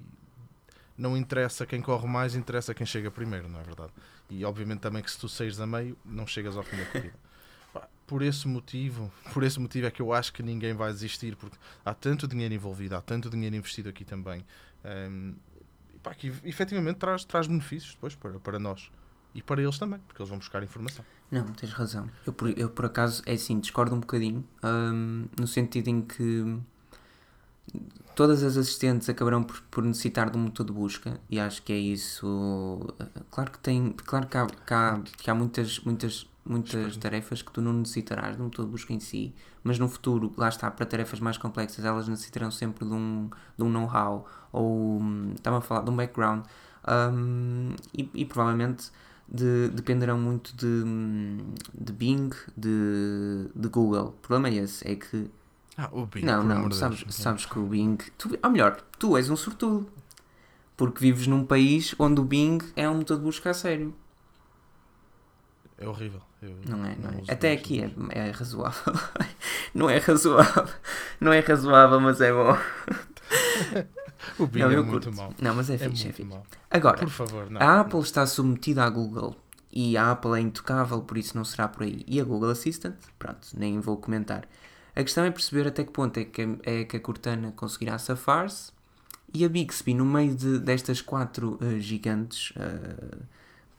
não 0.98 1.16
interessa 1.16 1.66
quem 1.66 1.82
corre 1.82 2.08
mais, 2.08 2.36
interessa 2.36 2.74
quem 2.74 2.86
chega 2.86 3.10
primeiro, 3.10 3.48
não 3.48 3.60
é 3.60 3.64
verdade? 3.64 3.92
E 4.30 4.44
obviamente 4.46 4.82
também 4.82 5.02
que 5.02 5.10
se 5.10 5.18
tu 5.18 5.28
saíres 5.30 5.60
a 5.60 5.66
meio, 5.66 5.98
não 6.06 6.28
chegas 6.28 6.58
ao 6.58 6.64
fim 6.64 6.78
da 6.78 6.86
corrida. 6.86 7.16
Por 8.06 8.22
esse 8.22 8.46
motivo, 8.46 9.10
por 9.34 9.42
esse 9.42 9.58
motivo 9.58 9.88
é 9.88 9.92
que 9.92 10.02
eu 10.02 10.12
acho 10.12 10.34
que 10.34 10.44
ninguém 10.44 10.74
vai 10.74 10.92
desistir, 10.92 11.34
porque 11.38 11.56
há 11.86 11.94
tanto 11.94 12.28
dinheiro 12.28 12.54
envolvido, 12.54 12.94
há 12.94 13.02
tanto 13.02 13.30
dinheiro 13.30 13.56
investido 13.56 13.88
aqui 13.88 14.04
também, 14.04 14.46
e 15.94 16.00
pá, 16.00 16.14
que 16.14 16.28
efetivamente 16.44 16.98
traz, 16.98 17.24
traz 17.24 17.48
benefícios 17.48 17.94
depois 17.94 18.14
para, 18.14 18.38
para 18.38 18.60
nós 18.60 18.92
e 19.34 19.41
para 19.41 19.62
eles 19.62 19.78
também, 19.78 20.00
porque 20.08 20.22
eles 20.22 20.30
vão 20.30 20.39
buscar 20.39 20.62
informação. 20.63 21.04
Não, 21.32 21.46
tens 21.46 21.72
razão. 21.72 22.10
Eu 22.26 22.34
por, 22.34 22.50
eu, 22.58 22.70
por 22.70 22.86
acaso, 22.86 23.24
é 23.26 23.34
assim, 23.34 23.60
discordo 23.60 23.96
um 23.96 24.00
bocadinho, 24.00 24.44
hum, 24.63 25.26
no 25.39 25.48
sentido 25.48 25.88
em 25.88 26.02
que 26.02 26.60
todas 28.15 28.44
as 28.44 28.58
assistentes 28.58 29.08
acabarão 29.10 29.44
por, 29.44 29.62
por 29.72 29.84
necessitar 29.84 30.30
de 30.30 30.38
um 30.38 30.41
motor 30.41 30.65
de 30.65 30.74
busca 30.74 31.20
e 31.30 31.39
acho 31.39 31.62
que 31.63 31.72
é 31.74 31.78
isso. 31.78 32.80
eh, 33.00 33.22
Claro 33.30 33.52
que 33.52 33.60
tem, 33.60 33.94
claro 33.94 34.28
que 34.28 34.38
há, 34.38 34.46
que 34.48 34.74
há, 34.74 35.02
que 35.17 35.32
há 35.32 35.36
muitas, 35.36 35.80
muitas, 35.80 36.30
muitas 36.46 36.98
tarefas 36.98 37.41
que 37.41 37.52
tu 37.52 37.62
não 37.62 37.74
necessitarás 37.74 38.36
de 38.36 38.41
um 38.41 38.46
motor 38.46 38.65
de 38.65 38.72
busca 38.72 38.94
em 38.94 39.00
si, 39.00 39.34
mas 39.63 39.80
no 39.80 39.88
futuro, 39.88 40.34
lá 40.38 40.50
está, 40.50 40.70
para 40.70 40.86
tarefas 40.86 41.20
mais 41.20 41.38
complexas, 41.38 41.86
elas 41.86 42.08
necessitarão 42.08 42.52
sempre 42.52 42.86
de 42.86 42.94
um, 42.94 43.30
de 43.58 43.63
um 43.63 43.70
know-how 43.70 44.28
ou 44.52 45.00
hum, 45.00 45.32
estava 45.36 45.60
a 45.60 45.62
falar 45.62 45.82
de 45.84 45.89
um 45.89 45.96
background 45.96 46.44
hum, 47.13 47.76
e, 47.94 48.10
e 48.13 48.26
provavelmente 48.26 48.91
de- 49.32 49.70
dependerão 49.70 50.20
muito 50.20 50.56
de, 50.56 50.84
de 51.74 51.94
Bing, 51.94 52.30
de, 52.58 53.48
de 53.56 53.67
Google. 53.70 54.08
O 54.10 54.12
problema 54.13 54.50
é 54.50 54.63
esse, 54.63 54.88
é 54.89 54.96
que 54.96 55.30
Ah, 55.78 55.89
o 55.91 56.06
Bing, 56.06 56.24
não, 56.26 56.44
não, 56.44 56.72
sabes, 56.72 57.04
Deus. 57.04 57.15
sabes 57.15 57.46
que 57.46 57.58
o 57.60 57.65
Bing. 57.65 57.98
Tu, 58.17 58.38
ou 58.44 58.50
melhor, 58.52 58.82
tu 59.00 59.17
és 59.17 59.30
um 59.30 59.36
sortudo. 59.36 59.88
Porque 60.78 61.00
vives 61.00 61.28
num 61.28 61.46
país 61.46 61.96
onde 62.00 62.22
o 62.22 62.24
Bing 62.26 62.60
é 62.76 62.89
um 62.89 62.96
motor 62.96 63.17
de 63.17 63.24
busca 63.24 63.52
a 63.52 63.54
sério. 63.54 63.94
É 65.78 65.88
horrível. 65.88 66.22
Eu 66.41 66.56
Não 66.67 66.86
é, 66.86 66.96
não 66.96 67.10
é? 67.10 67.22
uso 67.22 67.32
Até 67.32 67.52
aqui 67.52 67.82
é, 67.82 67.91
é 68.10 68.32
razoável. 68.32 68.94
não 69.74 69.89
é 69.89 69.98
razoável. 69.98 70.67
Não 71.20 71.34
é 71.34 71.39
razoável, 71.39 72.00
mas 72.00 72.22
é 72.22 72.32
bom. 72.32 72.58
O 74.40 74.48
Bing 74.48 74.60
não, 74.62 74.72
é 74.72 74.76
muito 74.78 74.90
curto. 74.92 75.14
mau. 75.16 75.34
Não, 75.42 75.56
mas 75.56 75.70
é, 75.70 75.76
É 75.76 75.78
fixe, 75.78 76.04
é 76.04 76.06
muito 76.06 76.16
fixe. 76.18 76.24
mau. 76.30 76.44
Agora, 76.70 76.98
Por 77.00 77.10
favor, 77.10 77.50
não. 77.50 77.62
a 77.62 77.80
Apple 77.82 78.00
está 78.02 78.26
submetida 78.26 78.84
à 78.84 78.90
Google 78.90 79.36
e 79.72 79.96
a 79.98 80.12
Apple 80.12 80.34
é 80.38 80.40
intocável, 80.42 81.02
por 81.02 81.18
isso 81.18 81.36
não 81.38 81.46
será 81.46 81.68
por 81.68 81.84
aí. 81.84 82.04
E 82.08 82.20
a 82.20 82.24
Google 82.24 82.50
Assistant, 82.50 82.96
pronto, 83.18 83.48
nem 83.56 83.80
vou 83.80 83.98
comentar. 83.98 84.48
A 84.96 85.02
questão 85.04 85.24
é 85.24 85.32
perceber 85.32 85.68
até 85.68 85.84
que 85.84 85.92
ponto 85.92 86.18
é 86.20 86.26
que, 86.26 86.42
a- 86.42 86.58
é 86.64 86.84
que 86.84 86.98
a 86.98 87.00
Cortana 87.00 87.52
conseguirá 87.54 87.98
safar-se 87.98 88.72
e 89.34 89.46
a 89.46 89.50
Bixby, 89.50 89.94
no 89.94 90.06
meio 90.06 90.36
de, 90.36 90.60
destas 90.60 91.02
quatro 91.02 91.58
eh, 91.62 91.80
gigantes, 91.80 92.52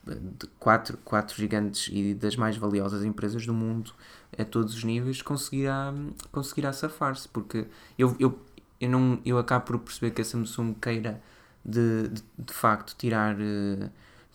de 0.04 0.46
quatro, 0.58 0.98
quatro 1.04 1.36
gigantes 1.36 1.88
e 1.92 2.14
das 2.14 2.34
mais 2.34 2.56
valiosas 2.56 3.04
empresas 3.04 3.46
do 3.46 3.54
mundo 3.54 3.92
a 4.36 4.44
todos 4.44 4.74
os 4.74 4.82
níveis, 4.82 5.22
conseguirá, 5.22 5.92
conseguirá 6.32 6.72
safar-se. 6.72 7.28
Porque 7.28 7.66
eu, 7.98 8.16
eu, 8.18 8.36
eu, 8.82 8.90
não, 8.90 9.20
eu 9.24 9.38
acabo 9.38 9.64
por 9.64 9.78
perceber 9.78 10.10
que 10.10 10.20
a 10.20 10.24
Samsung 10.24 10.74
queira 10.74 11.22
de, 11.64 12.08
de, 12.08 12.22
de 12.36 12.52
facto 12.52 12.96
tirar 12.98 13.36
eh, 13.40 13.88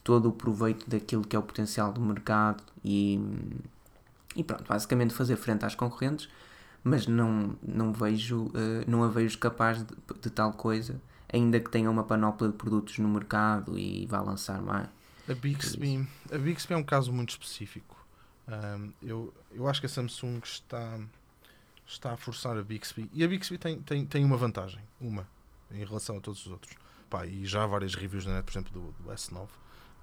todo 0.06 0.30
o 0.30 0.32
proveito 0.32 0.90
daquilo 0.90 1.22
que 1.22 1.36
é 1.36 1.40
o 1.40 1.44
potencial 1.44 1.92
do 1.92 2.00
mercado 2.00 2.64
e, 2.82 3.20
e 4.38 4.44
pronto, 4.46 4.64
basicamente 4.64 5.14
fazer 5.14 5.36
frente 5.36 5.66
às 5.66 5.76
concorrentes, 5.76 6.30
mas 6.82 7.06
não, 7.08 7.58
não 7.62 7.92
vejo, 7.92 8.50
eh, 8.56 8.86
não 8.88 9.04
a 9.04 9.10
vejo 9.10 9.38
capaz 9.38 9.84
de, 9.84 9.94
de 10.22 10.30
tal 10.30 10.54
coisa, 10.54 11.02
ainda 11.32 11.60
que 11.60 11.70
tenha 11.70 11.92
uma 11.92 12.06
panóplia 12.06 12.50
de 12.50 12.56
produtos 12.56 12.98
no 13.00 13.10
mercado 13.10 13.78
e 13.78 14.06
vá 14.06 14.22
lançar 14.22 14.62
mais. 14.62 14.88
A 15.28 15.34
Bixby, 15.34 16.08
a 16.32 16.38
Bixby 16.38 16.74
é 16.74 16.78
um 16.78 16.84
caso 16.86 17.12
muito 17.12 17.32
específico. 17.32 17.98
Ahm, 18.48 18.92
eu, 19.04 19.34
eu 19.52 19.68
acho 19.68 19.82
que 19.82 19.88
a 19.88 19.90
Samsung 19.90 20.40
está, 20.42 20.98
está 21.88 22.12
a 22.14 22.18
forçar 22.18 22.58
a 22.58 22.64
Bixby. 22.64 23.10
E 23.14 23.24
a 23.24 23.28
Bixby 23.28 23.58
tem, 23.58 23.80
tem, 23.82 24.06
tem 24.06 24.26
uma 24.26 24.38
vantagem, 24.38 24.82
uma, 25.00 25.28
em 25.72 25.84
relação 25.86 26.18
a 26.18 26.22
todos 26.22 26.46
os 26.46 26.52
outros. 26.52 26.76
Pá, 27.10 27.26
e 27.26 27.46
já 27.46 27.64
há 27.64 27.68
várias 27.68 27.96
reviews 27.96 28.26
na 28.26 28.34
net, 28.36 28.44
por 28.46 28.52
exemplo, 28.52 28.72
do, 28.74 29.04
do 29.04 29.10
S9. 29.14 29.48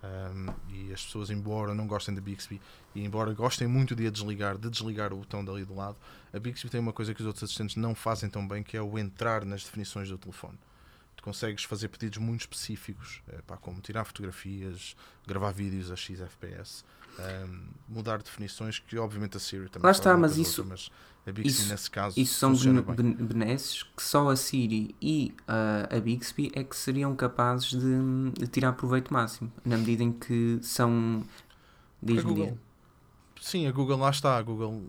Ahm, 0.03 0.51
e 0.69 0.93
as 0.93 1.03
pessoas, 1.03 1.31
embora 1.31 1.75
não 1.75 1.87
gostem 1.87 2.15
da 2.15 2.21
Bixby 2.21 2.61
e 2.95 3.03
embora 3.05 3.33
gostem 3.33 3.67
muito 3.67 3.95
de 3.97 4.07
a 4.07 4.11
desligar, 4.11 4.59
de 4.59 4.69
desligar 4.69 5.13
o 5.15 5.17
botão 5.17 5.43
dali 5.45 5.65
do 5.65 5.75
lado, 5.75 5.97
a 6.33 6.39
Bixby 6.39 6.69
tem 6.69 6.79
uma 6.81 6.93
coisa 6.93 7.15
que 7.15 7.21
os 7.23 7.27
outros 7.27 7.43
assistentes 7.45 7.77
não 7.77 7.95
fazem 7.95 8.29
tão 8.29 8.47
bem, 8.47 8.63
que 8.63 8.77
é 8.77 8.83
o 8.83 8.99
entrar 8.99 9.45
nas 9.47 9.63
definições 9.65 10.09
do 10.11 10.19
telefone. 10.19 10.59
Tu 11.17 11.23
consegues 11.23 11.65
fazer 11.65 11.89
pedidos 11.89 12.19
muito 12.19 12.43
específicos, 12.43 13.23
eh, 13.29 13.41
pá, 13.47 13.57
como 13.57 13.81
tirar 13.81 14.05
fotografias, 14.05 14.95
gravar 15.27 15.53
vídeos 15.53 15.91
a 15.91 15.97
XFPS, 15.97 16.85
ehm, 17.19 17.69
mudar 17.89 18.23
definições 18.23 18.79
que 18.79 18.99
obviamente 18.99 19.39
a 19.39 19.41
Siri 19.41 19.71
também 19.71 19.85
Lá 19.87 19.91
está, 19.91 20.15
mas 20.19 20.37
isso- 20.37 20.65
mas 20.67 20.91
a 21.27 21.33
Bixby 21.33 21.49
isso- 21.49 21.69
nesse 21.71 21.91
caso 21.91 22.19
Isso 22.21 22.39
são 22.39 22.55
benesses 23.19 23.83
que 23.83 24.03
só 24.03 24.29
a 24.31 24.37
Siri 24.37 24.95
e 25.01 25.35
ah, 25.49 25.89
a 25.91 26.01
Bixby 26.01 26.51
é 26.55 26.63
que 26.63 26.77
seriam 26.77 27.15
capazes 27.17 27.71
de, 27.71 28.31
de 28.39 28.47
tirar 28.47 28.73
proveito 28.75 29.13
máximo, 29.13 29.51
na 29.65 29.77
medida 29.79 30.03
em 30.03 30.13
que 30.13 30.59
são. 30.63 31.25
A 32.07 32.21
Google, 32.23 32.59
sim, 33.41 33.67
a 33.67 33.73
Google 33.73 33.97
lá 33.99 34.11
está, 34.11 34.37
a 34.37 34.43
Google, 34.43 34.83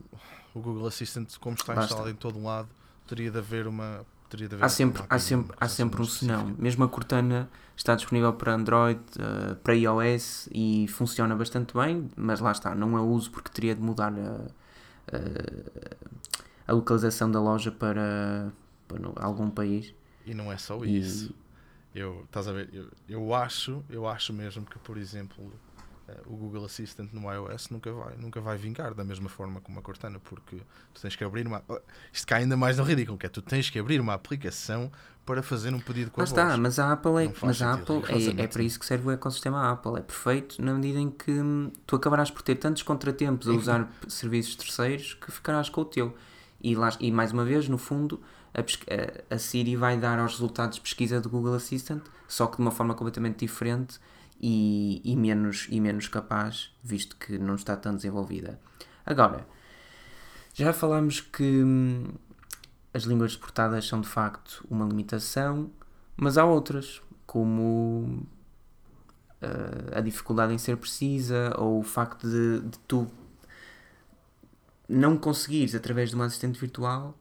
o 0.54 0.60
Google 0.60 0.86
Assistant 0.88 1.30
como 1.40 1.56
está 1.56 1.74
instalado 1.82 2.10
em 2.10 2.16
todo 2.16 2.42
lado, 2.44 2.68
teria 3.08 3.32
de 3.32 3.38
haver 3.38 3.68
uma 3.68 4.06
teria 4.30 4.50
de 4.50 4.56
haver 4.56 4.66
Há 4.66 4.70
sempre, 4.70 5.04
há 5.10 5.18
sempre, 5.20 5.56
há 5.60 5.68
sempre 5.70 6.02
um 6.02 6.06
senão. 6.06 6.54
Mesmo 6.60 6.84
a 6.84 6.90
Cortana 6.90 7.50
está 7.78 7.96
disponível 7.96 8.34
para 8.34 8.54
Android, 8.54 9.00
ah, 9.20 9.56
para 9.64 9.74
iOS 9.76 10.50
e 10.52 10.88
funciona 10.90 11.34
bastante 11.36 11.74
bem, 11.74 12.10
mas 12.18 12.42
lá 12.42 12.52
está, 12.52 12.76
não 12.76 12.98
a 12.98 13.02
uso 13.02 13.32
porque 13.32 13.50
teria 13.50 13.74
de 13.74 13.82
mudar 13.82 14.12
a, 14.12 14.48
a, 15.12 16.72
a 16.72 16.74
localização 16.74 17.30
da 17.32 17.40
loja 17.42 17.72
para, 17.72 18.52
para 18.88 19.00
algum 19.24 19.50
país. 19.50 19.94
E 20.26 20.34
não 20.34 20.52
é 20.52 20.58
só 20.58 20.84
E- 20.84 20.98
isso. 21.00 21.34
Eu, 21.94 22.24
estás 22.26 22.48
a 22.48 22.52
ver, 22.54 22.70
eu, 22.74 22.90
eu 23.08 23.34
acho, 23.34 23.84
eu 23.90 24.08
acho 24.08 24.34
mesmo 24.34 24.66
que, 24.66 24.78
por 24.80 24.98
exemplo, 24.98 25.44
eh, 25.46 25.75
o 26.28 26.36
Google 26.36 26.66
Assistant 26.66 27.12
no 27.14 27.32
iOS 27.34 27.70
nunca 27.70 27.92
vai, 27.92 28.16
nunca 28.18 28.40
vai 28.42 28.58
vingar 28.58 28.94
da 28.94 29.04
mesma 29.04 29.30
forma 29.30 29.60
como 29.62 29.80
a 29.80 29.82
Cortana, 29.82 30.20
porque 30.20 30.58
tu 30.94 31.02
tens 31.02 31.16
que 31.16 31.24
abrir 31.24 31.48
uma. 31.48 31.64
Isto 32.14 32.28
cai 32.28 32.42
ainda 32.44 32.56
mais 32.56 32.78
no 32.78 32.84
ridículo, 32.84 33.18
que 33.18 33.26
é 33.26 33.30
tu 33.30 33.42
tens 33.42 33.70
que 33.70 33.80
abrir 33.80 34.00
uma 34.00 34.14
aplicação 34.14 34.92
para 35.26 35.42
fazer 35.42 35.74
um 35.74 35.80
pedido 35.80 36.12
com 36.12 36.22
a 36.22 36.24
está, 36.24 36.46
voz. 36.46 36.60
mas 36.60 36.78
a 36.78 36.92
Apple, 36.92 37.26
é, 37.26 37.34
mas 37.42 37.60
a 37.62 37.74
Apple 37.74 38.04
é, 38.38 38.44
é 38.44 38.48
para 38.48 38.62
isso 38.62 38.80
que 38.80 38.86
serve 38.86 39.08
o 39.08 39.12
ecossistema 39.12 39.72
Apple. 39.72 39.98
É 39.98 40.02
perfeito 40.02 40.62
na 40.62 40.74
medida 40.74 41.00
em 41.00 41.10
que 41.10 41.32
hum, 41.32 41.72
tu 41.88 41.96
acabarás 41.96 42.30
por 42.30 42.44
ter 42.44 42.56
tantos 42.56 42.84
contratempos 42.84 43.48
a 43.48 43.52
usar 43.54 43.92
serviços 44.08 44.56
terceiros 44.56 45.16
que 45.16 45.32
ficarás 45.32 45.70
com 45.70 45.82
o 45.82 45.86
teu. 45.86 46.16
E, 46.62 46.76
lá, 46.76 46.90
e 47.00 47.12
mais 47.12 47.32
uma 47.32 47.44
vez, 47.44 47.68
no 47.68 47.78
fundo, 47.80 48.22
a- 48.54 49.34
a 49.36 49.38
Siri 49.40 49.76
vai 49.76 49.98
dar 49.98 50.20
aos 50.20 50.34
resultados 50.34 50.76
de 50.76 50.82
pesquisa 50.82 51.20
do 51.20 51.30
Google 51.30 51.56
Assistant, 51.56 52.04
só 52.28 52.46
que 52.46 52.58
de 52.58 52.62
uma 52.62 52.72
forma 52.72 52.94
completamente 52.94 53.40
diferente 53.40 54.00
e, 54.40 55.02
e 55.04 55.16
menos, 55.16 55.68
e 55.70 55.80
menos 55.80 56.08
capaz, 56.08 56.72
visto 56.84 57.16
que 57.16 57.38
não 57.38 57.56
está 57.56 57.76
tão 57.76 57.96
desenvolvida. 57.96 58.60
Agora, 59.06 59.46
já 60.54 60.72
falámos 60.74 61.22
que 61.22 61.44
hum, 61.44 62.14
as 62.94 63.04
línguas 63.04 63.32
exportadas 63.32 63.86
são 63.88 64.02
de 64.02 64.08
facto 64.08 64.66
uma 64.70 64.86
limitação, 64.86 65.70
mas 66.16 66.38
há 66.38 66.46
outras, 66.46 67.02
como 67.26 68.26
eh, 69.42 69.98
a 69.98 70.02
dificuldade 70.02 70.54
em 70.54 70.58
ser 70.58 70.78
precisa 70.78 71.54
ou 71.58 71.80
o 71.80 71.84
facto 71.84 72.28
de, 72.28 72.62
de 72.62 72.80
tu 72.88 73.08
não 74.88 75.18
conseguires, 75.18 75.76
através 75.76 76.10
de 76.10 76.16
uma 76.16 76.26
assistente 76.26 76.60
virtual, 76.60 77.18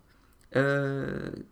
eh, 0.53 1.43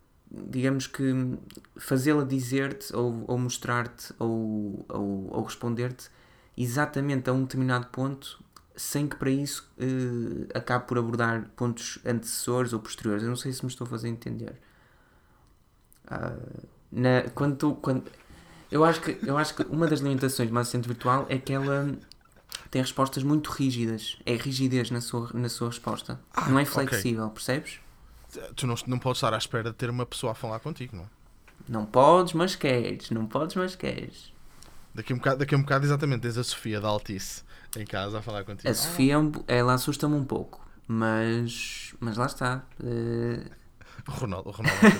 digamos 0.49 0.87
que 0.87 1.37
fazê-la 1.77 2.25
dizer-te 2.25 2.95
ou, 2.97 3.25
ou 3.29 3.39
mostrar-te 3.39 4.13
ou, 4.19 4.85
ou, 4.89 5.29
ou 5.31 5.43
responder-te 5.45 6.09
exatamente 6.57 7.29
a 7.29 7.33
um 7.33 7.43
determinado 7.43 7.87
ponto 7.87 8.43
sem 8.75 9.07
que 9.07 9.17
para 9.17 9.31
isso 9.31 9.71
eh, 9.79 10.49
acabe 10.55 10.87
por 10.87 10.97
abordar 10.99 11.51
pontos 11.57 11.99
antecessores 12.05 12.73
ou 12.73 12.81
posteriores. 12.81 13.23
Eu 13.23 13.29
não 13.29 13.37
sei 13.37 13.53
se 13.53 13.63
me 13.63 13.71
estou 13.71 13.87
a 13.87 13.91
fazer 13.91 14.09
entender. 14.09 14.55
Ah, 16.09 16.35
na, 16.91 17.23
quando, 17.35 17.57
tu- 17.57 17.75
quando, 17.77 18.05
eu, 18.71 18.85
acho 18.85 19.01
que, 19.01 19.19
eu 19.27 19.37
acho 19.39 19.55
que 19.55 19.63
uma 19.65 19.87
das 19.87 20.01
limitações 20.01 20.51
uma 20.51 20.61
assistente 20.61 20.89
virtual 20.89 21.27
é 21.29 21.39
que 21.39 21.53
ela 21.53 21.95
tem 22.71 22.81
respostas 22.81 23.23
muito 23.23 23.51
rígidas. 23.51 24.19
É 24.25 24.35
rigidez 24.35 24.91
na 24.91 25.01
sua, 25.01 25.31
na 25.35 25.49
sua 25.49 25.69
resposta. 25.69 26.19
não 26.49 26.59
é 26.59 26.65
flexível, 26.65 27.29
percebes? 27.31 27.81
Tu 28.57 28.67
não, 28.67 28.75
não 28.87 28.99
podes 28.99 29.19
estar 29.19 29.35
à 29.35 29.39
espera 29.39 29.71
de 29.71 29.77
ter 29.77 29.91
uma 29.91 30.07
pessoa 30.07 30.33
a 30.33 30.35
falar 30.35 30.61
contigo, 30.61 30.97
não 30.97 31.05
é? 31.05 31.07
Não 31.69 31.87
podes, 31.87 32.33
mas 32.33 32.57
queres. 32.57 33.11
Não 33.11 33.27
podes, 33.27 33.57
mas 33.57 33.77
queres. 33.77 34.33
Daqui 34.95 35.13
a 35.13 35.17
um 35.17 35.19
bocado, 35.19 35.39
daqui 35.39 35.55
a 35.55 35.59
um 35.59 35.63
bocado 35.63 35.85
exatamente, 35.87 36.23
tens 36.23 36.37
a 36.37 36.45
Sofia 36.45 36.81
da 36.81 36.89
Altice 36.89 37.43
em 37.77 37.85
casa 37.85 38.19
a 38.19 38.23
falar 38.23 38.45
contigo. 38.45 38.69
A 38.69 38.75
Sofia, 38.75 39.17
é 39.47 39.59
ela 39.59 39.75
assusta-me 39.75 40.15
um 40.15 40.25
pouco. 40.25 40.61
Mas, 40.87 41.95
mas 42.01 42.17
lá 42.17 42.27
está. 42.27 42.65
Ah, 42.83 43.51
o 44.09 44.11
Ronaldo, 44.11 44.49
o 44.49 44.53
Ronaldo 44.53 44.79
é 44.87 44.93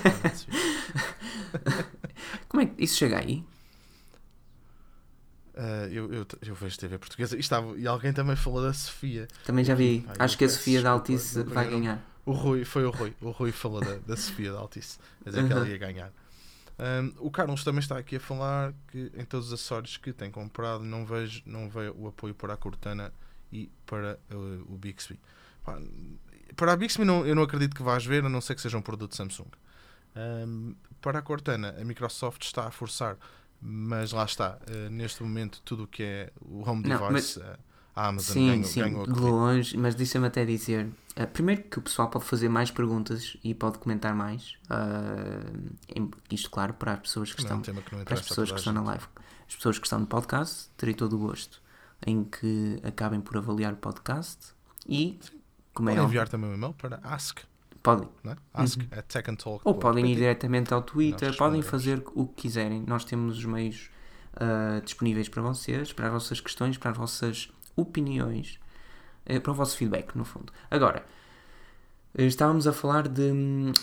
como 2.47 2.63
é 2.63 2.65
que 2.67 2.83
isso 2.83 2.97
chega 2.97 3.19
aí? 3.19 3.43
Ah, 5.55 5.87
eu, 5.91 6.11
eu, 6.11 6.25
eu 6.41 6.55
vejo 6.55 6.79
TV 6.79 6.97
portuguesa 6.97 7.35
e, 7.35 7.39
estava, 7.39 7.77
e 7.77 7.85
alguém 7.85 8.11
também 8.13 8.35
falou 8.35 8.61
da 8.61 8.73
Sofia. 8.73 9.27
Também 9.45 9.63
já 9.63 9.75
vi. 9.75 10.03
Ai, 10.07 10.15
Acho 10.19 10.37
que 10.37 10.45
a 10.45 10.49
Sofia 10.49 10.81
da 10.81 10.91
Altice 10.91 11.43
vai 11.43 11.69
ganhar. 11.69 12.12
O 12.25 12.31
Rui, 12.31 12.63
foi 12.63 12.85
o 12.85 12.89
Rui. 12.89 13.13
O 13.21 13.31
Rui 13.31 13.51
falou 13.51 13.81
da, 13.81 13.97
da 13.97 14.15
Sofia 14.15 14.51
da 14.51 14.59
Altice. 14.59 14.97
A 15.25 15.29
dizer 15.29 15.45
que 15.45 15.53
ela 15.53 15.67
ia 15.67 15.77
ganhar. 15.77 16.11
Ahm, 16.79 17.13
o 17.19 17.29
Carlos 17.29 17.63
também 17.63 17.79
está 17.79 17.97
aqui 17.97 18.15
a 18.15 18.19
falar 18.19 18.73
que 18.87 19.11
em 19.15 19.25
todos 19.25 19.47
os 19.47 19.53
acessórios 19.53 19.97
que 19.97 20.11
tem 20.11 20.31
comprado 20.31 20.83
não 20.83 21.05
vejo 21.05 21.43
não 21.45 21.69
veio 21.69 21.95
o 21.97 22.07
apoio 22.07 22.33
para 22.33 22.53
a 22.53 22.57
Cortana 22.57 23.13
e 23.51 23.69
para 23.85 24.19
uh, 24.31 24.73
o 24.73 24.77
Bixby. 24.77 25.19
Pá, 25.63 25.79
para 26.55 26.73
a 26.73 26.77
Bixby 26.77 27.05
não, 27.05 27.25
eu 27.25 27.35
não 27.35 27.43
acredito 27.43 27.75
que 27.75 27.83
vais 27.83 28.05
ver, 28.05 28.25
a 28.25 28.29
não 28.29 28.41
ser 28.41 28.55
que 28.55 28.61
seja 28.61 28.77
um 28.77 28.81
produto 28.81 29.15
Samsung. 29.15 29.49
Um, 30.15 30.75
para 31.01 31.19
a 31.19 31.21
Cortana, 31.21 31.75
a 31.79 31.85
Microsoft 31.85 32.43
está 32.43 32.67
a 32.67 32.71
forçar, 32.71 33.17
mas 33.61 34.11
lá 34.11 34.25
está, 34.25 34.57
uh, 34.67 34.89
neste 34.89 35.21
momento, 35.21 35.61
tudo 35.63 35.83
o 35.83 35.87
que 35.87 36.03
é 36.03 36.31
o 36.41 36.67
home 36.67 36.87
Não, 36.87 37.07
device, 37.07 37.39
uh, 37.39 37.57
a 37.95 38.07
Amazon 38.07 38.33
Sim, 38.33 38.47
ganhou, 38.47 38.63
sim, 38.63 38.79
ganhou 38.81 39.05
de 39.07 39.19
longe, 39.19 39.77
mas 39.77 39.95
deixa-me 39.95 40.27
até 40.27 40.45
dizer. 40.45 40.87
uh, 41.17 41.27
primeiro 41.27 41.63
que 41.63 41.79
o 41.79 41.81
pessoal 41.81 42.09
pode 42.09 42.25
fazer 42.25 42.49
mais 42.49 42.71
perguntas 42.71 43.37
e 43.43 43.53
pode 43.53 43.77
comentar 43.77 44.15
mais. 44.15 44.55
uh, 44.69 46.09
isto, 46.31 46.49
claro, 46.49 46.73
para 46.73 46.93
as 46.93 46.99
pessoas 46.99 47.33
que 47.33 47.43
Não 47.43 47.57
é 47.57 47.59
estão, 47.59 47.81
que 47.83 47.95
para 48.05 48.13
as 48.15 48.21
pessoas 48.21 48.51
que 48.51 48.57
estão 48.57 48.73
na 48.73 48.81
live. 48.81 49.05
As 49.47 49.55
pessoas 49.55 49.77
que 49.77 49.85
estão 49.85 49.99
no 49.99 50.07
podcast, 50.07 50.69
terei 50.77 50.95
todo 50.95 51.15
o 51.15 51.19
gosto 51.19 51.61
em 52.05 52.23
que 52.23 52.79
acabem 52.83 53.21
por 53.21 53.37
avaliar 53.37 53.73
o 53.73 53.77
podcast 53.77 54.53
e, 54.87 55.19
como 55.73 55.89
é 55.89 55.93
Podem 55.93 56.07
enviar 56.07 56.27
também 56.27 56.49
um 56.49 56.53
e-mail 56.53 56.73
para 56.73 56.99
ask, 57.03 57.39
podem. 57.81 58.09
é? 58.25 58.35
ask 58.53 58.79
at 58.91 59.05
tech 59.05 59.29
and 59.29 59.35
talk. 59.35 59.61
Ou 59.63 59.75
podem 59.75 60.11
ir 60.11 60.15
diretamente 60.15 60.73
ao 60.73 60.81
Twitter, 60.81 61.35
podem 61.37 61.61
fazer 61.61 62.03
o 62.13 62.25
que 62.27 62.41
quiserem. 62.41 62.83
Nós 62.85 63.05
temos 63.05 63.37
os 63.37 63.45
meios 63.45 63.89
ah, 64.35 64.81
disponíveis 64.83 65.29
para 65.29 65.41
vocês, 65.41 65.93
para 65.93 66.07
as 66.07 66.11
vossas 66.13 66.41
questões, 66.41 66.77
para 66.77 66.91
as 66.91 66.97
vossas 66.97 67.51
opiniões, 67.75 68.59
eh, 69.25 69.39
para 69.39 69.51
o 69.51 69.55
vosso 69.55 69.77
feedback, 69.77 70.15
no 70.15 70.25
fundo. 70.25 70.51
Agora, 70.69 71.05
eh, 72.15 72.25
estávamos 72.25 72.67
a 72.67 72.73
falar 72.73 73.07
de, 73.07 73.31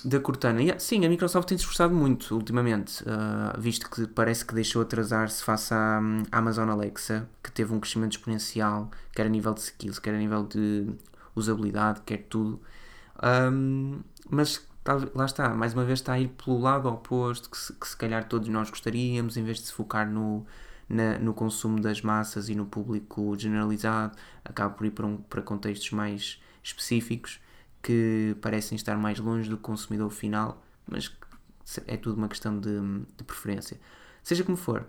da 0.05 0.21
Cortana. 0.21 0.61
Sim, 0.79 1.05
a 1.05 1.09
Microsoft 1.09 1.49
tem 1.49 1.59
se 1.59 1.63
esforçado 1.63 1.95
muito 1.95 2.35
ultimamente, 2.35 3.03
ah, 3.07 3.57
visto 3.59 3.91
que 3.91 4.07
parece 4.07 4.45
que 4.45 4.55
deixou 4.55 4.83
atrasar-se 4.83 5.43
face 5.43 5.75
à, 5.75 5.99
Amazon 6.33 6.69
Alexa, 6.71 7.29
que 7.43 7.51
teve 7.51 7.73
um 7.75 7.81
crescimento 7.81 8.13
exponencial, 8.13 8.91
quer 9.13 9.27
a 9.27 9.29
nível 9.29 9.55
de 9.55 9.61
skills, 9.61 9.99
quer 9.99 10.15
a 10.15 10.19
nível 10.19 10.45
de 10.47 10.93
usabilidade, 11.35 12.01
quer 12.07 12.19
tudo. 12.29 12.61
Mas 14.29 14.67
tal- 14.85 15.11
lá 15.15 15.25
está, 15.25 15.49
mais 15.55 15.75
uma 15.75 15.85
vez 15.85 15.99
está 16.01 16.15
a 16.15 16.21
ir 16.21 16.29
pelo 16.29 16.59
lado 16.61 16.89
oposto 16.89 17.51
que 17.51 17.57
se, 17.59 17.73
que 17.73 17.89
se 17.89 17.97
calhar 17.97 18.25
todos 18.29 18.49
nós 18.49 18.71
gostaríamos, 18.71 19.37
em 19.37 19.45
vez 19.45 19.59
de 19.59 19.67
se 19.67 19.73
focar 19.73 20.09
no, 20.09 20.47
na- 20.91 21.19
no 21.19 21.33
consumo 21.33 21.81
das 21.81 22.03
massas 22.03 22.49
e 22.51 22.55
no 22.55 22.67
público 22.67 23.35
generalizado, 23.39 24.19
acaba 24.45 24.75
por 24.75 24.85
ir 24.87 24.91
para, 24.91 25.07
um- 25.07 25.17
para 25.17 25.41
contextos 25.41 25.91
mais 25.93 26.43
específicos 26.63 27.41
que 27.83 28.37
parecem 28.43 28.77
estar 28.77 28.97
mais 28.99 29.19
longe 29.19 29.49
do 29.49 29.57
consumidor 29.57 30.11
final, 30.11 30.63
mas 30.87 31.11
é 31.87 31.97
tudo 31.97 32.19
uma 32.19 32.29
questão 32.29 32.59
de, 32.61 32.79
de 33.17 33.25
preferência. 33.25 33.81
Seja 34.23 34.45
como 34.45 34.57
for, 34.57 34.85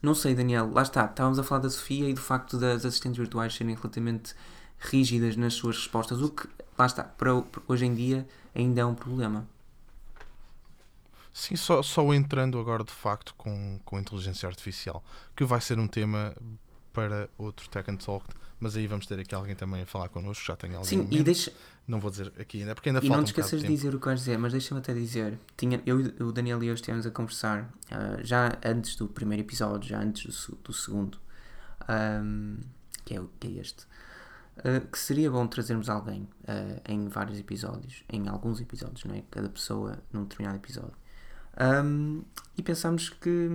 não 0.00 0.14
sei, 0.14 0.34
Daniel, 0.34 0.70
lá 0.72 0.82
está, 0.82 1.04
estávamos 1.04 1.38
a 1.38 1.42
falar 1.42 1.60
da 1.62 1.70
Sofia 1.70 2.08
e 2.08 2.14
do 2.14 2.20
facto 2.20 2.56
das 2.58 2.84
assistentes 2.84 3.18
virtuais 3.18 3.54
serem 3.54 3.74
relativamente 3.74 4.34
rígidas 4.78 5.36
nas 5.36 5.54
suas 5.54 5.76
respostas, 5.76 6.22
o 6.22 6.30
que, 6.30 6.48
lá 6.78 6.86
está, 6.86 7.04
para 7.04 7.30
hoje 7.68 7.84
em 7.84 7.94
dia 7.94 8.26
ainda 8.54 8.80
é 8.80 8.84
um 8.84 8.94
problema. 8.94 9.46
Sim, 11.32 11.56
só, 11.56 11.82
só 11.82 12.12
entrando 12.12 12.58
agora 12.58 12.84
de 12.84 12.92
facto 12.92 13.34
com, 13.36 13.80
com 13.84 13.98
inteligência 13.98 14.46
artificial, 14.48 15.02
que 15.34 15.44
vai 15.44 15.60
ser 15.60 15.78
um 15.78 15.88
tema 15.88 16.34
para 16.92 17.28
outro 17.38 17.68
Tech 17.70 17.90
and 17.90 17.96
Talk, 17.96 18.26
mas 18.60 18.76
aí 18.76 18.86
vamos 18.86 19.06
ter 19.06 19.18
aqui 19.18 19.34
alguém 19.34 19.56
também 19.56 19.82
a 19.82 19.86
falar 19.86 20.08
connosco, 20.10 20.44
já 20.44 20.54
tem 20.54 20.74
alguém 20.74 20.84
Sim, 20.84 21.08
e, 21.10 21.22
deixa, 21.22 21.52
não 21.88 21.98
vou 21.98 22.10
dizer 22.10 22.32
aqui 22.38 22.60
ainda, 22.60 22.74
porque 22.74 22.90
ainda 22.90 23.00
e 23.02 23.08
falta 23.08 23.16
não 23.16 23.22
um 23.22 23.24
te 23.24 23.28
esqueças 23.28 23.50
de 23.50 23.56
de 23.60 23.62
tempo. 23.62 23.74
dizer 23.74 23.94
o 23.94 23.98
que 23.98 24.06
vais 24.06 24.20
dizer, 24.20 24.38
mas 24.38 24.52
deixa-me 24.52 24.80
até 24.80 24.92
dizer, 24.92 25.38
tinha, 25.56 25.82
eu 25.86 26.00
e 26.00 26.22
o 26.22 26.30
Daniel 26.32 26.62
e 26.62 26.66
eu 26.68 26.74
estivemos 26.74 27.06
a 27.06 27.10
conversar 27.10 27.72
ah, 27.90 28.18
já 28.22 28.58
antes 28.64 28.94
do 28.96 29.08
primeiro 29.08 29.42
episódio, 29.42 29.88
já 29.88 30.00
antes 30.00 30.46
do, 30.46 30.56
do 30.56 30.72
segundo, 30.72 31.18
ahm, 31.88 32.58
que, 33.04 33.16
é, 33.16 33.22
que 33.40 33.48
é 33.48 33.50
este, 33.60 33.86
ah, 34.58 34.80
que 34.80 34.98
seria 34.98 35.30
bom 35.30 35.46
trazermos 35.46 35.88
alguém 35.88 36.28
ah, 36.46 36.80
em 36.88 37.08
vários 37.08 37.38
episódios, 37.38 38.04
em 38.08 38.28
alguns 38.28 38.60
episódios, 38.60 39.04
não 39.04 39.14
é? 39.14 39.22
Cada 39.30 39.48
pessoa 39.48 39.98
num 40.12 40.24
determinado 40.24 40.58
episódio. 40.58 41.01
Ahm, 41.56 42.22
e 42.56 42.62
pensámos 42.62 43.10
que, 43.10 43.48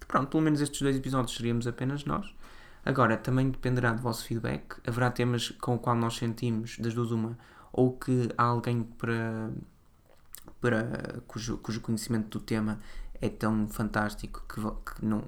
que, 0.00 0.06
pronto, 0.06 0.28
pelo 0.28 0.42
menos 0.42 0.60
estes 0.60 0.80
dois 0.80 0.96
episódios 0.96 1.36
seríamos 1.36 1.66
apenas 1.66 2.04
nós. 2.04 2.34
Agora, 2.84 3.16
também 3.16 3.50
dependerá 3.50 3.92
do 3.92 4.02
vosso 4.02 4.24
feedback. 4.24 4.76
Haverá 4.86 5.10
temas 5.10 5.50
com 5.50 5.74
o 5.74 5.78
qual 5.78 5.96
nós 5.96 6.16
sentimos, 6.16 6.78
das 6.78 6.94
duas 6.94 7.10
uma, 7.10 7.36
ou 7.72 7.92
que 7.92 8.30
há 8.38 8.44
alguém 8.44 8.84
para, 8.84 9.50
para 10.60 11.20
cujo, 11.26 11.58
cujo 11.58 11.80
conhecimento 11.80 12.38
do 12.38 12.44
tema 12.44 12.78
é 13.20 13.28
tão 13.28 13.66
fantástico 13.68 14.44
que, 14.48 14.60
que 14.94 15.04
não 15.04 15.24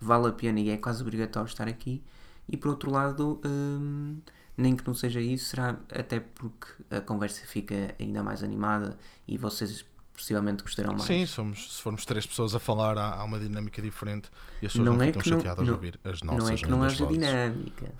vale 0.00 0.28
a 0.28 0.32
pena 0.32 0.60
e 0.60 0.70
é 0.70 0.76
quase 0.76 1.02
obrigatório 1.02 1.48
estar 1.48 1.68
aqui. 1.68 2.02
E 2.48 2.56
por 2.56 2.70
outro 2.70 2.90
lado, 2.90 3.40
hum, 3.44 4.18
nem 4.56 4.76
que 4.76 4.86
não 4.86 4.94
seja 4.94 5.20
isso, 5.20 5.46
será 5.46 5.76
até 5.90 6.20
porque 6.20 6.66
a 6.90 7.00
conversa 7.00 7.46
fica 7.46 7.94
ainda 7.98 8.22
mais 8.22 8.42
animada 8.42 8.98
e 9.26 9.38
vocês 9.38 9.84
possivelmente 10.22 10.62
gostarão 10.62 10.92
mais. 10.92 11.04
Sim, 11.04 11.26
somos, 11.26 11.74
se 11.76 11.82
formos 11.82 12.04
três 12.04 12.24
pessoas 12.24 12.54
a 12.54 12.60
falar, 12.60 12.96
há, 12.96 13.14
há 13.16 13.24
uma 13.24 13.38
dinâmica 13.38 13.82
diferente 13.82 14.30
e 14.62 14.66
as 14.66 14.72
pessoas 14.72 14.86
Não 14.88 14.96
não, 14.96 15.02
é 15.02 15.06
ficam 15.06 15.22
não- 15.24 15.36
chateadas 15.38 15.64
de 15.64 15.70
não- 15.70 15.74
ouvir 15.76 16.00
as 16.04 16.22
não 16.22 16.34
nossas 16.34 16.50
é 16.60 16.64
que 16.64 16.70
não 16.70 16.82
haja 16.82 17.04
vozes. 17.04 17.18
dinâmica. 17.20 17.92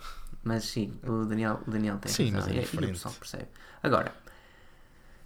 Mas 0.43 0.63
sim, 0.65 0.93
o 1.03 1.25
Daniel, 1.25 1.61
o 1.67 1.71
Daniel 1.71 1.97
tem 1.99 2.11
Sim, 2.11 2.31
razão. 2.31 2.39
mas 2.41 2.47
é 2.47 2.51
e- 2.51 2.55
e 2.55 2.59
o 2.59 2.61
diferente. 2.63 2.91
pessoal 2.93 3.13
percebe. 3.19 3.47
Agora, 3.81 4.13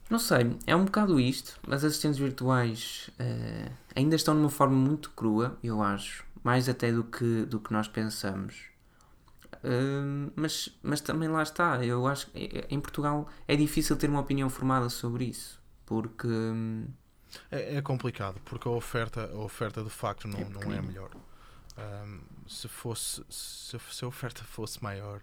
não 0.10 0.20
sei, 0.20 0.58
é 0.66 0.76
um 0.76 0.86
bocado 0.86 1.20
isto. 1.20 1.60
As 1.70 1.84
assistentes 1.84 2.18
virtuais 2.20 3.10
eh, 3.20 3.70
ainda 3.96 4.16
estão 4.16 4.34
numa 4.34 4.50
forma 4.50 4.76
muito 4.76 5.10
crua, 5.12 5.58
eu 5.64 5.82
acho. 5.84 6.26
Mais 6.44 6.70
até 6.70 6.92
do 6.92 7.04
que, 7.04 7.46
do 7.46 7.60
que 7.60 7.74
nós 7.74 7.88
pensamos. 7.88 8.56
Hum, 9.64 10.30
mas, 10.36 10.70
mas 10.84 11.02
também 11.02 11.28
lá 11.28 11.42
está. 11.44 11.84
Eu 11.84 12.08
acho 12.08 12.28
que 12.28 12.38
eh, 12.46 12.68
em 12.70 12.80
Portugal 12.80 13.28
é 13.48 13.56
difícil 13.56 13.96
ter 13.98 14.10
uma 14.10 14.20
opinião 14.22 14.50
formada 14.50 14.88
sobre 14.90 15.26
isso. 15.26 15.60
Porque. 15.88 16.28
hum, 16.28 16.86
É, 17.52 17.78
é 17.78 17.82
complicado, 17.82 18.40
porque 18.46 18.68
a 18.68 18.72
oferta, 18.72 19.30
a 19.34 19.38
oferta 19.40 19.84
de 19.84 19.90
facto 19.90 20.28
não 20.28 20.40
É 20.42 20.50
não 20.50 20.72
é 20.72 20.82
melhor. 20.82 21.10
Ahm, 21.78 22.22
se, 22.48 22.68
fosse, 22.68 23.24
se, 23.30 23.78
se 23.92 24.06
a 24.06 24.08
oferta 24.08 24.44
fosse 24.44 24.82
maior. 24.84 25.22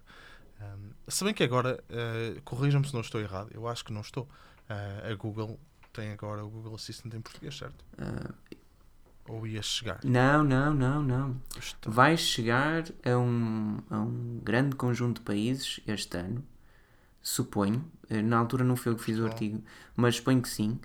ahm, 0.61 0.91
se 1.07 1.23
bem 1.25 1.33
que 1.33 1.43
agora, 1.43 1.83
eh, 1.89 2.41
corrijam-me 2.45 2.87
se 2.87 2.93
não 2.93 3.01
estou 3.01 3.19
errado, 3.21 3.49
eu 3.53 3.67
acho 3.67 3.83
que 3.85 3.91
não 3.93 4.01
estou. 4.01 4.27
Ah, 4.69 5.09
a 5.11 5.15
Google 5.15 5.59
tem 5.93 6.11
agora 6.11 6.43
o 6.45 6.49
Google 6.49 6.75
Assistant 6.75 7.13
em 7.13 7.21
português, 7.21 7.57
certo? 7.57 7.83
ah, 7.97 8.33
Ou 9.27 9.45
ia 9.47 9.61
chegar? 9.61 9.99
não, 10.03 10.43
não, 10.43 10.73
não, 10.73 11.01
não. 11.03 11.41
Está- 11.57 11.89
vai 11.89 12.15
chegar 12.17 12.83
a 13.03 13.17
um, 13.17 13.79
a 13.89 13.97
um 13.99 14.39
grande 14.43 14.75
conjunto 14.75 15.19
de 15.19 15.25
países 15.25 15.79
este 15.87 16.17
ano, 16.17 16.43
suponho. 17.25 17.83
Eh, 18.09 18.21
Na 18.21 18.37
altura 18.37 18.63
não 18.63 18.75
foi 18.75 18.91
eu 18.91 18.95
que 18.95 19.03
fiz 19.03 19.17
o 19.17 19.25
artigo, 19.25 19.61
mas 19.95 20.17
suponho 20.17 20.41
que 20.41 20.47
sim. 20.49 20.79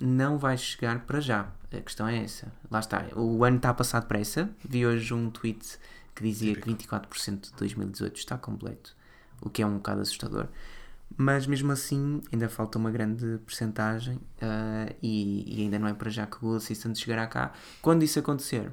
Não 0.00 0.38
vai 0.38 0.56
chegar 0.56 1.00
para 1.00 1.20
já. 1.20 1.48
A 1.70 1.80
questão 1.80 2.08
é 2.08 2.24
essa. 2.24 2.50
Lá 2.70 2.80
está. 2.80 3.04
O 3.14 3.44
ano 3.44 3.58
está 3.58 3.68
a 3.70 3.74
passar 3.74 4.00
depressa. 4.00 4.48
Vi 4.64 4.86
hoje 4.86 5.12
um 5.12 5.30
tweet 5.30 5.78
que 6.14 6.22
dizia 6.22 6.54
que 6.56 6.62
24% 6.62 7.50
de 7.50 7.52
2018 7.52 8.16
está 8.16 8.38
completo, 8.38 8.96
o 9.42 9.50
que 9.50 9.60
é 9.60 9.66
um 9.66 9.74
bocado 9.74 10.00
assustador. 10.00 10.46
Mas 11.18 11.46
mesmo 11.46 11.70
assim, 11.70 12.22
ainda 12.32 12.48
falta 12.48 12.78
uma 12.78 12.90
grande 12.90 13.38
percentagem 13.44 14.18
ah, 14.40 14.90
e, 15.02 15.58
e 15.58 15.62
ainda 15.64 15.78
não 15.78 15.86
é 15.86 15.92
para 15.92 16.08
já 16.08 16.26
que 16.26 16.38
o 16.38 16.40
Google 16.40 16.56
Assistant 16.56 16.96
chegará 16.96 17.26
cá. 17.26 17.52
Quando 17.82 18.02
isso 18.02 18.18
acontecer, 18.18 18.72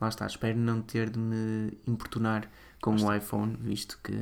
lá 0.00 0.08
está, 0.08 0.26
espero 0.26 0.58
não 0.58 0.82
ter 0.82 1.08
de 1.08 1.18
me 1.20 1.78
importunar 1.86 2.50
com 2.82 2.96
o 2.96 3.14
iPhone, 3.14 3.56
visto 3.60 3.98
que 4.02 4.12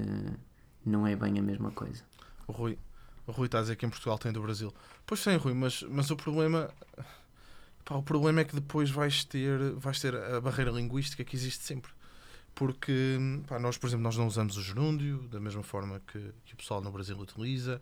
não 0.84 1.06
é 1.06 1.16
bem 1.16 1.38
a 1.38 1.42
mesma 1.42 1.70
coisa. 1.70 2.02
O 2.46 2.52
Rui, 2.52 2.78
o 3.26 3.32
Rui 3.32 3.46
está 3.46 3.58
a 3.58 3.62
dizer 3.62 3.76
que 3.76 3.86
em 3.86 3.90
Portugal 3.90 4.18
tem 4.18 4.32
do 4.32 4.42
Brasil. 4.42 4.72
Pois 5.06 5.22
tem, 5.22 5.36
Rui, 5.36 5.54
mas, 5.54 5.82
mas 5.82 6.10
o 6.10 6.16
problema. 6.16 6.70
pá, 7.84 7.94
o 7.96 8.02
problema 8.02 8.40
é 8.40 8.44
que 8.44 8.54
depois 8.54 8.90
vais 8.90 9.24
ter, 9.24 9.72
vais 9.72 10.00
ter 10.00 10.14
a 10.14 10.40
barreira 10.40 10.70
linguística 10.70 11.24
que 11.24 11.36
existe 11.36 11.64
sempre. 11.64 11.90
Porque 12.54 13.18
pá, 13.46 13.58
nós, 13.58 13.76
por 13.76 13.88
exemplo, 13.88 14.04
nós 14.04 14.16
não 14.16 14.26
usamos 14.26 14.56
o 14.56 14.62
gerúndio 14.62 15.26
da 15.28 15.40
mesma 15.40 15.62
forma 15.62 16.00
que, 16.06 16.32
que 16.44 16.54
o 16.54 16.56
pessoal 16.56 16.80
no 16.80 16.92
Brasil 16.92 17.18
utiliza. 17.18 17.80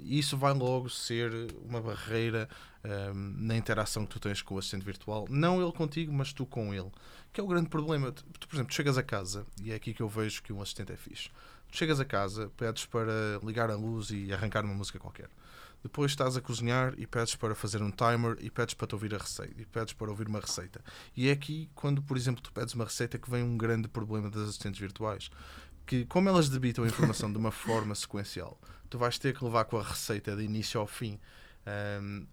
e 0.00 0.18
isso 0.18 0.36
vai 0.36 0.52
logo 0.52 0.88
ser 0.88 1.30
uma 1.64 1.80
barreira 1.80 2.48
ah, 2.84 3.12
na 3.14 3.56
interação 3.56 4.04
que 4.04 4.12
tu 4.12 4.20
tens 4.20 4.42
com 4.42 4.54
o 4.54 4.58
assistente 4.58 4.84
virtual. 4.84 5.26
Não 5.30 5.62
ele 5.62 5.72
contigo, 5.72 6.12
mas 6.12 6.32
tu 6.32 6.44
com 6.44 6.74
ele. 6.74 6.90
Que 7.32 7.40
é 7.40 7.44
o 7.44 7.46
grande 7.46 7.68
problema. 7.68 8.12
Tu, 8.12 8.46
por 8.46 8.56
exemplo, 8.56 8.74
chegas 8.74 8.98
a 8.98 9.02
casa, 9.02 9.46
e 9.62 9.72
é 9.72 9.74
aqui 9.74 9.94
que 9.94 10.02
eu 10.02 10.08
vejo 10.08 10.42
que 10.42 10.52
um 10.52 10.60
assistente 10.60 10.92
é 10.92 10.96
fixe. 10.96 11.30
Chegas 11.74 11.98
a 11.98 12.04
casa, 12.04 12.52
pedes 12.56 12.86
para 12.86 13.40
ligar 13.42 13.68
a 13.68 13.74
luz 13.74 14.10
e 14.10 14.32
arrancar 14.32 14.64
uma 14.64 14.74
música 14.74 14.96
qualquer. 14.96 15.28
Depois 15.82 16.12
estás 16.12 16.36
a 16.36 16.40
cozinhar 16.40 16.94
e 16.96 17.04
pedes 17.04 17.34
para 17.34 17.52
fazer 17.52 17.82
um 17.82 17.90
timer 17.90 18.36
e 18.38 18.48
pedes 18.48 18.74
para 18.74 18.86
te 18.86 18.94
ouvir 18.94 19.12
a 19.12 19.18
receita 19.18 19.60
e 19.60 19.66
pedes 19.66 19.92
para 19.92 20.08
ouvir 20.08 20.28
uma 20.28 20.38
receita. 20.38 20.80
E 21.16 21.28
é 21.28 21.32
aqui 21.32 21.68
quando, 21.74 22.00
por 22.00 22.16
exemplo, 22.16 22.40
tu 22.40 22.52
pedes 22.52 22.74
uma 22.74 22.84
receita 22.84 23.18
que 23.18 23.28
vem 23.28 23.42
um 23.42 23.56
grande 23.56 23.88
problema 23.88 24.30
das 24.30 24.50
assistentes 24.50 24.78
virtuais. 24.80 25.32
Que 25.84 26.04
como 26.04 26.28
elas 26.28 26.48
debitam 26.48 26.84
a 26.84 26.86
informação 26.86 27.32
de 27.32 27.38
uma 27.38 27.50
forma 27.50 27.96
sequencial, 27.96 28.56
tu 28.88 28.96
vais 28.96 29.18
ter 29.18 29.36
que 29.36 29.42
levar 29.42 29.64
com 29.64 29.76
a 29.76 29.82
receita 29.82 30.36
de 30.36 30.44
início 30.44 30.78
ao 30.78 30.86
fim. 30.86 31.18
Ahm, 31.66 32.24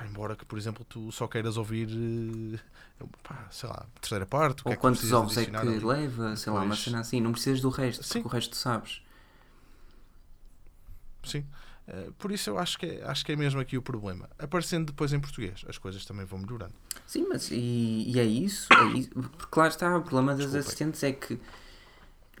pá, 0.00 0.06
embora 0.06 0.36
que, 0.36 0.44
por 0.44 0.58
exemplo, 0.58 0.84
tu 0.88 1.12
só 1.12 1.26
queiras 1.28 1.56
ouvir, 1.56 1.88
eh, 1.90 3.04
pá, 3.22 3.46
sei 3.50 3.68
lá, 3.68 3.86
terceira 4.00 4.26
parte, 4.26 4.62
Ou 4.64 4.72
é 4.72 4.76
quantos 4.76 5.10
ovos 5.12 5.36
é 5.36 5.44
que 5.44 5.54
ali. 5.56 5.78
leva, 5.78 6.36
sei 6.36 6.52
lá, 6.52 6.62
uma 6.62 6.76
cena 6.76 7.00
assim. 7.00 7.20
Não 7.20 7.32
precisas 7.32 7.60
do 7.60 7.68
resto, 7.68 8.02
Sim. 8.02 8.22
porque 8.22 8.28
o 8.28 8.30
resto 8.30 8.56
sabes. 8.56 9.02
Sim. 11.24 11.44
Uh, 11.88 12.12
por 12.12 12.30
isso 12.30 12.48
eu 12.50 12.58
acho 12.58 12.78
que, 12.78 12.86
é, 12.86 13.04
acho 13.04 13.24
que 13.24 13.32
é 13.32 13.36
mesmo 13.36 13.60
aqui 13.60 13.76
o 13.76 13.82
problema. 13.82 14.28
Aparecendo 14.38 14.86
depois 14.86 15.12
em 15.12 15.18
português, 15.20 15.64
as 15.68 15.76
coisas 15.76 16.04
também 16.04 16.24
vão 16.24 16.38
melhorando. 16.38 16.74
Sim, 17.06 17.26
mas 17.28 17.50
e, 17.50 18.04
e 18.06 18.18
é 18.20 18.24
isso, 18.24 18.68
é 18.72 18.98
isso. 18.98 19.10
Porque 19.10 19.58
lá 19.58 19.66
está, 19.68 19.96
o 19.96 20.02
problema 20.02 20.32
das 20.32 20.38
Desculpem. 20.52 20.60
assistentes 20.60 21.02
é 21.02 21.12
que 21.12 21.38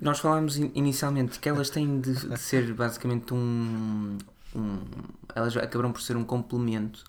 nós 0.00 0.18
falámos 0.20 0.56
in- 0.56 0.70
inicialmente 0.74 1.38
que 1.40 1.48
elas 1.48 1.68
têm 1.68 2.00
de, 2.00 2.14
de 2.28 2.38
ser 2.38 2.72
basicamente 2.74 3.34
um, 3.34 4.16
um. 4.54 4.78
Elas 5.34 5.56
acabaram 5.56 5.92
por 5.92 6.00
ser 6.00 6.16
um 6.16 6.24
complemento, 6.24 7.04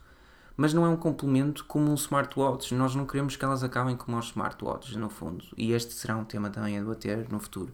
mas 0.62 0.74
não 0.76 0.86
é 0.86 0.90
um 0.90 0.96
complemento 0.96 1.66
como 1.66 1.90
um 1.90 1.96
smartwatch. 1.96 2.76
Nós 2.76 2.94
não 2.94 3.06
queremos 3.08 3.36
que 3.36 3.44
elas 3.44 3.64
acabem 3.64 3.98
como 3.98 4.16
os 4.20 4.28
smartwatches, 4.28 4.96
no 4.96 5.10
fundo. 5.10 5.44
E 5.58 5.72
este 5.72 5.92
será 5.94 6.16
um 6.16 6.24
tema 6.24 6.52
também 6.52 6.78
a 6.78 6.82
debater 6.82 7.28
no 7.30 7.40
futuro. 7.40 7.74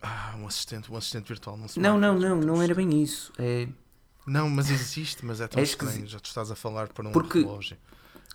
Ah, 0.00 0.36
um 0.38 0.46
assistente, 0.46 0.92
um 0.92 0.96
assistente 0.96 1.26
virtual 1.26 1.56
não 1.56 1.66
se 1.66 1.80
Não, 1.80 1.98
não, 1.98 2.16
não, 2.16 2.36
não 2.40 2.62
era 2.62 2.72
bem 2.72 3.02
isso. 3.02 3.32
É, 3.36 3.66
Não, 4.24 4.48
mas 4.48 4.70
existe, 4.70 5.26
mas 5.26 5.40
é 5.40 5.48
tão 5.48 5.58
É 5.60 5.64
estranho. 5.64 6.06
Já 6.06 6.20
tu 6.20 6.26
estás 6.26 6.52
a 6.52 6.54
falar 6.54 6.86
para 6.88 7.08
um 7.08 7.12
Porque- 7.12 7.40
relógio. 7.40 7.76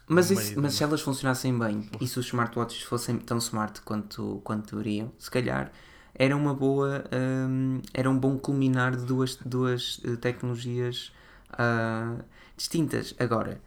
Mas, 0.05 0.29
isso- 0.29 0.59
mas 0.59 0.73
se 0.73 0.83
elas 0.83 0.99
funcionassem 0.99 1.57
bem 1.57 1.89
e 2.01 2.05
se 2.07 2.19
os 2.19 2.25
smartwatches 2.25 2.81
fossem 2.83 3.17
tão 3.17 3.37
smart 3.37 3.81
quanto, 3.83 4.41
quanto 4.43 4.75
deveriam, 4.75 5.09
se 5.17 5.31
calhar 5.31 5.71
era 6.13 6.35
uma 6.35 6.53
boa 6.53 7.05
hum, 7.49 7.81
era 7.93 8.09
um 8.09 8.19
bom 8.19 8.37
culminar 8.37 8.97
de 8.97 9.05
duas, 9.05 9.37
duas 9.37 10.01
eh, 10.03 10.17
tecnologias 10.17 11.13
ah, 11.57 12.17
distintas. 12.63 13.13
Agora, 13.19 13.61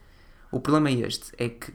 o 0.51 0.61
problema 0.61 0.89
é 0.89 0.95
este, 1.07 1.33
é 1.37 1.49
que 1.49 1.75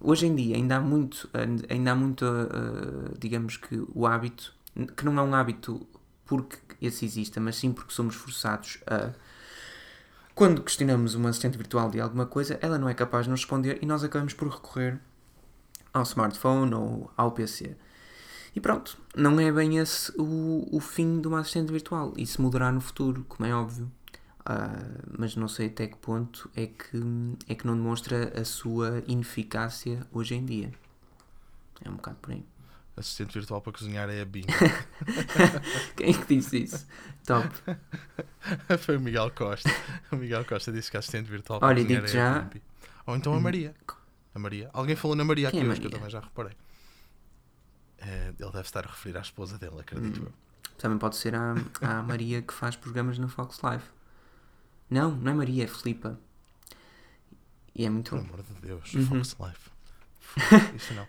hoje 0.00 0.26
em 0.26 0.34
dia 0.34 0.56
ainda 0.56 0.76
há 0.76 0.80
muito, 0.80 1.30
ainda 1.68 1.92
há 1.92 1.94
muito 1.94 2.24
ah, 2.24 3.14
digamos 3.18 3.56
que 3.56 3.84
o 3.94 4.06
hábito, 4.06 4.52
que 4.96 5.04
não 5.04 5.18
é 5.18 5.22
um 5.22 5.34
hábito 5.34 5.86
porque 6.26 6.58
esse 6.82 7.04
exista, 7.04 7.40
mas 7.40 7.56
sim 7.56 7.72
porque 7.72 7.92
somos 7.92 8.14
forçados 8.14 8.78
a 8.86 9.12
quando 10.34 10.62
questionamos 10.62 11.14
uma 11.14 11.28
assistente 11.28 11.58
virtual 11.58 11.90
de 11.90 12.00
alguma 12.00 12.24
coisa, 12.24 12.58
ela 12.62 12.78
não 12.78 12.88
é 12.88 12.94
capaz 12.94 13.24
de 13.24 13.30
nos 13.30 13.40
responder 13.40 13.78
e 13.82 13.86
nós 13.86 14.02
acabamos 14.02 14.32
por 14.32 14.48
recorrer 14.48 14.98
ao 15.92 16.02
smartphone 16.04 16.72
ou 16.74 17.10
ao 17.14 17.32
PC. 17.32 17.76
E 18.54 18.60
pronto, 18.60 18.96
não 19.14 19.38
é 19.38 19.52
bem 19.52 19.76
esse 19.76 20.10
o, 20.16 20.66
o 20.72 20.80
fim 20.80 21.20
de 21.20 21.28
uma 21.28 21.40
assistente 21.40 21.70
virtual. 21.70 22.14
Isso 22.16 22.40
mudará 22.40 22.72
no 22.72 22.80
futuro, 22.80 23.24
como 23.28 23.46
é 23.46 23.54
óbvio. 23.54 23.90
Ah, 24.44 24.78
mas 25.18 25.36
não 25.36 25.48
sei 25.48 25.66
até 25.66 25.86
que 25.86 25.96
ponto 25.96 26.50
é 26.56 26.66
que, 26.66 27.00
é 27.48 27.54
que 27.54 27.66
não 27.66 27.74
demonstra 27.76 28.40
a 28.40 28.44
sua 28.44 29.02
ineficácia 29.06 30.06
hoje 30.12 30.34
em 30.34 30.44
dia. 30.44 30.72
É 31.84 31.88
um 31.90 31.94
bocado 31.96 32.16
por 32.20 32.32
aí. 32.32 32.44
Assistente 32.96 33.32
virtual 33.34 33.60
para 33.62 33.72
cozinhar 33.72 34.08
é 34.10 34.20
a 34.20 34.24
BIM. 34.24 34.44
Quem 35.96 36.10
é 36.10 36.12
que 36.12 36.34
disse 36.36 36.64
isso? 36.64 36.86
Top. 37.24 37.48
Foi 38.80 38.96
o 38.96 39.00
Miguel 39.00 39.30
Costa. 39.30 39.70
O 40.12 40.16
Miguel 40.16 40.44
Costa 40.44 40.70
disse 40.72 40.90
que 40.90 40.96
a 40.96 41.00
assistente 41.00 41.30
virtual 41.30 41.60
para 41.60 41.68
Olha, 41.68 41.82
cozinhar 41.82 42.04
é 42.04 42.08
já- 42.08 42.36
a 42.38 42.40
BIM. 42.40 42.60
Ou 43.06 43.16
então 43.16 43.32
a 43.34 43.40
Maria. 43.40 43.74
A 44.34 44.38
Maria. 44.38 44.68
Alguém 44.72 44.96
falou 44.96 45.16
na 45.16 45.24
Maria 45.24 45.50
Quem 45.50 45.60
aqui 45.60 45.68
é 45.68 45.70
hoje, 45.70 45.80
que 45.80 45.86
eu 45.86 45.90
Maria? 45.90 45.98
também 46.08 46.10
já 46.10 46.20
reparei. 46.20 46.56
Eh, 47.98 48.32
ele 48.38 48.50
deve 48.50 48.60
estar 48.60 48.84
a 48.84 48.88
referir 48.90 49.16
à 49.16 49.20
esposa 49.20 49.58
dele, 49.58 49.80
acredito 49.80 50.20
Hum. 50.22 50.26
eu. 50.26 50.32
Também 50.78 50.98
pode 50.98 51.16
ser 51.16 51.34
a, 51.34 51.54
a 51.82 52.02
Maria 52.02 52.40
que 52.42 52.52
faz 52.54 52.74
programas 52.76 53.18
na 53.18 53.28
Fox 53.28 53.60
Live. 53.62 53.84
Não, 54.90 55.12
não 55.12 55.30
é 55.32 55.34
Maria, 55.34 55.64
é 55.64 55.66
Filipa. 55.66 56.18
E 57.74 57.84
é 57.84 57.90
muito 57.90 58.14
bom. 58.14 58.22
amor 58.22 58.42
de 58.42 58.52
Deus, 58.60 58.92
Uhum. 58.94 59.06
Fox 59.06 59.36
Life. 59.40 59.70
Isso 60.76 60.92
não. 60.94 61.06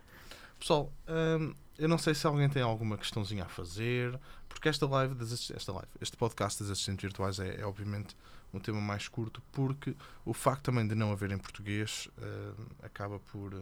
Pessoal, 0.60 0.94
hum, 1.40 1.54
eu 1.78 1.88
não 1.90 1.98
sei 1.98 2.14
se 2.14 2.26
alguém 2.28 2.48
tem 2.50 2.62
alguma 2.62 2.98
questãozinha 2.98 3.46
a 3.46 3.50
fazer, 3.50 4.18
porque 4.48 4.70
esta 4.70 4.86
live, 4.88 5.16
das 5.16 5.50
esta 5.52 5.72
live 5.72 5.88
este 6.00 6.16
podcast 6.16 6.62
das 6.62 6.72
assistentes 6.72 7.02
virtuais 7.02 7.40
é, 7.40 7.60
é 7.62 7.66
obviamente 7.66 8.16
um 8.54 8.60
tema 8.60 8.80
mais 8.80 9.08
curto, 9.08 9.42
porque 9.52 9.96
o 10.24 10.34
facto 10.34 10.64
também 10.66 10.88
de 10.88 10.94
não 10.94 11.12
haver 11.12 11.32
em 11.32 11.38
português 11.38 12.08
hum, 12.22 12.66
acaba, 12.84 13.18
por, 13.20 13.56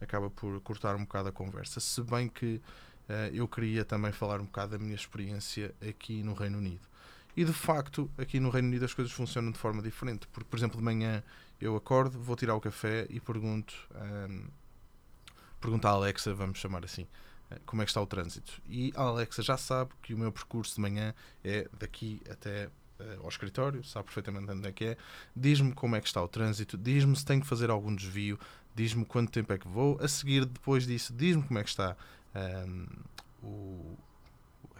acaba 0.00 0.28
por 0.30 0.60
cortar 0.62 0.96
um 0.96 1.02
bocado 1.02 1.28
a 1.28 1.32
conversa. 1.32 1.78
Se 1.78 2.02
bem 2.02 2.28
que 2.28 2.60
eh, 3.08 3.30
eu 3.32 3.46
queria 3.46 3.84
também 3.84 4.10
falar 4.12 4.40
um 4.40 4.44
bocado 4.44 4.72
da 4.72 4.78
minha 4.78 4.94
experiência 4.94 5.74
aqui 5.88 6.22
no 6.22 6.34
Reino 6.34 6.58
Unido. 6.58 6.89
E 7.40 7.44
de 7.44 7.54
facto, 7.54 8.10
aqui 8.18 8.38
no 8.38 8.50
Reino 8.50 8.68
Unido 8.68 8.84
as 8.84 8.92
coisas 8.92 9.10
funcionam 9.10 9.50
de 9.50 9.56
forma 9.56 9.80
diferente, 9.80 10.28
porque, 10.28 10.46
por 10.46 10.58
exemplo, 10.58 10.76
de 10.76 10.84
manhã 10.84 11.24
eu 11.58 11.74
acordo, 11.74 12.20
vou 12.20 12.36
tirar 12.36 12.54
o 12.54 12.60
café 12.60 13.06
e 13.08 13.18
pergunto, 13.18 13.74
hum, 14.28 14.44
pergunto 15.58 15.88
à 15.88 15.92
Alexa, 15.92 16.34
vamos 16.34 16.58
chamar 16.58 16.84
assim, 16.84 17.06
eh, 17.50 17.58
como 17.64 17.80
é 17.80 17.86
que 17.86 17.90
está 17.92 18.02
o 18.02 18.06
trânsito. 18.06 18.60
E 18.68 18.92
a 18.94 19.04
Alexa 19.04 19.42
já 19.42 19.56
sabe 19.56 19.90
que 20.02 20.12
o 20.12 20.18
meu 20.18 20.30
percurso 20.30 20.74
de 20.74 20.82
manhã 20.82 21.14
é 21.42 21.66
daqui 21.78 22.20
até 22.28 22.68
eh, 22.98 23.18
ao 23.22 23.28
escritório, 23.30 23.82
sabe 23.84 24.04
perfeitamente 24.04 24.52
onde 24.52 24.68
é 24.68 24.72
que 24.72 24.84
é, 24.84 24.96
diz-me 25.34 25.72
como 25.72 25.96
é 25.96 26.00
que 26.02 26.08
está 26.08 26.22
o 26.22 26.28
trânsito, 26.28 26.76
diz-me 26.76 27.16
se 27.16 27.24
tenho 27.24 27.40
que 27.40 27.46
fazer 27.46 27.70
algum 27.70 27.94
desvio, 27.94 28.38
diz-me 28.74 29.02
quanto 29.02 29.32
tempo 29.32 29.50
é 29.50 29.56
que 29.56 29.66
vou, 29.66 29.98
a 29.98 30.08
seguir, 30.08 30.44
depois 30.44 30.86
disso, 30.86 31.10
diz-me 31.14 31.42
como 31.42 31.58
é 31.58 31.62
que 31.62 31.70
está 31.70 31.96
hum, 32.66 32.86
o. 33.42 33.98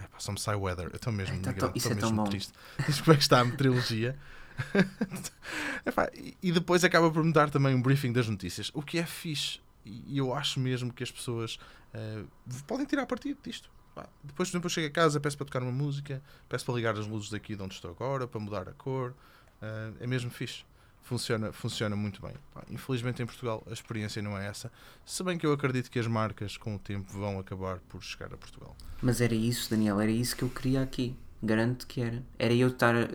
Epá, 0.04 0.18
só 0.18 0.32
me 0.32 0.38
sai 0.40 0.56
weather, 0.56 0.86
eu 0.90 0.96
estou 0.96 1.12
mesmo, 1.12 1.36
É, 1.36 1.52
tão- 1.52 1.72
isso 1.74 1.88
é 1.88 1.94
tão 1.94 2.10
mesmo 2.10 2.16
bom. 2.24 2.24
triste. 2.30 2.52
Diz 2.86 3.00
como 3.00 3.12
é 3.12 3.16
que 3.16 3.22
está 3.22 3.40
a 3.40 3.44
meteorologia. 3.44 4.18
Epá, 5.84 6.10
e- 6.42 6.52
depois 6.52 6.84
acaba 6.84 7.10
por 7.10 7.24
me 7.24 7.32
dar 7.32 7.50
também 7.50 7.74
um 7.74 7.82
briefing 7.82 8.12
das 8.12 8.28
notícias, 8.28 8.70
o 8.74 8.82
que 8.82 8.98
é 8.98 9.04
fixe. 9.06 9.60
E 9.84 10.18
eu 10.18 10.34
acho 10.34 10.60
mesmo 10.60 10.92
que 10.92 11.02
as 11.02 11.10
pessoas 11.10 11.58
eh, 11.94 12.22
podem 12.66 12.84
tirar 12.86 13.06
partido 13.06 13.38
disto. 13.42 13.70
Pá, 13.94 14.06
Depois, 14.22 14.48
por 14.48 14.52
exemplo, 14.52 14.66
eu 14.66 14.70
chego 14.70 14.86
a 14.88 14.90
casa, 14.90 15.18
peço 15.18 15.36
para 15.36 15.46
tocar 15.46 15.62
uma 15.62 15.72
música, 15.72 16.22
peço 16.48 16.64
para 16.66 16.74
ligar 16.74 16.96
as 16.98 17.06
luzes 17.06 17.30
daqui 17.30 17.56
de 17.56 17.62
onde 17.62 17.74
estou 17.74 17.90
agora, 17.90 18.26
para 18.28 18.38
mudar 18.40 18.68
a 18.68 18.72
cor. 18.72 19.14
Eh, 19.62 19.92
é 20.00 20.06
mesmo 20.06 20.30
fixe. 20.30 20.64
Funciona, 21.02 21.52
funciona 21.52 21.96
muito 21.96 22.22
bem. 22.22 22.34
Infelizmente 22.70 23.20
em 23.22 23.26
Portugal 23.26 23.64
a 23.68 23.72
experiência 23.72 24.22
não 24.22 24.38
é 24.38 24.46
essa. 24.46 24.70
Se 25.04 25.22
bem 25.24 25.36
que 25.36 25.44
eu 25.44 25.52
acredito 25.52 25.90
que 25.90 25.98
as 25.98 26.06
marcas 26.06 26.56
com 26.56 26.76
o 26.76 26.78
tempo 26.78 27.12
vão 27.12 27.38
acabar 27.38 27.78
por 27.88 28.00
chegar 28.02 28.32
a 28.32 28.36
Portugal. 28.36 28.76
Mas 29.02 29.20
era 29.20 29.34
isso, 29.34 29.68
Daniel, 29.70 30.00
era 30.00 30.10
isso 30.10 30.36
que 30.36 30.42
eu 30.44 30.48
queria 30.48 30.82
aqui. 30.82 31.16
Garanto 31.42 31.86
que 31.86 32.00
era. 32.02 32.22
Era 32.38 32.52
eu 32.54 32.68
estar. 32.68 32.94
eh, 32.94 33.08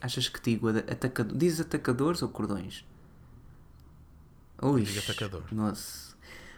achas 0.00 0.28
que 0.28 0.38
digo 0.40 0.68
atacador? 0.68 1.36
Diz 1.36 1.58
atacadores 1.60 2.22
ou 2.22 2.28
cordões? 2.28 2.84
Ui, 4.62 4.82
Digo 4.82 4.98
atacador. 5.00 5.42
Nossa. 5.50 6.14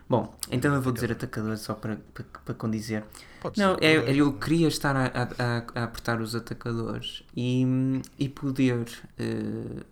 Bom, 0.08 0.36
então 0.50 0.72
eu 0.74 0.80
vou 0.82 0.92
dizer 0.92 1.10
atacador 1.10 1.56
só 1.56 1.74
para, 1.74 1.96
para, 2.14 2.24
para 2.44 2.54
condizer. 2.54 3.04
Pode 3.40 3.58
Não, 3.58 3.74
ser. 3.76 3.84
é, 3.84 3.94
é- 3.94 4.14
eu 4.14 4.32
queria 4.34 4.68
estar 4.68 4.94
a, 4.94 5.06
a- 5.06 5.80
a- 5.80 5.84
apertar 5.84 6.20
os 6.20 6.34
atacadores 6.34 7.22
e, 7.36 7.64
e 8.18 8.28
poder. 8.28 8.86
eh, 9.18 9.84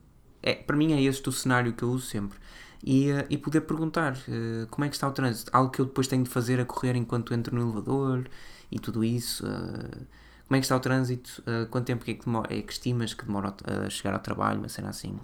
é, 0.45 0.55
para 0.55 0.77
mim 0.77 0.93
é 0.93 1.03
este 1.03 1.29
o 1.29 1.33
cenário 1.33 1.73
que 1.73 1.83
eu 1.83 1.91
uso 1.91 2.07
sempre. 2.07 2.39
E, 2.87 3.11
eh, 3.11 3.27
e 3.31 3.39
poder 3.39 3.63
perguntar 3.63 4.15
eh, 4.29 4.67
como 4.71 4.85
é 4.85 4.89
que 4.91 4.95
está 4.95 5.09
o 5.09 5.13
trânsito. 5.13 5.51
Algo 5.55 5.71
que 5.71 5.81
eu 5.81 5.87
depois 5.87 6.07
tenho 6.07 6.23
de 6.23 6.29
fazer 6.29 6.61
a 6.61 6.67
correr 6.67 6.95
enquanto 6.97 7.33
entro 7.33 7.57
no 7.57 7.63
elevador 7.63 8.29
e 8.71 8.79
tudo 8.79 9.03
isso. 9.03 9.47
eh, 9.47 9.99
como 10.47 10.57
é 10.57 10.59
que 10.59 10.65
está 10.67 10.77
o 10.77 10.81
trânsito? 10.81 11.43
eh, 11.47 11.65
quanto 11.71 11.87
tempo 11.87 12.05
é 12.07 12.13
que, 12.15 12.25
demora, 12.27 12.55
é 12.55 12.61
que 12.61 12.73
estimas 12.73 13.15
que 13.15 13.25
demora 13.25 13.55
a 13.87 13.89
chegar 13.89 14.13
ao 14.13 14.21
trabalho? 14.21 14.59
Uma 14.59 14.69
cena 14.69 14.91
assim. 14.91 15.19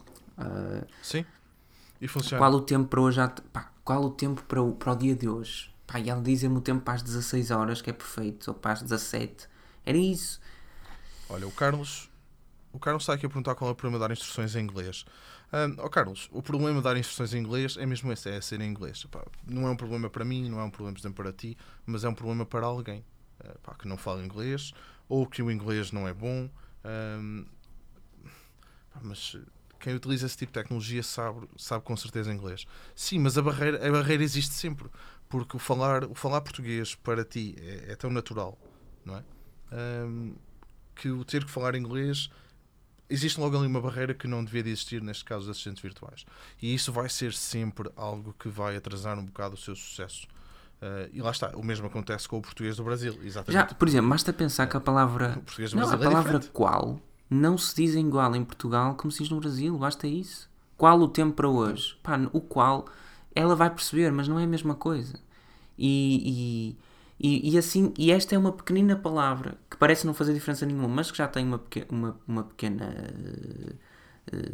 Sim. 1.02 1.26
E 2.00 2.09
funciona. 2.09 2.38
qual 2.40 2.54
o 2.54 2.62
tempo 2.62 2.88
para 2.88 3.00
hoje? 3.02 3.20
pá, 3.52 3.70
qual 3.85 4.02
o 4.04 4.11
tempo 4.11 4.42
para 4.44 4.62
o, 4.62 4.72
para 4.72 4.92
o 4.92 4.96
dia 4.96 5.14
de 5.14 5.28
hoje? 5.28 5.70
Pá, 5.87 6.00
e 6.00 6.09
ela 6.09 6.22
dizem-me 6.22 6.56
o 6.56 6.61
tempo 6.62 6.80
para 6.80 6.94
as 6.94 7.02
16 7.02 7.50
horas, 7.50 7.83
que 7.83 7.90
é 7.90 7.92
perfeito, 7.92 8.48
ou 8.48 8.54
para 8.54 8.72
as 8.72 8.80
17. 8.83 9.46
Era 9.85 9.98
isso. 9.98 10.40
Olha, 11.28 11.46
o 11.46 11.50
Carlos, 11.52 12.10
o 12.72 12.78
Carlos 12.78 13.02
está 13.02 13.14
aqui 13.14 13.26
a 13.26 13.28
perguntar 13.28 13.54
qual 13.54 13.70
é 13.70 13.72
o 13.72 13.76
problema 13.76 13.98
de 13.98 14.09
dar 14.09 14.12
instruções 14.12 14.54
em 14.54 14.61
inglês. 14.61 15.04
Ó 15.78 15.88
Carlos, 15.88 16.28
o 16.33 16.42
problema 16.42 16.78
de 16.78 16.85
dar 16.85 16.96
instruções 16.96 17.35
em 17.35 17.38
inglês 17.38 17.76
é 17.76 17.85
mesmo 17.85 18.12
esse, 18.12 18.28
é 18.28 18.40
ser 18.40 18.61
em 18.61 18.68
inglês. 18.68 19.06
Não 19.46 19.66
é 19.66 19.70
um 19.70 19.76
problema 19.76 20.09
para 20.09 20.24
mim, 20.24 20.48
não 20.48 20.61
é 20.61 20.64
um 20.64 20.70
problema 20.70 20.94
por 20.94 21.00
exemplo, 21.00 21.24
para 21.24 21.33
ti, 21.33 21.56
mas 21.85 22.04
é 22.04 22.09
um 22.09 22.14
problema 22.14 22.46
para 22.46 22.66
alguém 22.66 23.04
eh, 23.40 23.56
que 23.78 23.88
não 23.88 23.96
fala 23.96 24.22
inglês 24.22 24.72
ou 25.09 25.26
que 25.26 25.42
o 25.42 25.50
inglês 25.50 25.90
não 25.90 26.06
é 26.06 26.14
bom. 26.14 26.48
Pá, 28.92 29.00
mas 29.02 29.37
quem 29.80 29.94
utiliza 29.94 30.26
esse 30.26 30.37
tipo 30.37 30.52
de 30.52 30.61
tecnologia 30.61 31.02
sabe, 31.02 31.48
sabe 31.56 31.85
com 31.85 31.96
certeza 31.96 32.33
inglês. 32.33 32.66
Sim, 32.94 33.18
mas 33.18 33.37
a 33.38 33.42
barreira, 33.42 33.87
a 33.87 33.90
barreira 33.90 34.22
existe 34.22 34.54
sempre, 34.54 34.88
porque 35.28 35.56
o 35.56 35.59
falar, 35.59 36.04
o 36.04 36.14
falar 36.14 36.40
português 36.42 36.94
para 36.94 37.25
ti 37.25 37.56
é, 37.58 37.92
é 37.92 37.96
tão 37.96 38.10
natural, 38.10 38.58
não 39.04 39.16
é? 39.16 39.25
Ahm, 39.73 40.35
que 40.94 41.08
o 41.08 41.25
ter 41.25 41.44
que 41.44 41.50
falar 41.50 41.75
inglês 41.75 42.29
existe 43.11 43.38
logo 43.40 43.56
ali 43.56 43.67
uma 43.67 43.81
barreira 43.81 44.15
que 44.15 44.27
não 44.29 44.44
devia 44.44 44.63
de 44.63 44.71
existir 44.71 45.02
neste 45.02 45.25
caso 45.25 45.40
dos 45.46 45.50
assistentes 45.50 45.83
virtuais 45.83 46.25
e 46.63 46.75
isso 46.75 46.92
vai 46.92 47.08
ser 47.08 47.33
sempre 47.35 47.90
algo 47.96 48.35
que 48.38 48.48
vai 48.48 48.77
atrasar 48.77 49.19
um 49.19 49.25
bocado 49.27 49.54
o 49.54 49.58
seu 49.58 49.75
sucesso 49.77 50.27
Ah, 50.83 51.08
e 51.13 51.21
lá 51.21 51.31
está, 51.31 51.48
o 51.56 51.63
mesmo 51.63 51.87
acontece 51.87 52.27
com 52.29 52.38
o 52.38 52.42
português 52.42 52.77
do 52.77 52.85
Brasil 52.85 53.13
Já, 53.13 53.23
exatamente 53.27 53.75
por 53.75 53.87
exemplo, 53.88 54.08
basta 54.11 54.33
pensar 54.33 54.67
que 54.67 54.77
a 54.77 54.81
palavra. 54.81 55.35
o 55.37 55.42
português 55.42 55.73
Não, 55.75 55.88
a 55.90 55.94
é 55.94 55.98
palavra 55.98 56.40
qual 56.52 56.98
não 57.29 57.56
se 57.58 57.75
diz 57.77 57.94
igual 57.94 58.35
em 58.35 58.44
Portugal 58.44 58.94
como 58.94 59.11
se 59.13 59.19
diz 59.23 59.31
no 59.31 59.38
Brasil, 59.40 59.77
basta 59.79 60.06
isso. 60.06 60.48
Qual 60.77 60.98
o 61.00 61.08
tempo 61.08 61.35
para 61.35 61.48
hoje? 61.48 61.96
Pá, 62.02 62.19
o 62.33 62.40
qual 62.40 62.87
ela 63.35 63.54
vai 63.54 63.69
perceber, 63.71 64.11
mas 64.11 64.27
não 64.27 64.38
é 64.40 64.44
a 64.44 64.46
mesma 64.46 64.75
coisa. 64.75 65.15
E, 65.79 66.75
E, 66.75 66.77
e 67.23 67.58
assim, 67.58 67.92
e 67.98 68.10
esta 68.10 68.35
é 68.35 68.38
uma 68.38 68.52
pequenina 68.52 68.96
palavra 68.96 69.58
que 69.71 69.77
parece 69.77 70.06
não 70.06 70.14
fazer 70.14 70.33
diferença 70.33 70.64
nenhuma, 70.64 70.88
mas 70.88 71.10
que 71.10 71.18
já 71.18 71.29
tem 71.29 71.44
uma, 71.44 71.58
peque- 71.58 71.87
uma, 71.92 72.18
uma 72.27 72.44
pequena 72.44 72.87
eh, 72.87 73.75
eh, 74.33 74.52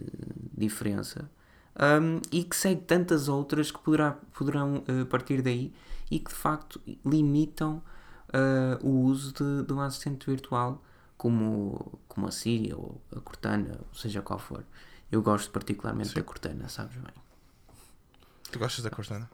diferença. 0.56 1.30
Um, 1.78 2.20
e 2.32 2.42
que 2.42 2.56
segue 2.56 2.80
tantas 2.82 3.28
outras 3.28 3.70
que 3.70 3.78
poderá, 3.78 4.12
poderão 4.32 4.82
eh, 4.88 5.04
partir 5.04 5.42
daí 5.42 5.72
e 6.10 6.18
que 6.18 6.30
de 6.30 6.36
facto 6.36 6.80
limitam 7.04 7.82
o 8.82 8.90
uso 9.04 9.32
de, 9.32 9.66
de 9.66 9.72
um 9.72 9.80
assistente 9.80 10.26
virtual 10.28 10.82
como, 11.16 11.98
como 12.08 12.26
a 12.26 12.30
Siri 12.30 12.74
ou 12.74 13.00
a 13.14 13.20
Cortana, 13.20 13.78
ou 13.88 13.94
seja 13.98 14.20
qual 14.20 14.38
for. 14.38 14.64
Eu 15.10 15.22
gosto 15.22 15.50
particularmente 15.50 16.14
da 16.14 16.22
Cortana, 16.22 16.68
sabes 16.68 16.96
bem. 16.96 17.14
Tu 18.50 18.58
gostas 18.58 18.82
da 18.84 18.90
Cortana? 18.90 19.30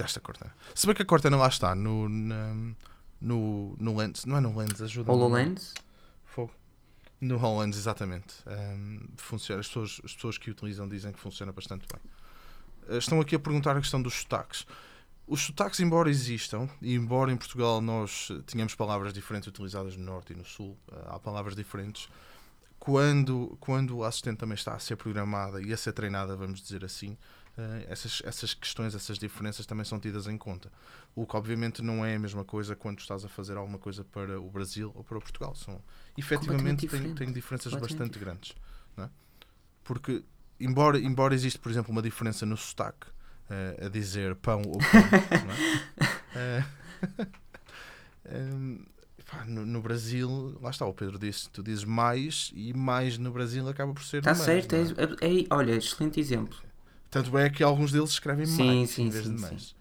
Desta 0.00 0.18
Cortana. 0.18 0.54
Se 0.74 0.86
bem 0.86 0.96
que 0.96 1.02
a 1.02 1.04
Cortana 1.04 1.36
lá 1.36 1.48
está, 1.48 1.74
no, 1.74 2.08
no, 2.08 3.76
no 3.78 3.96
Lens. 3.96 4.24
Não 4.24 4.36
é 4.36 4.40
no 4.40 4.56
Lens, 4.56 4.80
ajuda 4.80 5.12
HoloLens? 5.12 5.74
Fogo. 6.24 6.52
No 7.20 7.36
HoloLens, 7.36 7.76
exatamente. 7.76 8.36
Ahm, 8.46 9.08
funciona. 9.16 9.60
As, 9.60 9.66
pessoas, 9.68 10.00
as 10.02 10.14
pessoas 10.14 10.38
que 10.38 10.50
utilizam 10.50 10.88
dizem 10.88 11.12
que 11.12 11.20
funciona 11.20 11.52
bastante 11.52 11.86
bem. 11.92 12.00
Ah, 12.88 12.96
Estão 12.96 13.20
aqui 13.20 13.34
a 13.34 13.38
perguntar 13.38 13.76
a 13.76 13.80
questão 13.80 14.00
dos 14.00 14.14
sotaques. 14.14 14.66
Os 15.26 15.42
sotaques, 15.42 15.78
embora 15.80 16.08
existam, 16.08 16.68
e 16.80 16.94
embora 16.94 17.30
em 17.30 17.36
Portugal 17.36 17.80
nós 17.82 18.28
tenhamos 18.46 18.74
palavras 18.74 19.12
diferentes 19.12 19.46
utilizadas 19.48 19.96
no 19.96 20.04
Norte 20.04 20.32
e 20.32 20.36
no 20.36 20.46
Sul, 20.46 20.78
ah, 20.90 21.16
há 21.16 21.18
palavras 21.18 21.54
diferentes, 21.54 22.08
quando, 22.78 23.54
quando 23.60 23.98
o 23.98 24.04
assistente 24.04 24.38
também 24.38 24.54
está 24.54 24.72
a 24.72 24.78
ser 24.78 24.96
programada 24.96 25.60
e 25.60 25.74
a 25.74 25.76
ser 25.76 25.92
treinada, 25.92 26.34
vamos 26.34 26.62
dizer 26.62 26.82
assim, 26.86 27.18
essas, 27.88 28.22
essas 28.24 28.54
questões, 28.54 28.94
essas 28.94 29.18
diferenças 29.18 29.66
também 29.66 29.84
são 29.84 29.98
tidas 29.98 30.26
em 30.26 30.36
conta. 30.38 30.70
O 31.14 31.26
que 31.26 31.36
obviamente 31.36 31.82
não 31.82 32.04
é 32.04 32.14
a 32.14 32.18
mesma 32.18 32.44
coisa 32.44 32.76
quando 32.76 32.98
estás 33.00 33.24
a 33.24 33.28
fazer 33.28 33.56
alguma 33.56 33.78
coisa 33.78 34.04
para 34.04 34.40
o 34.40 34.50
Brasil 34.50 34.92
ou 34.94 35.02
para 35.02 35.18
o 35.18 35.20
Portugal. 35.20 35.54
São, 35.54 35.80
efetivamente, 36.16 36.86
tem, 36.88 37.14
tem 37.14 37.32
diferenças 37.32 37.74
bastante 37.74 38.18
grandes. 38.18 38.54
é? 38.98 39.08
Porque, 39.84 40.22
embora, 40.58 40.98
embora 40.98 41.34
existe, 41.34 41.58
por 41.58 41.70
exemplo, 41.70 41.90
uma 41.90 42.02
diferença 42.02 42.46
no 42.46 42.56
sotaque, 42.56 43.06
eh, 43.48 43.86
a 43.86 43.88
dizer 43.88 44.36
pão 44.36 44.62
ou 44.66 44.78
pão, 44.78 45.10
é? 46.36 46.64
Eh, 46.64 46.64
em, 48.52 48.84
pá, 49.30 49.44
no, 49.44 49.66
no 49.66 49.80
Brasil, 49.80 50.58
lá 50.60 50.70
está, 50.70 50.86
o 50.86 50.94
Pedro 50.94 51.18
disse, 51.18 51.48
tu 51.50 51.62
dizes 51.62 51.84
mais 51.84 52.50
e 52.54 52.72
mais 52.72 53.18
no 53.18 53.30
Brasil 53.32 53.66
acaba 53.68 53.92
por 53.92 54.04
ser 54.04 54.18
Está 54.18 54.30
mais, 54.30 54.44
certo, 54.44 54.76
não 54.76 54.82
é? 54.82 54.84
é, 55.26 55.40
é- 55.42 55.46
olha, 55.50 55.72
excelente 55.76 56.20
exemplo. 56.20 56.58
Tanto 57.10 57.36
é 57.36 57.50
que 57.50 57.62
alguns 57.62 57.90
deles 57.90 58.10
escrevem 58.10 58.46
Sim, 58.46 58.64
mais 58.64 58.90
sim, 58.90 59.06
em 59.06 59.10
vez 59.10 59.24
sim, 59.24 59.34
de 59.34 59.40
mais. 59.40 59.74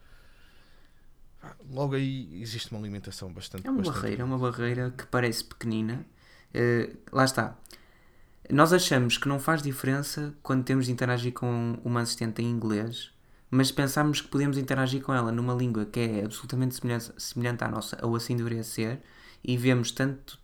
Logo 1.72 1.96
aí 1.96 2.42
existe 2.42 2.72
uma 2.72 2.82
limitação 2.82 3.32
bastante 3.32 3.66
É 3.66 3.70
uma 3.70 3.78
bastante 3.78 4.02
barreira, 4.02 4.22
é 4.22 4.26
uma 4.26 4.38
barreira 4.38 4.94
que 4.98 5.06
parece 5.06 5.44
pequenina. 5.44 6.06
Eh, 6.54 6.90
lá 7.12 7.24
está. 7.24 7.56
Nós 8.50 8.74
achamos 8.74 9.18
que 9.18 9.28
não 9.28 9.40
faz 9.40 9.62
diferença 9.62 10.34
quando 10.42 10.64
temos 10.64 10.88
de 10.88 10.92
interagir 10.92 11.32
com 11.32 11.80
uma 11.86 12.02
assistente 12.02 12.42
em 12.42 12.46
inglês, 12.50 13.12
mas 13.52 13.72
pensamos 13.72 14.22
que 14.22 14.28
podemos 14.28 14.58
interagir 14.58 15.02
com 15.04 15.14
ela 15.14 15.32
numa 15.32 15.54
língua 15.54 15.86
que 15.86 16.00
é 16.00 16.26
absolutamente 16.26 16.76
semelhante, 16.76 17.14
semelhante 17.18 17.64
à 17.64 17.68
nossa, 17.68 17.98
ou 18.02 18.16
assim 18.16 18.36
deveria 18.36 18.64
ser, 18.64 19.02
e 19.44 19.56
vemos 19.56 19.92
tanto 19.92 20.40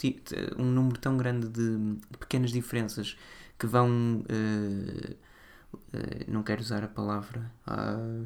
um 0.57 0.65
número 0.65 0.99
tão 0.99 1.17
grande 1.17 1.49
de, 1.49 1.97
pequenas 2.19 2.51
diferenças 2.51 3.17
que 3.57 3.65
vão. 3.65 4.23
eh, 4.29 5.15
eh, 5.93 6.25
não 6.27 6.43
quero 6.43 6.61
usar 6.61 6.83
a 6.83 6.87
palavra. 6.87 7.51
ah, 7.67 8.23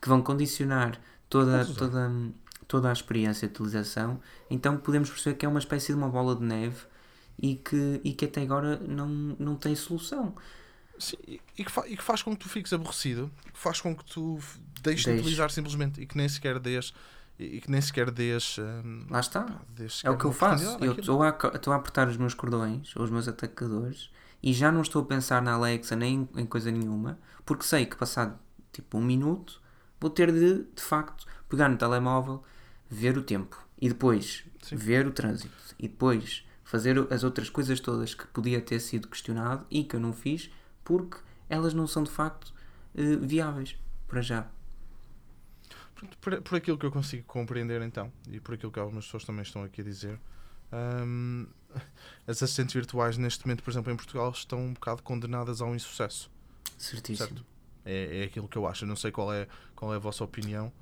que 0.00 0.08
vão 0.08 0.20
condicionar 0.20 1.00
toda, 1.28 1.64
toda, 1.64 2.10
toda 2.66 2.88
a 2.90 2.92
experiência 2.92 3.46
de 3.46 3.54
utilização, 3.54 4.20
então 4.50 4.76
podemos 4.76 5.08
perceber 5.08 5.36
que 5.36 5.46
é 5.46 5.48
uma 5.48 5.60
espécie 5.60 5.88
de 5.88 5.94
uma 5.94 6.08
bola 6.08 6.34
de 6.34 6.42
neve 6.42 6.76
e 7.38 7.54
que, 7.54 8.00
e 8.02 8.12
que 8.12 8.24
até 8.24 8.42
agora 8.42 8.78
não, 8.80 9.06
não 9.38 9.54
tem 9.54 9.74
solução. 9.76 10.34
Sim, 10.98 11.16
e, 11.56 11.64
que 11.64 11.70
fa- 11.70 11.86
e 11.88 11.96
que 11.96 12.02
faz 12.02 12.20
com 12.22 12.32
que 12.36 12.42
tu 12.42 12.48
fiques 12.48 12.72
aborrecido, 12.72 13.30
que 13.52 13.58
faz 13.58 13.80
com 13.80 13.94
que 13.96 14.04
tu 14.04 14.38
deixes 14.82 15.02
de 15.04 15.10
Deixe. 15.10 15.20
utilizar 15.22 15.50
simplesmente 15.52 16.00
e 16.00 16.06
que 16.06 16.16
nem 16.16 16.28
sequer 16.28 16.58
dês 16.58 16.92
e 17.38 17.60
que 17.60 17.70
nem 17.70 17.80
sequer 17.80 18.10
dês, 18.10 18.56
hum, 18.58 19.06
Lá 19.08 19.20
está. 19.20 19.46
dês 19.70 20.02
É 20.04 20.10
o 20.10 20.18
que 20.18 20.24
eu 20.26 20.32
faço. 20.32 20.64
Eu 20.64 20.74
àquilo. 20.74 20.98
estou 21.00 21.22
a, 21.22 21.28
estou 21.54 21.72
a 21.72 21.76
apertar 21.76 22.08
os 22.08 22.16
meus 22.16 22.34
cordões, 22.34 22.94
ou 22.96 23.04
os 23.04 23.10
meus 23.10 23.26
atacadores, 23.26 24.10
e 24.42 24.52
já 24.52 24.72
não 24.72 24.82
estou 24.82 25.02
a 25.02 25.04
pensar 25.04 25.40
na 25.40 25.52
Alexa 25.52 25.94
nem 25.94 26.28
em 26.36 26.46
coisa 26.46 26.70
nenhuma, 26.70 27.18
porque 27.44 27.64
sei 27.64 27.86
que 27.86 27.96
passado 27.96 28.38
tipo 28.72 28.98
um 28.98 29.02
minuto 29.02 29.60
vou 30.00 30.10
ter 30.10 30.32
de, 30.32 30.64
de 30.64 30.82
facto, 30.82 31.26
pegar 31.48 31.68
no 31.68 31.76
telemóvel, 31.76 32.42
ver 32.90 33.16
o 33.16 33.22
tempo 33.22 33.56
e 33.80 33.88
depois 33.88 34.44
Sim. 34.62 34.76
ver 34.76 35.06
o 35.06 35.12
trânsito 35.12 35.54
e 35.78 35.86
depois 35.86 36.44
fazer 36.64 36.96
as 37.12 37.22
outras 37.22 37.48
coisas 37.48 37.78
todas 37.78 38.14
que 38.14 38.26
podia 38.28 38.60
ter 38.60 38.80
sido 38.80 39.06
questionado 39.06 39.66
e 39.70 39.84
que 39.84 39.94
eu 39.94 40.00
não 40.00 40.12
fiz 40.12 40.50
porque 40.82 41.18
elas 41.48 41.74
não 41.74 41.86
são 41.86 42.02
de 42.02 42.10
facto 42.10 42.52
eh, 42.94 43.16
viáveis 43.16 43.76
para 44.08 44.22
já. 44.22 44.46
Por, 46.20 46.42
por 46.42 46.56
aquilo 46.56 46.76
que 46.76 46.84
eu 46.84 46.90
consigo 46.90 47.24
compreender 47.24 47.80
então, 47.82 48.12
e 48.28 48.40
por 48.40 48.54
aquilo 48.54 48.72
que 48.72 48.78
algumas 48.80 49.04
pessoas 49.04 49.24
também 49.24 49.42
estão 49.42 49.62
aqui 49.62 49.82
a 49.82 49.84
dizer, 49.84 50.18
hum, 50.72 51.46
as 52.26 52.42
assistentes 52.42 52.74
virtuais 52.74 53.16
neste 53.16 53.46
momento, 53.46 53.62
por 53.62 53.70
exemplo, 53.70 53.92
em 53.92 53.96
Portugal, 53.96 54.30
estão 54.30 54.58
um 54.60 54.72
bocado 54.72 55.02
condenadas 55.02 55.60
ao 55.60 55.74
insucesso. 55.74 56.30
Certíssimo. 56.78 57.28
Certo. 57.28 57.46
É, 57.84 58.20
é 58.20 58.24
aquilo 58.24 58.48
que 58.48 58.56
eu 58.56 58.66
acho. 58.66 58.84
Eu 58.84 58.88
não 58.88 58.96
sei 58.96 59.10
qual 59.10 59.32
é, 59.32 59.46
qual 59.74 59.92
é 59.92 59.96
a 59.96 59.98
vossa 59.98 60.22
opinião. 60.22 60.72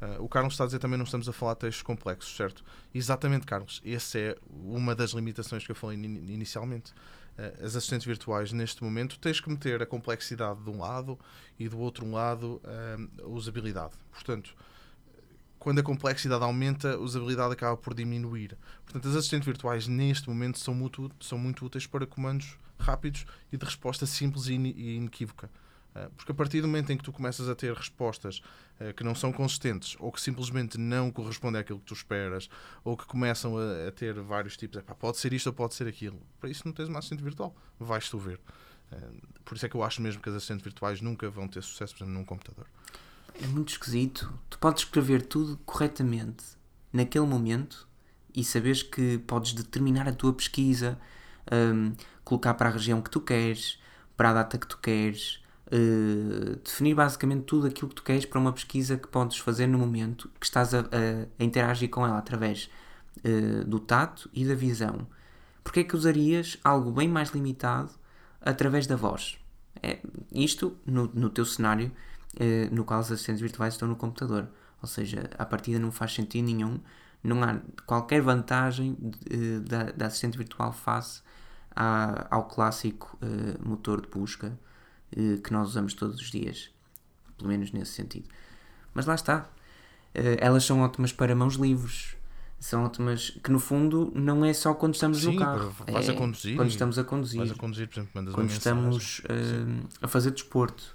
Ah, 0.00 0.16
o 0.20 0.28
Carlos 0.28 0.54
está 0.54 0.64
a 0.64 0.66
dizer 0.66 0.78
também 0.78 0.96
não 0.98 1.04
estamos 1.04 1.28
a 1.28 1.32
falar 1.32 1.54
de 1.54 1.60
textos 1.60 1.82
complexos, 1.82 2.36
certo? 2.36 2.64
Exatamente, 2.94 3.46
Carlos. 3.46 3.80
Essa 3.84 4.18
é 4.18 4.36
uma 4.50 4.94
das 4.94 5.10
limitações 5.10 5.64
que 5.64 5.72
eu 5.72 5.76
falei 5.76 5.96
ini- 5.96 6.32
inicialmente. 6.32 6.92
Ah, 7.38 7.52
as 7.64 7.74
assistentes 7.76 8.06
virtuais, 8.06 8.52
neste 8.52 8.82
momento, 8.84 9.18
tens 9.18 9.40
que 9.40 9.48
meter 9.50 9.82
a 9.82 9.86
complexidade 9.86 10.60
de 10.62 10.70
um 10.70 10.78
lado 10.78 11.18
e 11.58 11.68
do 11.68 11.78
outro 11.78 12.08
lado 12.10 12.60
ah, 12.64 13.22
a 13.22 13.26
usabilidade. 13.28 13.94
Portanto, 14.12 14.54
quando 15.64 15.78
a 15.78 15.82
complexidade 15.82 16.44
aumenta, 16.44 16.92
a 16.92 16.98
usabilidade 16.98 17.54
acaba 17.54 17.74
por 17.74 17.94
diminuir. 17.94 18.54
Portanto, 18.84 19.08
as 19.08 19.16
assistentes 19.16 19.46
virtuais, 19.46 19.88
neste 19.88 20.28
momento, 20.28 20.58
são 20.58 20.74
muito, 20.74 21.10
são 21.18 21.38
muito 21.38 21.64
úteis 21.64 21.86
para 21.86 22.06
comandos 22.06 22.58
rápidos 22.78 23.24
e 23.50 23.56
de 23.56 23.64
resposta 23.64 24.04
simples 24.04 24.46
e 24.46 24.52
ine- 24.52 24.74
inequívoca. 24.96 25.50
Uh, 25.96 26.10
Porque 26.18 26.32
a 26.32 26.34
partir 26.34 26.60
do 26.60 26.68
momento 26.68 26.92
em 26.92 26.98
que 26.98 27.02
tu 27.02 27.10
começas 27.10 27.48
a 27.48 27.54
ter 27.54 27.72
respostas 27.72 28.42
uh, 28.78 28.92
que 28.92 29.02
não 29.02 29.14
são 29.14 29.32
consistentes 29.32 29.96
ou 29.98 30.12
que 30.12 30.20
simplesmente 30.20 30.76
não 30.76 31.10
correspondem 31.10 31.58
àquilo 31.58 31.78
que 31.78 31.86
tu 31.86 31.94
esperas 31.94 32.50
ou 32.84 32.94
que 32.94 33.06
começam 33.06 33.56
a, 33.56 33.90
ter 33.90 34.12
vários 34.20 34.58
tipos, 34.58 34.82
pode 34.98 35.16
ser 35.16 35.32
isto 35.32 35.46
ou 35.46 35.54
pode 35.54 35.72
ser 35.72 35.88
aquilo, 35.88 36.20
para 36.38 36.50
isso 36.50 36.62
não 36.66 36.74
tens 36.74 36.90
uma 36.90 36.98
assistente 36.98 37.22
virtual, 37.22 37.56
vais 37.80 38.06
tu 38.10 38.18
ver. 38.18 38.38
Uh, 38.92 38.96
Por 39.46 39.56
isso 39.56 39.64
é 39.64 39.68
que 39.70 39.76
eu 39.76 39.82
acho 39.82 40.02
mesmo 40.02 40.20
que 40.20 40.28
as 40.28 40.34
assistentes 40.34 40.62
virtuais 40.62 41.00
nunca 41.00 41.30
vão 41.30 41.48
ter 41.48 41.62
sucesso, 41.62 41.94
por 41.94 42.04
exemplo, 42.04 42.18
num 42.18 42.24
computador. 42.26 42.66
É 43.34 43.46
muito 43.46 43.70
esquisito. 43.70 44.32
Tu 44.48 44.58
podes 44.58 44.82
escrever 44.84 45.22
tudo 45.26 45.58
corretamente 45.66 46.44
naquele 46.92 47.26
momento 47.26 47.88
e 48.34 48.44
saberes 48.44 48.82
que 48.82 49.18
podes 49.18 49.52
determinar 49.52 50.08
a 50.08 50.12
tua 50.12 50.32
pesquisa, 50.32 50.98
hum, 51.52 51.92
colocar 52.24 52.54
para 52.54 52.68
a 52.68 52.72
região 52.72 53.02
que 53.02 53.10
tu 53.10 53.20
queres, 53.20 53.78
para 54.16 54.30
a 54.30 54.34
data 54.34 54.58
que 54.58 54.66
tu 54.66 54.78
queres, 54.78 55.42
eh, 55.70 56.56
definir 56.64 56.94
basicamente 56.94 57.44
tudo 57.44 57.66
aquilo 57.66 57.88
que 57.88 57.94
tu 57.96 58.02
queres 58.02 58.24
para 58.24 58.38
uma 58.40 58.52
pesquisa 58.52 58.96
que 58.96 59.08
podes 59.08 59.38
fazer 59.38 59.66
no 59.66 59.78
momento 59.78 60.30
que 60.38 60.46
estás 60.46 60.72
a, 60.74 60.80
a- 60.80 60.84
a 61.38 61.44
interagir 61.44 61.90
com 61.90 62.06
ela 62.06 62.18
através 62.18 62.70
eh, 63.24 63.64
do 63.64 63.78
tato 63.80 64.28
e 64.32 64.44
da 64.44 64.54
visão. 64.54 65.06
Porque 65.62 65.80
é 65.80 65.84
que 65.84 65.96
usarias 65.96 66.58
algo 66.64 66.90
bem 66.92 67.08
mais 67.08 67.30
limitado 67.30 67.90
através 68.40 68.86
da 68.86 68.96
voz? 68.96 69.38
É, 69.82 69.98
isto 70.32 70.76
no, 70.86 71.10
no 71.14 71.30
teu 71.30 71.44
cenário 71.44 71.90
no 72.72 72.84
qual 72.84 73.00
os 73.00 73.10
assistentes 73.12 73.40
virtuais 73.40 73.74
estão 73.74 73.88
no 73.88 73.96
computador. 73.96 74.48
Ou 74.82 74.88
seja, 74.88 75.30
a 75.38 75.44
partida 75.46 75.78
não 75.78 75.90
faz 75.90 76.12
sentido 76.14 76.44
nenhum, 76.46 76.78
não 77.22 77.42
há 77.42 77.58
qualquer 77.86 78.20
vantagem 78.20 78.96
eh, 79.30 79.60
da, 79.60 79.84
da 79.92 80.06
assistente 80.06 80.36
virtual 80.36 80.72
face 80.72 81.22
à- 81.74 82.26
ao 82.30 82.44
clássico 82.44 83.18
eh, 83.22 83.56
motor 83.64 84.02
de 84.02 84.08
busca 84.08 84.58
eh, 85.16 85.38
que 85.42 85.52
nós 85.52 85.68
usamos 85.68 85.94
todos 85.94 86.20
os 86.20 86.30
dias, 86.30 86.70
pelo 87.38 87.48
menos 87.48 87.72
nesse 87.72 87.92
sentido. 87.92 88.28
Mas 88.92 89.06
lá 89.06 89.14
está, 89.14 89.48
Eh, 90.16 90.36
elas 90.40 90.64
são 90.64 90.80
ótimas 90.80 91.12
para 91.12 91.34
mãos 91.34 91.54
livres. 91.54 92.14
São 92.60 92.84
ótimas 92.84 93.30
que 93.42 93.50
no 93.50 93.58
fundo 93.58 94.12
não 94.14 94.44
é 94.44 94.52
só 94.52 94.72
quando 94.72 94.94
estamos 94.94 95.18
Sim, 95.20 95.32
no 95.32 95.38
carro. 95.40 95.74
é 95.88 96.08
a 96.08 96.14
conduzir 96.14 96.54
Quando 96.56 96.68
estamos 96.70 96.98
a 97.00 97.02
conduzir 97.04 97.42
a 97.50 97.54
conduzir, 97.56 97.88
exemplo, 97.90 98.32
quando 98.32 98.50
estamos 98.50 99.22
eh, 99.28 99.86
a 100.00 100.06
fazer 100.06 100.30
desporto, 100.30 100.93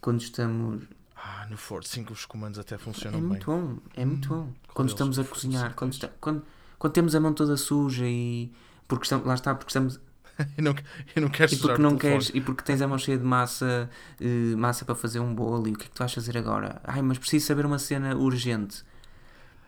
quando 0.00 0.20
estamos. 0.20 0.84
Ah, 1.16 1.46
no 1.50 1.56
Ford, 1.56 1.84
sim 1.86 2.02
que 2.04 2.12
os 2.12 2.24
comandos 2.24 2.58
até 2.58 2.78
funcionam 2.78 3.18
É 3.18 3.20
bem. 3.20 3.28
muito 3.28 3.46
bom, 3.46 3.78
é 3.94 4.04
muito 4.04 4.28
bom. 4.28 4.52
Quando 4.72 4.88
estamos 4.88 5.18
a 5.18 5.24
cozinhar, 5.24 5.74
quando, 5.74 5.92
está- 5.92 6.08
quando, 6.20 6.42
quando 6.78 6.92
temos 6.92 7.14
a 7.14 7.20
mão 7.20 7.32
toda 7.34 7.56
suja 7.56 8.06
e. 8.06 8.50
Porque 8.88 9.04
estamos, 9.04 9.26
lá 9.26 9.34
está, 9.34 9.54
porque 9.54 9.70
estamos. 9.70 10.00
Eu 10.56 10.64
não, 10.64 10.74
eu 11.14 11.20
não 11.22 11.28
quero 11.28 11.52
E 11.52 11.56
porque 11.58 11.82
não 11.82 11.98
queres. 11.98 12.30
E 12.32 12.40
porque 12.40 12.62
tens 12.62 12.80
a 12.80 12.88
mão 12.88 12.96
cheia 12.96 13.18
de 13.18 13.24
massa, 13.24 13.90
eh, 14.18 14.56
massa 14.56 14.86
para 14.86 14.94
fazer 14.94 15.20
um 15.20 15.34
bolo 15.34 15.68
e 15.68 15.72
o 15.72 15.76
que 15.76 15.84
é 15.84 15.88
que 15.88 15.92
tu 15.94 15.98
vais 15.98 16.14
fazer 16.14 16.38
agora? 16.38 16.80
Ai, 16.84 17.02
mas 17.02 17.18
preciso 17.18 17.44
saber 17.46 17.66
uma 17.66 17.78
cena 17.78 18.16
urgente. 18.16 18.82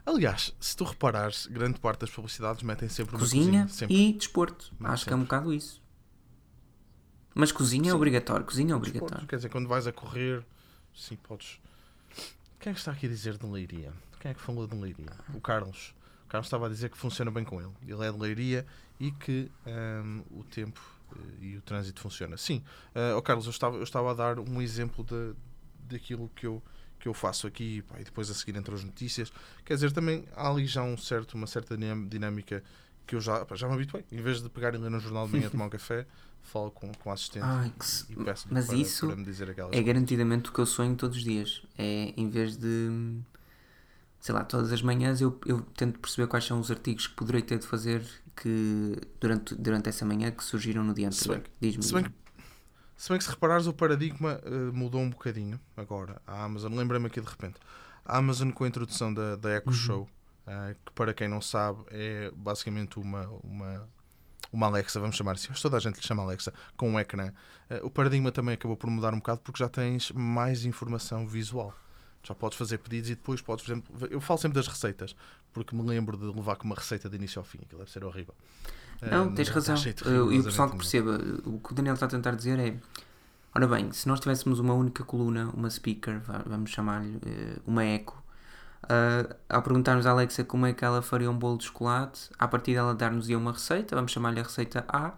Aliás, 0.06 0.54
se 0.58 0.74
tu 0.74 0.84
reparares, 0.84 1.46
grande 1.46 1.78
parte 1.78 2.00
das 2.00 2.10
publicidades 2.10 2.62
metem 2.62 2.88
sempre 2.88 3.18
Cozinha 3.18 3.44
cozinha. 3.44 3.68
Sempre. 3.68 3.94
e 3.94 4.12
desporto. 4.14 4.72
Mas 4.78 4.92
Acho 4.92 5.04
que 5.04 5.12
é 5.12 5.16
um 5.16 5.20
sempre. 5.20 5.36
bocado 5.36 5.52
isso. 5.52 5.81
Mas 7.34 7.52
cozinha 7.52 7.88
é 7.88 7.90
Sim. 7.90 7.96
obrigatório. 7.96 8.44
Cozinha 8.44 8.72
é 8.72 8.76
obrigatório. 8.76 9.26
Quer 9.26 9.36
dizer, 9.36 9.48
quando 9.48 9.68
vais 9.68 9.86
a 9.86 9.92
correr, 9.92 10.44
sim, 10.94 11.16
podes. 11.16 11.60
Quem 12.60 12.70
é 12.70 12.74
que 12.74 12.80
está 12.80 12.92
aqui 12.92 13.06
a 13.06 13.08
dizer 13.08 13.38
de 13.38 13.46
Leiria? 13.46 13.92
Quem 14.20 14.30
é 14.30 14.34
que 14.34 14.40
falou 14.40 14.66
de 14.66 14.76
Leiria? 14.76 15.10
O 15.34 15.40
Carlos. 15.40 15.94
O 16.26 16.28
Carlos 16.28 16.46
estava 16.46 16.66
a 16.66 16.68
dizer 16.68 16.90
que 16.90 16.96
funciona 16.96 17.30
bem 17.30 17.44
com 17.44 17.60
ele. 17.60 17.72
Ele 17.86 18.06
é 18.06 18.12
de 18.12 18.18
Leiria 18.18 18.66
e 19.00 19.10
que 19.10 19.50
hum, 19.66 20.22
o 20.30 20.44
tempo 20.44 20.80
eh, 21.16 21.44
e 21.44 21.56
o 21.56 21.60
trânsito 21.62 22.00
funciona. 22.00 22.36
Sim, 22.36 22.62
uh, 22.94 23.20
Carlos, 23.22 23.46
eu 23.46 23.50
estava, 23.50 23.76
eu 23.76 23.82
estava 23.82 24.10
a 24.10 24.14
dar 24.14 24.38
um 24.38 24.62
exemplo 24.62 25.04
de, 25.04 25.34
daquilo 25.88 26.30
que 26.34 26.46
eu, 26.46 26.62
que 26.98 27.08
eu 27.08 27.14
faço 27.14 27.46
aqui 27.46 27.82
pá, 27.82 28.00
e 28.00 28.04
depois 28.04 28.30
a 28.30 28.34
seguir 28.34 28.56
entre 28.56 28.74
as 28.74 28.84
notícias. 28.84 29.32
Quer 29.64 29.74
dizer, 29.74 29.92
também 29.92 30.24
há 30.36 30.48
ali 30.48 30.66
já 30.66 30.82
um 30.82 30.96
certo, 30.96 31.34
uma 31.34 31.46
certa 31.46 31.76
dinâmica 31.76 32.62
que 33.06 33.14
eu 33.16 33.20
já, 33.20 33.46
já 33.54 33.68
me 33.68 33.74
habituei. 33.74 34.04
Em 34.10 34.20
vez 34.20 34.42
de 34.42 34.48
pegar 34.48 34.74
e 34.74 34.78
ler 34.78 34.90
no 34.90 35.00
jornal 35.00 35.26
de 35.26 35.32
manhã 35.32 35.48
tomar 35.50 35.66
um 35.66 35.70
café, 35.70 36.06
falo 36.42 36.70
com, 36.70 36.92
com 36.92 37.10
a 37.10 37.14
assistente 37.14 37.44
Ai, 37.44 37.72
que 37.78 38.12
e 38.12 38.24
peço 38.24 38.46
mas 38.50 38.66
para, 38.66 38.76
isso 38.76 39.06
para 39.06 39.16
me 39.16 39.24
dizer 39.24 39.50
aquelas 39.50 39.76
É 39.76 39.82
garantidamente 39.82 40.50
o 40.50 40.52
que 40.52 40.58
eu 40.58 40.66
sonho 40.66 40.94
todos 40.96 41.16
os 41.16 41.24
dias. 41.24 41.62
É 41.78 42.12
em 42.16 42.28
vez 42.28 42.56
de. 42.56 43.20
Sei 44.18 44.32
lá, 44.34 44.44
todas 44.44 44.72
as 44.72 44.82
manhãs 44.82 45.20
eu, 45.20 45.38
eu 45.46 45.62
tento 45.76 45.98
perceber 45.98 46.28
quais 46.28 46.44
são 46.44 46.60
os 46.60 46.70
artigos 46.70 47.08
que 47.08 47.14
poderei 47.14 47.42
ter 47.42 47.58
de 47.58 47.66
fazer 47.66 48.04
que 48.36 48.96
durante, 49.20 49.54
durante 49.54 49.88
essa 49.88 50.04
manhã 50.04 50.30
que 50.30 50.44
surgiram 50.44 50.84
no 50.84 50.94
dia 50.94 51.08
anterior. 51.08 51.42
Diz-me. 51.60 51.82
Se 51.82 51.92
bem, 51.92 52.04
que, 52.04 52.10
se 52.96 53.08
bem 53.08 53.18
que 53.18 53.24
se 53.24 53.30
reparares, 53.30 53.66
o 53.66 53.72
paradigma 53.72 54.40
eh, 54.44 54.70
mudou 54.72 55.00
um 55.00 55.10
bocadinho 55.10 55.58
agora. 55.76 56.22
A 56.24 56.44
Amazon, 56.44 56.72
lembrei-me 56.74 57.06
aqui 57.06 57.20
de 57.20 57.28
repente. 57.28 57.56
A 58.04 58.18
Amazon 58.18 58.50
com 58.50 58.62
a 58.62 58.68
introdução 58.68 59.12
da, 59.12 59.36
da 59.36 59.56
Echo 59.56 59.68
Uhum. 59.68 59.72
Show, 59.72 60.08
eh, 60.46 60.74
que 60.84 60.92
para 60.92 61.12
quem 61.14 61.28
não 61.28 61.40
sabe 61.40 61.80
é 61.90 62.30
basicamente 62.34 62.98
uma, 62.98 63.26
uma, 63.44 63.88
uma 64.52 64.66
Alexa, 64.66 64.98
vamos 65.00 65.16
chamar 65.16 65.32
assim, 65.32 65.48
mas 65.50 65.60
toda 65.62 65.76
a 65.76 65.80
gente 65.80 65.96
lhe 65.96 66.02
chama 66.06 66.22
Alexa, 66.22 66.52
com 66.76 66.90
um 66.90 66.98
ecrã. 66.98 67.32
Eh, 67.70 67.80
o 67.82 67.90
paradigma 67.90 68.30
também 68.32 68.54
acabou 68.54 68.76
por 68.76 68.88
mudar 68.90 69.12
um 69.14 69.18
bocado 69.18 69.40
porque 69.40 69.58
já 69.62 69.68
tens 69.68 70.10
mais 70.12 70.64
informação 70.64 71.26
visual. 71.26 71.74
Já 72.24 72.34
podes 72.34 72.56
fazer 72.56 72.78
pedidos 72.78 73.10
e 73.10 73.14
depois 73.16 73.40
podes, 73.40 73.64
por 73.64 73.72
exemplo, 73.72 74.08
eu 74.08 74.20
falo 74.20 74.38
sempre 74.38 74.54
das 74.56 74.68
receitas, 74.68 75.16
porque 75.52 75.74
me 75.74 75.82
lembro 75.82 76.16
de 76.16 76.24
levar 76.26 76.54
com 76.56 76.64
uma 76.66 76.76
receita 76.76 77.08
de 77.08 77.16
início 77.16 77.40
ao 77.40 77.44
fim, 77.44 77.58
aquilo 77.62 77.80
deve 77.80 77.90
ser 77.90 78.04
horrível. 78.04 78.34
Não, 79.00 79.26
Eh, 79.28 79.34
tens 79.34 79.48
razão. 79.48 79.74
e 80.30 80.38
o 80.38 80.44
pessoal 80.44 80.70
que 80.70 80.76
perceba, 80.76 81.18
o 81.44 81.58
que 81.58 81.72
o 81.72 81.74
Daniel 81.74 81.94
está 81.94 82.06
a 82.06 82.08
tentar 82.08 82.36
dizer 82.36 82.56
é: 82.60 82.76
ora 83.52 83.66
bem, 83.66 83.90
se 83.92 84.06
nós 84.06 84.20
tivéssemos 84.20 84.60
uma 84.60 84.72
única 84.72 85.02
coluna, 85.02 85.50
uma 85.52 85.68
speaker, 85.68 86.20
vamos 86.46 86.70
chamar-lhe 86.70 87.16
uh, 87.16 87.60
uma 87.66 87.82
eco, 87.84 88.21
uh, 88.84 89.34
ao 89.48 89.62
perguntarmos 89.62 90.06
à 90.06 90.10
Alexa 90.10 90.44
como 90.44 90.66
é 90.66 90.72
que 90.72 90.84
ela 90.84 91.02
faria 91.02 91.30
um 91.30 91.38
bolo 91.38 91.58
de 91.58 91.64
chocolate, 91.64 92.30
a 92.38 92.48
partir 92.48 92.74
dela 92.74 92.94
dar-nos-ia 92.94 93.38
uma 93.38 93.52
receita, 93.52 93.94
vamos 93.94 94.12
chamar-lhe 94.12 94.40
a 94.40 94.42
receita 94.42 94.84
A, 94.88 95.14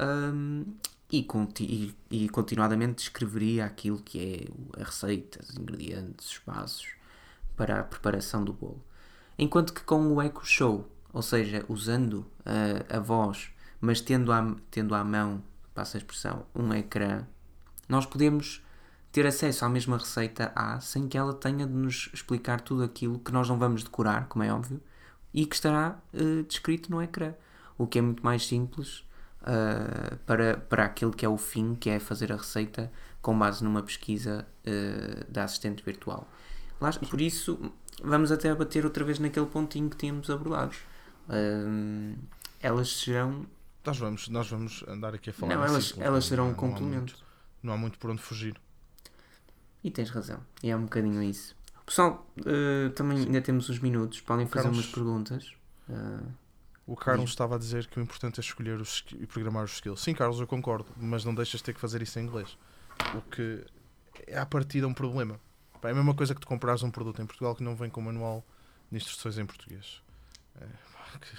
um, 0.00 0.64
e, 1.10 1.22
conti- 1.22 1.94
e, 2.10 2.28
continuadamente 2.28 2.96
descreveria 2.96 3.64
aquilo 3.64 3.98
que 3.98 4.48
é 4.76 4.80
a 4.80 4.84
receita, 4.84 5.40
os 5.42 5.56
ingredientes, 5.56 6.30
os 6.30 6.38
passos 6.38 6.88
para 7.56 7.80
a 7.80 7.84
preparação 7.84 8.44
do 8.44 8.52
bolo. 8.52 8.82
Enquanto 9.38 9.72
que 9.72 9.82
com 9.82 10.12
o 10.12 10.22
Echo 10.22 10.44
Show, 10.44 10.88
ou 11.12 11.22
seja, 11.22 11.64
usando 11.68 12.26
a, 12.44 12.96
a 12.96 13.00
voz, 13.00 13.50
mas 13.80 14.00
tendo 14.00 14.32
à, 14.32 14.56
tendo 14.70 14.94
à 14.94 15.04
mão, 15.04 15.42
passa 15.72 15.96
a 15.96 16.00
expressão, 16.00 16.46
um 16.54 16.72
ecrã, 16.74 17.24
nós 17.88 18.06
podemos 18.06 18.64
ter 19.14 19.24
acesso 19.28 19.64
à 19.64 19.68
mesma 19.68 19.96
receita 19.96 20.50
A 20.56 20.80
sem 20.80 21.06
que 21.06 21.16
ela 21.16 21.32
tenha 21.32 21.64
de 21.66 21.72
nos 21.72 22.10
explicar 22.12 22.60
tudo 22.60 22.82
aquilo 22.82 23.18
que 23.20 23.30
nós 23.30 23.48
não 23.48 23.56
vamos 23.56 23.84
decorar, 23.84 24.26
como 24.26 24.42
é 24.42 24.52
óbvio, 24.52 24.80
e 25.32 25.46
que 25.46 25.54
estará 25.54 25.96
eh, 26.12 26.42
descrito 26.48 26.90
no 26.90 27.00
ecrã. 27.00 27.32
O 27.78 27.86
que 27.86 28.00
é 28.00 28.02
muito 28.02 28.24
mais 28.24 28.44
simples 28.44 29.04
eh, 29.46 30.16
para, 30.26 30.56
para 30.56 30.84
aquele 30.86 31.12
que 31.12 31.24
é 31.24 31.28
o 31.28 31.38
fim, 31.38 31.76
que 31.76 31.88
é 31.90 32.00
fazer 32.00 32.32
a 32.32 32.36
receita 32.36 32.90
com 33.22 33.38
base 33.38 33.62
numa 33.62 33.82
pesquisa 33.84 34.46
eh, 34.64 35.24
da 35.28 35.44
assistente 35.44 35.84
virtual. 35.84 36.28
Lá- 36.80 36.90
por 37.08 37.20
isso, 37.20 37.72
vamos 38.02 38.32
até 38.32 38.52
bater 38.52 38.84
outra 38.84 39.04
vez 39.04 39.20
naquele 39.20 39.46
pontinho 39.46 39.88
que 39.88 39.96
tínhamos 39.96 40.28
abordado. 40.28 40.74
Elas 42.60 42.88
serão. 42.96 43.46
Nós 43.86 43.98
vamos, 43.98 44.28
nós 44.28 44.48
vamos 44.50 44.84
andar 44.88 45.14
aqui 45.14 45.30
a 45.30 45.32
falar. 45.32 45.54
Não, 45.54 45.64
elas, 45.64 45.94
elas 45.98 46.24
não- 46.24 46.28
serão 46.28 46.44
um 46.44 46.46
não 46.48 46.52
há 46.54 46.56
complemento. 46.56 46.96
muito- 47.12 47.24
Não 47.62 47.72
há 47.72 47.76
muito 47.76 47.98
por 47.98 48.10
onde 48.10 48.20
fugir. 48.20 48.60
E 49.84 49.90
tens 49.90 50.10
razão. 50.10 50.40
E 50.62 50.70
é 50.70 50.76
um 50.76 50.82
bocadinho 50.84 51.22
isso. 51.22 51.54
Pessoal, 51.86 52.26
eh, 52.46 52.88
também 52.96 53.18
ainda 53.18 53.40
temos 53.42 53.68
uns 53.68 53.78
minutos. 53.78 54.20
Podem 54.22 54.46
fazer 54.46 54.62
Carlos- 54.64 54.78
umas 54.84 54.94
perguntas. 54.94 55.52
Eh, 55.90 56.20
O 56.86 56.96
Carlos 56.96 57.30
estava 57.30 57.54
a 57.56 57.58
dizer 57.58 57.86
que 57.86 57.98
o 57.98 58.02
importante 58.02 58.38
é 58.38 58.42
escolher 58.42 58.78
os, 58.80 59.04
e 59.18 59.26
programar 59.26 59.64
os 59.64 59.72
skills. 59.74 60.00
Sim, 60.02 60.14
Carlos, 60.14 60.38
eu 60.40 60.46
concordo, 60.46 60.86
mas 60.96 61.24
não 61.24 61.34
deixas 61.34 61.60
de 61.60 61.64
ter 61.64 61.74
que 61.74 61.80
fazer 61.80 62.02
isso 62.02 62.18
em 62.18 62.24
inglês. 62.24 62.56
O 63.14 63.20
que 63.22 63.64
é 64.26 64.38
à 64.38 64.44
partida 64.46 64.86
um 64.88 64.92
problema. 64.94 65.38
Pá, 65.80 65.88
é 65.88 65.92
a 65.92 65.94
mesma 65.94 66.14
coisa 66.14 66.34
que 66.34 66.40
tu 66.40 66.46
comprares 66.46 66.82
um 66.82 66.90
produto 66.90 67.20
em 67.22 67.26
Portugal 67.26 67.54
que 67.54 67.62
não 67.62 67.74
vem 67.76 67.88
com 67.90 68.00
manual 68.00 68.44
de 68.90 68.96
instruções 68.96 69.38
em 69.38 69.44
português. 69.46 70.02
É, 70.60 70.64
pá, 70.66 71.18
que 71.18 71.36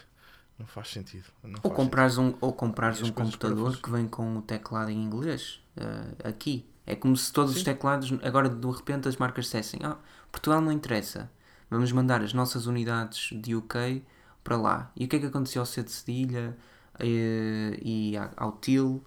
não 0.60 0.66
faz 0.68 0.90
sentido. 0.90 1.26
Não 1.44 1.60
ou 1.64 1.72
faz 1.72 1.76
comprares 1.76 2.18
um, 2.20 2.34
ou 2.42 2.54
comprares 2.54 3.02
um 3.02 3.12
computador 3.12 3.78
que 3.82 3.90
vem 3.92 4.08
com 4.08 4.38
o 4.38 4.42
teclado 4.42 4.90
em 4.92 5.04
inglês. 5.04 5.62
eh, 5.78 6.28
aqui. 6.30 6.66
É 6.88 6.96
como 6.96 7.16
se 7.18 7.32
todos 7.34 7.52
os 7.54 7.60
Sim. 7.60 7.66
teclados, 7.66 8.12
agora 8.24 8.48
de 8.50 8.68
repente, 8.68 9.08
as 9.08 9.18
marcas 9.18 9.46
dissessem: 9.46 9.80
Ah, 9.84 9.98
Portugal 10.32 10.62
não 10.62 10.72
interessa. 10.72 11.30
Vamos 11.70 11.92
mandar 11.92 12.22
as 12.22 12.32
nossas 12.34 12.68
unidades 12.68 13.30
de 13.42 13.56
UK 13.56 14.04
para 14.44 14.56
lá. 14.58 14.92
E 14.96 15.06
o 15.06 15.08
que 15.08 15.16
é 15.16 15.20
que 15.20 15.26
aconteceu 15.26 15.62
ao 15.62 15.66
C 15.66 15.82
de 15.84 15.92
Cedilha 15.92 16.56
eh, 17.00 17.80
e 17.82 18.16
à- 18.18 18.30
ao 18.38 18.52
TIL? 18.54 19.04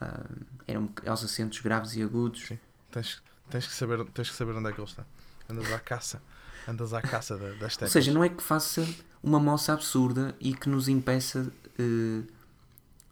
Ah, 0.00 0.24
eram 0.66 0.88
aos 1.06 1.24
acentos 1.24 1.58
graves 1.60 1.94
e 1.96 2.02
agudos. 2.02 2.46
Sim. 2.46 2.58
Tens, 2.92 3.20
tens, 3.50 3.66
que 3.66 3.72
saber, 3.74 4.04
tens 4.10 4.30
que 4.30 4.36
saber 4.36 4.52
onde 4.54 4.68
é 4.68 4.72
que 4.72 4.80
ele 4.80 4.88
está. 4.88 5.04
Andas 5.50 5.72
à 5.72 5.78
caça. 5.80 6.22
Andas 6.68 6.94
à 6.94 7.02
caça 7.02 7.36
da- 7.36 7.48
das 7.54 7.72
Ou 7.72 7.78
teclas. 7.78 7.90
seja, 7.92 8.12
não 8.12 8.22
é 8.22 8.28
que 8.28 8.42
faça 8.42 8.86
uma 9.22 9.40
moça 9.40 9.72
absurda 9.72 10.34
e 10.40 10.54
que 10.54 10.68
nos 10.68 10.88
impeça 10.88 11.52
eh, 11.78 12.22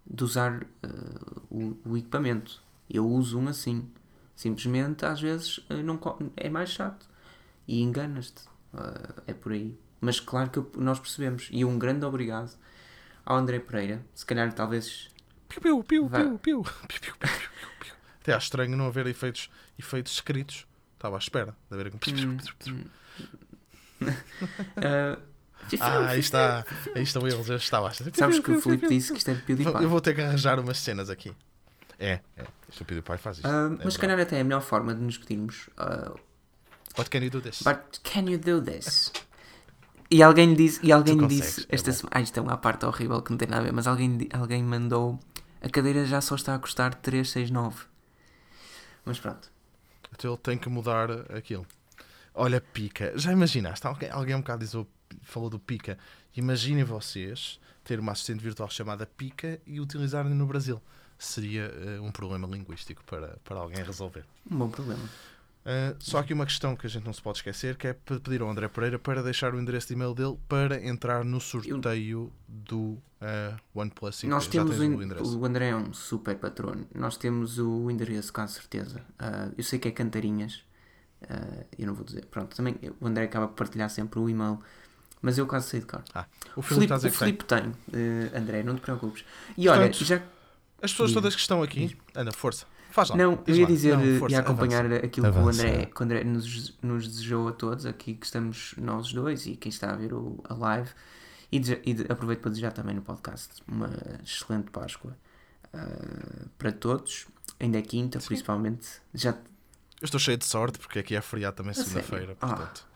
de 0.07 0.25
usar 0.25 0.63
eh, 0.83 0.89
o, 1.51 1.77
o 1.85 1.97
equipamento. 1.97 2.63
Eu 2.91 3.07
uso 3.09 3.39
um 3.39 3.49
assim. 3.49 3.89
Simplesmente, 4.35 5.05
às 5.05 5.21
vezes, 5.21 5.61
eh, 5.69 5.83
não, 5.83 5.99
é 6.37 6.49
mais 6.49 6.71
chato. 6.71 7.07
E 7.67 7.83
enganas-te. 7.83 8.43
Eh, 8.75 9.23
é 9.29 9.35
por 9.35 9.53
aí. 9.53 9.77
Mas 10.01 10.21
claro 10.21 10.49
que 10.51 10.59
eu- 10.59 10.71
nós 10.77 10.99
percebemos. 11.01 11.49
E 11.51 11.65
um 11.65 11.79
grande 11.79 12.05
obrigado 12.05 12.57
ao 13.27 13.37
André 13.37 13.59
Pereira. 13.59 14.05
Se 14.15 14.25
calhar, 14.25 14.53
talvez. 14.53 15.09
Piu, 15.49 15.61
piu, 15.61 15.83
piu, 15.85 16.09
Vá. 16.09 16.19
piu, 16.21 16.39
piu, 16.39 16.63
piu, 16.89 17.01
piu, 17.01 17.15
piu, 17.19 17.29
piu, 17.29 17.69
piu. 17.81 17.93
Até 18.21 18.33
acho 18.35 18.47
estranho 18.47 18.77
não 18.77 18.87
haver 18.87 19.07
efeitos, 19.07 19.51
efeitos 19.79 20.13
escritos. 20.13 20.67
Estava 20.95 21.17
à 21.17 21.19
espera 21.19 21.57
de 21.71 21.75
haver. 21.75 21.93
Eh, 24.77 25.19
Ah, 25.81 26.09
aí 26.11 26.21
está. 26.21 26.65
Aí 26.95 27.03
estão 27.03 27.27
eles. 27.27 27.49
Eu 27.49 27.57
estava 27.57 27.89
a 27.89 27.93
Sabes 27.93 28.39
que 28.39 28.51
o 28.53 28.61
Filipe 28.61 28.89
disse 28.89 29.13
que 29.13 29.19
isto 29.19 29.31
é 29.31 29.35
de 29.35 29.43
PewDiePie. 29.43 29.83
Eu 29.83 29.89
vou 29.89 30.01
ter 30.01 30.15
que 30.15 30.21
arranjar 30.21 30.59
umas 30.61 30.79
cenas 30.79 31.11
aqui. 31.11 31.35
É, 31.99 32.21
é. 32.37 32.45
Isto 32.69 32.83
o 32.83 32.85
PewDiePie 32.85 33.19
faz 33.19 33.39
isto. 33.39 33.47
Ah, 33.49 33.69
É 33.81 33.85
mas 33.85 33.95
se 33.95 33.99
calhar 33.99 34.19
até 34.21 34.37
é 34.37 34.41
a 34.41 34.45
melhor 34.45 34.61
forma 34.63 34.95
de 34.95 35.01
nos 35.01 35.17
despedirmos. 35.19 35.69
Ah, 35.77 36.13
What 36.97 37.11
can 37.11 37.19
you 37.21 37.31
do 37.31 37.41
this? 37.41 37.63
But 37.63 38.01
can 38.03 38.23
you 38.31 38.39
do 38.39 38.61
this? 38.63 39.13
E 40.11 40.23
alguém 40.23 40.55
disse, 40.55 40.81
e 40.85 40.91
alguém 40.91 41.19
Tu 41.19 41.27
disse 41.29 41.63
é 41.69 41.75
esta 41.75 41.91
bom. 41.91 41.97
semana, 41.97 42.17
ah, 42.17 42.21
isto 42.21 42.39
é 42.39 42.43
uma 42.43 42.57
parte 42.57 42.87
horrível 42.87 43.21
que 43.23 43.31
não 43.31 43.39
tem 43.39 43.47
nada 43.49 43.61
a 43.63 43.65
ver, 43.65 43.73
mas 43.73 43.87
alguém, 43.87 44.27
alguém 44.33 44.63
mandou 44.63 45.19
a 45.61 45.69
cadeira 45.69 46.05
já 46.07 46.21
só 46.21 46.35
está 46.35 46.55
a 46.55 46.59
custar 46.59 46.95
369. 46.95 47.85
Mas 49.05 49.19
pronto. 49.19 49.51
Então 50.13 50.31
ele 50.33 50.41
tem 50.43 50.59
que 50.59 50.69
mudar 50.69 51.11
aquilo. 51.37 51.67
Olha, 52.35 52.61
pica. 52.61 53.13
Já 53.17 53.33
imaginaste? 53.33 53.87
Alguém, 53.87 54.11
alguém 54.11 54.35
um 54.35 54.41
bocado 54.41 54.65
diz, 54.65 54.75
o- 54.75 54.87
falou 55.23 55.51
do 55.51 55.59
pica. 55.59 55.99
Imaginem 56.37 56.85
vocês 56.85 57.59
ter 57.85 57.99
uma 57.99 58.13
assistente 58.13 58.41
virtual 58.43 58.71
chamada 58.71 59.07
pica 59.07 59.61
e 59.67 59.81
utilizarem 59.81 60.33
no 60.35 60.47
Brasil. 60.47 60.81
Seria 61.19 61.63
eh, 61.65 62.01
um 62.01 62.13
problema 62.13 62.47
linguístico 62.47 63.03
para, 63.05 63.39
para 63.45 63.57
alguém 63.59 63.83
resolver. 63.85 64.25
Um 64.51 64.57
bom 64.59 64.69
problema. 64.71 65.03
Uh, 65.67 65.95
só 65.99 66.19
aqui 66.19 66.33
uma 66.33 66.47
questão 66.47 66.75
que 66.75 66.87
a 66.87 66.91
gente 66.91 67.05
não 67.05 67.13
se 67.13 67.21
pode 67.21 67.39
esquecer, 67.39 67.77
que 67.77 67.89
é 67.89 67.93
pe- 67.93 68.19
pedir 68.21 68.41
ao 68.41 68.49
André 68.49 68.69
Pereira 68.69 68.99
para 68.99 69.23
deixar 69.23 69.53
o 69.53 69.61
endereço 69.61 69.89
de 69.89 69.95
e-mail 69.95 70.15
dele 70.15 70.39
para 70.49 70.83
entrar 70.83 71.25
no 71.25 71.41
sorteio 71.41 72.33
do 72.47 72.79
uh, 72.93 73.01
OnePlus 73.75 74.17
5. 74.17 74.31
Nós 74.31 74.47
temos 74.47 74.79
o, 74.79 74.83
o 75.37 75.39
o 75.41 75.45
André 75.45 75.69
é 75.71 75.77
um 75.77 75.93
super 75.93 76.37
patrono. 76.39 76.87
Nós 76.95 77.17
temos 77.19 77.59
o 77.59 77.91
endereço, 77.91 78.33
com 78.33 78.47
certeza. 78.49 79.03
Ah, 79.19 79.49
eu 79.59 79.65
sei 79.65 79.79
que 79.79 79.89
é 79.89 79.91
Cantarinhas. 79.91 80.63
Ah, 81.29 81.65
eu 81.79 81.87
não 81.87 81.95
vou 81.95 82.05
dizer. 82.05 82.25
Pronto, 82.27 82.57
também 82.57 82.77
o 83.01 83.07
André 83.07 83.25
acaba 83.25 83.49
por 83.49 83.57
partilhar 83.57 83.91
sempre 83.91 84.21
o 84.21 84.29
e-mail. 84.31 84.61
Mas 85.21 85.37
eu 85.37 85.47
quase 85.47 85.69
sei 85.69 85.81
de 85.81 85.87
cor. 85.87 86.03
Ah, 86.15 86.25
o 86.57 86.63
Filipe 86.63 86.93
o 86.93 86.97
que 86.97 87.03
tem. 87.03 87.11
Filipe 87.11 87.45
tem, 87.45 87.73
eh, 87.93 88.39
André, 88.39 88.63
não 88.63 88.77
te 88.77 88.81
preocupes. 88.81 89.25
E 89.57 89.69
olha, 89.69 89.81
Portanto- 89.89 90.05
já, 90.05 90.23
As 90.83 90.91
pessoas 90.93 91.13
todas 91.13 91.35
que 91.35 91.41
estão 91.41 91.63
aqui. 91.63 91.97
Ana, 92.15 92.33
força. 92.33 92.67
Faz 92.91 93.11
lá. 93.11 93.17
Não, 93.17 93.35
diz 93.37 93.49
eu 93.49 93.55
ia 93.57 93.63
lá. 93.63 93.69
dizer 93.69 93.97
Não, 93.97 94.05
eh, 94.05 94.37
acompanhar 94.37 94.85
avança. 94.87 95.05
aquilo 95.07 95.31
que 95.33 95.37
o 95.39 95.41
Avança. 95.41 95.63
André, 95.63 95.87
que 95.87 96.01
o 96.01 96.05
André 96.05 96.25
nos, 96.25 96.79
nos 96.83 97.07
desejou 97.09 97.49
a 97.49 97.53
todos, 97.53 97.85
aqui 97.87 98.15
que 98.15 98.25
estamos 98.27 98.75
nós 98.79 99.13
dois 99.13 99.47
e 99.47 99.57
quem 99.57 99.71
está 99.71 99.91
a 99.93 99.97
ver 99.97 100.13
o, 100.15 100.43
a 100.49 100.55
live. 100.55 100.89
E, 101.53 101.57
e 101.57 101.61
de- 101.95 102.13
aproveito 102.13 102.41
para 102.41 102.51
desejar 102.51 102.73
também 102.73 102.95
no 102.95 103.03
podcast 103.03 103.63
uma 103.67 103.91
excelente 104.25 104.71
Páscoa 104.71 105.17
ah, 105.73 106.47
para 106.57 106.73
todos. 106.73 107.27
Ainda 107.61 107.79
é 107.79 107.83
quinta, 107.83 108.21
Sim. 108.21 108.27
principalmente. 108.29 108.87
Já, 109.15 109.31
Eu 109.31 110.05
estou 110.05 110.21
cheio 110.21 110.37
de 110.39 110.45
sorte 110.45 110.79
porque 110.79 110.99
aqui 111.01 111.15
é 111.17 111.21
feriado 111.21 111.57
também 111.57 111.75
sério? 111.75 111.91
segunda-feira. 111.91 112.37
Ah. 112.41 112.47
Portanto, 112.49 112.87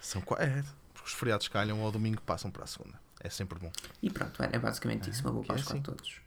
são 0.00 0.22
qua- 0.22 0.38
é, 0.40 0.62
porque 0.94 1.08
os 1.08 1.12
feriados 1.14 1.48
calham 1.48 1.80
ao 1.82 1.90
domingo 1.92 2.20
passam 2.22 2.50
para 2.50 2.64
a 2.64 2.66
segunda. 2.66 2.98
É 3.20 3.28
sempre 3.30 3.58
bom. 3.58 3.72
e 4.02 4.08
pronto, 4.10 4.42
é, 4.42 4.50
é 4.52 4.58
basicamente 4.58 5.10
isso. 5.10 5.22
Uma 5.22 5.32
boa 5.32 5.44
é 5.44 5.48
Páscoa 5.48 5.72
assim. 5.72 5.80
a 5.80 5.82
todos. 5.82 6.25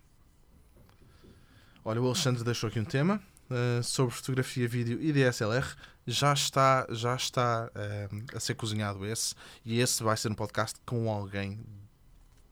Olha, 1.89 1.99
o 1.99 2.05
Alexandre 2.05 2.43
deixou 2.43 2.67
aqui 2.67 2.79
um 2.79 2.85
tema 2.85 3.19
eh, 3.49 3.81
sobre 3.81 4.13
fotografia, 4.13 4.67
vídeo 4.67 5.01
e 5.01 5.11
DSLR. 5.11 5.65
Já 6.05 6.33
está, 6.33 6.85
já 6.91 7.15
está 7.15 7.71
eh, 7.73 8.07
a 8.35 8.39
ser 8.39 8.53
cozinhado 8.53 9.03
esse. 9.07 9.33
E 9.65 9.79
esse 9.79 10.03
vai 10.03 10.15
ser 10.15 10.31
um 10.31 10.35
podcast 10.35 10.79
com 10.85 11.11
alguém 11.11 11.59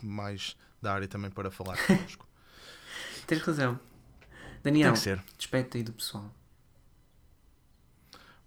mais 0.01 0.57
da 0.81 0.91
área 0.91 1.07
também 1.07 1.29
para 1.29 1.51
falar 1.51 1.77
connosco. 1.85 2.27
Tens 3.27 3.43
razão. 3.43 3.79
Tem 4.63 4.73
Daniel, 4.73 4.93
que 4.93 4.99
ser. 4.99 5.23
despede 5.37 5.69
aí 5.77 5.83
do 5.83 5.93
pessoal. 5.93 6.33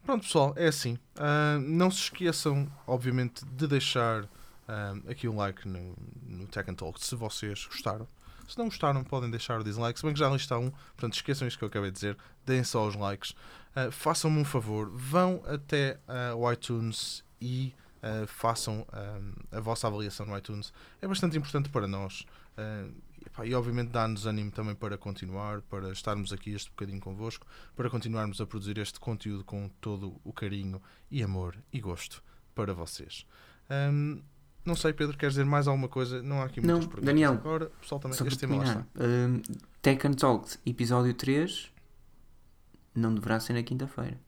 Pronto, 0.03 0.25
pessoal, 0.25 0.55
é 0.57 0.67
assim. 0.67 0.99
Ah, 1.17 1.57
não 1.61 1.89
se 1.89 1.99
esqueçam, 1.99 2.69
obviamente, 2.85 3.45
de 3.45 3.69
deixar 3.69 4.29
aqui 5.09 5.29
um 5.29 5.37
like 5.37 5.69
no, 5.69 5.97
no 6.27 6.49
Tech 6.49 6.69
and 6.69 6.75
Talk 6.75 7.01
se 7.01 7.15
vocês 7.15 7.65
gostaram. 7.67 8.09
Se 8.51 8.59
não 8.59 8.65
gostaram, 8.65 9.05
podem 9.05 9.31
deixar 9.31 9.61
o 9.61 9.65
dislike. 9.65 9.97
Se 9.97 10.05
bem 10.05 10.13
que 10.13 10.19
já 10.19 10.27
ali 10.27 10.35
está 10.35 10.59
um, 10.59 10.73
portanto, 10.73 11.15
esqueçam 11.15 11.47
isto 11.47 11.57
que 11.57 11.65
eu 11.65 11.69
acabei 11.69 11.93
de 11.93 11.95
dizer. 11.95 12.19
Deem 12.45 12.65
só 12.65 12.85
os 12.85 12.97
likes. 12.97 13.33
Ah, 13.77 13.93
Façam-me 13.93 14.41
um 14.41 14.45
favor, 14.45 14.91
vão 14.91 15.41
até 15.47 16.01
ah, 16.09 16.35
o 16.35 16.51
iTunes 16.51 17.25
e 17.41 17.73
ah, 18.03 18.27
façam 18.27 18.85
a 19.53 19.61
vossa 19.61 19.87
avaliação 19.87 20.27
no 20.27 20.37
iTunes. 20.37 20.73
É 21.01 21.07
bastante 21.07 21.39
importante 21.39 21.69
para 21.69 21.87
nós. 21.87 22.27
E, 23.45 23.55
obviamente 23.55 23.91
dá-nos 23.91 24.27
ânimo 24.27 24.51
também 24.51 24.75
para 24.75 24.99
continuar, 24.99 25.63
para 25.63 25.93
estarmos 25.93 26.33
aqui 26.33 26.51
este 26.51 26.71
bocadinho 26.71 27.01
convosco 27.01 27.47
para 27.77 27.89
continuarmos 27.89 28.41
a 28.41 28.47
produzir 28.47 28.77
este 28.79 28.99
conteúdo 28.99 29.45
com 29.45 29.71
todo 29.81 30.21
o 30.25 30.33
carinho 30.33 30.83
e 31.11 31.23
amor 31.23 31.57
e 31.73 31.81
gosto 31.81 32.23
para 32.55 32.75
vocês. 32.75 33.25
Ahm, 33.71 34.21
não 34.65 34.77
sei, 34.77 34.93
Pedro, 34.93 35.17
queres 35.17 35.35
dizer 35.35 35.45
mais 35.45 35.67
alguma 35.67 35.89
coisa? 35.89 36.23
Não 36.23 36.41
há 36.43 36.45
aqui 36.45 36.61
muitas 36.61 36.79
Não, 36.81 36.81
perguntas. 36.87 37.05
Daniel, 37.05 37.33
Agora, 37.33 37.67
pessoal, 37.81 38.01
também 38.01 38.17
este 38.29 38.39
tema 38.39 38.57
lá 38.57 38.65
está. 38.65 38.87
terminar, 38.95 39.29
hum, 39.29 39.43
Tech 39.83 40.07
and 40.07 40.13
Talk, 40.13 40.57
episódio 40.67 41.15
3, 41.15 41.71
não 42.95 43.15
deverá 43.15 43.41
ser 43.41 43.55
na 43.55 43.63
quinta-feira. 43.63 44.19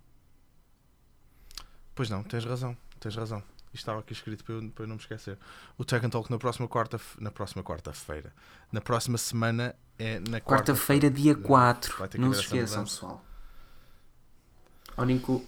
Pois 1.95 2.09
não, 2.09 2.23
tens 2.23 2.45
razão, 2.45 2.77
tens 2.99 3.15
razão. 3.17 3.43
Isto 3.73 3.85
estava 3.85 4.01
aqui 4.01 4.13
escrito 4.13 4.45
para 4.45 4.55
eu, 4.55 4.71
para 4.71 4.85
eu 4.85 4.89
não 4.89 4.97
me 4.97 5.01
esquecer. 5.01 5.39
O 5.79 5.85
and 6.05 6.11
Talk 6.11 6.31
na 6.31 6.39
próxima 6.39 6.69
quarta 6.69 7.01
na 7.19 7.31
próxima 7.31 7.63
quarta-feira. 7.63 8.33
Na 8.71 8.81
próxima 8.83 9.17
semana 9.17 9.75
é 9.99 10.19
na 10.21 10.41
quarta 10.41 10.73
Quarta-feira, 10.73 11.11
dia 11.11 11.35
Vai 11.35 11.43
4. 11.43 11.97
ter 12.09 12.09
que 12.09 12.19
Não 12.19 12.33
se 12.35 12.41
esqueçam, 12.41 12.85
pessoal. 12.85 13.25
Ao 14.97 15.05
Nico. 15.07 15.45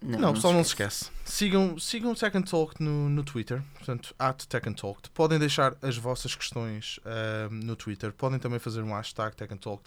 Não, 0.00 0.18
Não, 0.18 0.34
pessoal, 0.34 0.52
não 0.52 0.62
se 0.62 0.70
esquece. 0.70 1.10
Sigam, 1.24 1.78
sigam 1.78 2.12
o 2.12 2.14
Tech 2.14 2.36
and 2.36 2.42
Talk 2.42 2.80
no, 2.82 3.08
no 3.08 3.24
Twitter, 3.24 3.62
portanto, 3.74 4.14
at 4.18 4.44
Tech 4.46 4.68
and 4.68 4.74
Talk. 4.74 5.08
Podem 5.10 5.38
deixar 5.38 5.76
as 5.82 5.96
vossas 5.96 6.34
questões 6.34 7.00
ah, 7.04 7.48
no 7.50 7.74
Twitter. 7.74 8.12
Podem 8.12 8.38
também 8.38 8.58
fazer 8.58 8.82
um 8.82 8.94
hashtag 8.94 9.34
Tech 9.34 9.52
and 9.52 9.58
Talk 9.58 9.82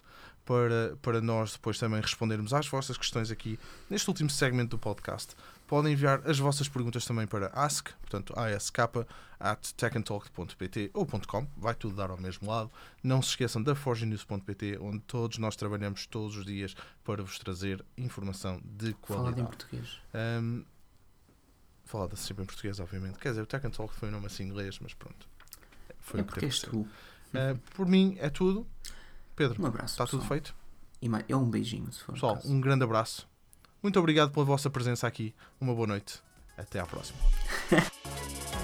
para, 0.46 0.98
para 1.02 1.22
nós 1.22 1.54
depois 1.54 1.78
também 1.80 2.02
respondermos 2.02 2.54
às 2.54 2.68
vossas 2.68 2.98
questões 2.98 3.32
aqui 3.32 3.60
neste 3.90 4.08
último 4.10 4.30
segmento 4.30 4.72
do 4.72 4.78
podcast. 4.78 5.34
Podem 5.72 5.94
enviar 5.94 6.30
as 6.30 6.38
vossas 6.38 6.68
perguntas 6.68 7.06
também 7.06 7.26
para 7.26 7.50
ask, 7.54 7.92
portanto, 8.02 8.34
ask, 8.38 8.78
at 9.40 9.72
techandtalk.pt 9.72 10.92
ou 10.94 11.06
.com, 11.06 11.48
vai 11.56 11.74
tudo 11.74 11.96
dar 11.96 12.10
ao 12.12 12.18
mesmo 12.18 12.50
lado. 12.50 12.70
Não 13.02 13.22
se 13.22 13.30
esqueçam 13.30 13.64
da 13.64 13.74
forgenews.pt, 13.74 14.80
onde 14.82 15.00
todos 15.00 15.38
nós 15.38 15.56
trabalhamos 15.56 16.06
todos 16.08 16.36
os 16.36 16.46
dias 16.46 16.76
para 17.06 17.24
vos 17.24 17.40
trazer 17.40 17.86
informação 17.98 18.62
de 18.66 18.94
Falado 19.02 19.30
em 19.30 19.46
qualidade. 19.46 19.48
português. 19.48 19.98
Um, 20.14 20.66
falada 21.86 22.18
sempre 22.18 22.44
em 22.44 22.48
português, 22.48 22.78
obviamente. 22.82 23.18
Quer 23.18 23.30
dizer, 23.30 23.42
o 23.44 23.46
Tech 23.46 23.66
and 23.66 23.72
Talk 23.72 23.96
foi 23.96 24.10
um 24.10 24.12
nome 24.12 24.26
assim 24.26 24.44
em 24.44 24.48
inglês, 24.48 24.78
mas 24.82 24.94
pronto. 24.94 25.26
Foi 26.02 26.20
é 26.20 26.24
o 26.24 26.26
que 26.26 26.32
porque 26.34 26.46
és 26.48 26.60
tu. 26.60 26.82
Uh, 26.82 27.58
por 27.74 27.88
mim 27.88 28.18
é 28.20 28.30
tudo. 28.30 28.68
Pedro, 29.38 29.64
Um 29.64 29.68
abraço. 29.68 29.94
está 29.94 30.06
tudo 30.06 30.20
pessoal. 30.20 30.42
feito? 30.42 30.54
E 31.02 31.10
é 31.32 31.36
um 31.38 31.50
beijinho, 31.50 31.90
se 31.94 32.04
for 32.04 32.12
Pessoal, 32.12 32.42
um 32.44 32.60
grande 32.60 32.84
abraço. 32.84 33.31
Muito 33.82 34.00
obrigado 34.00 34.32
pela 34.32 34.46
vossa 34.46 34.70
presença 34.70 35.08
aqui. 35.08 35.34
Uma 35.60 35.74
boa 35.74 35.88
noite. 35.88 36.20
Até 36.58 36.80
à 36.80 36.86
próxima. 36.86 37.18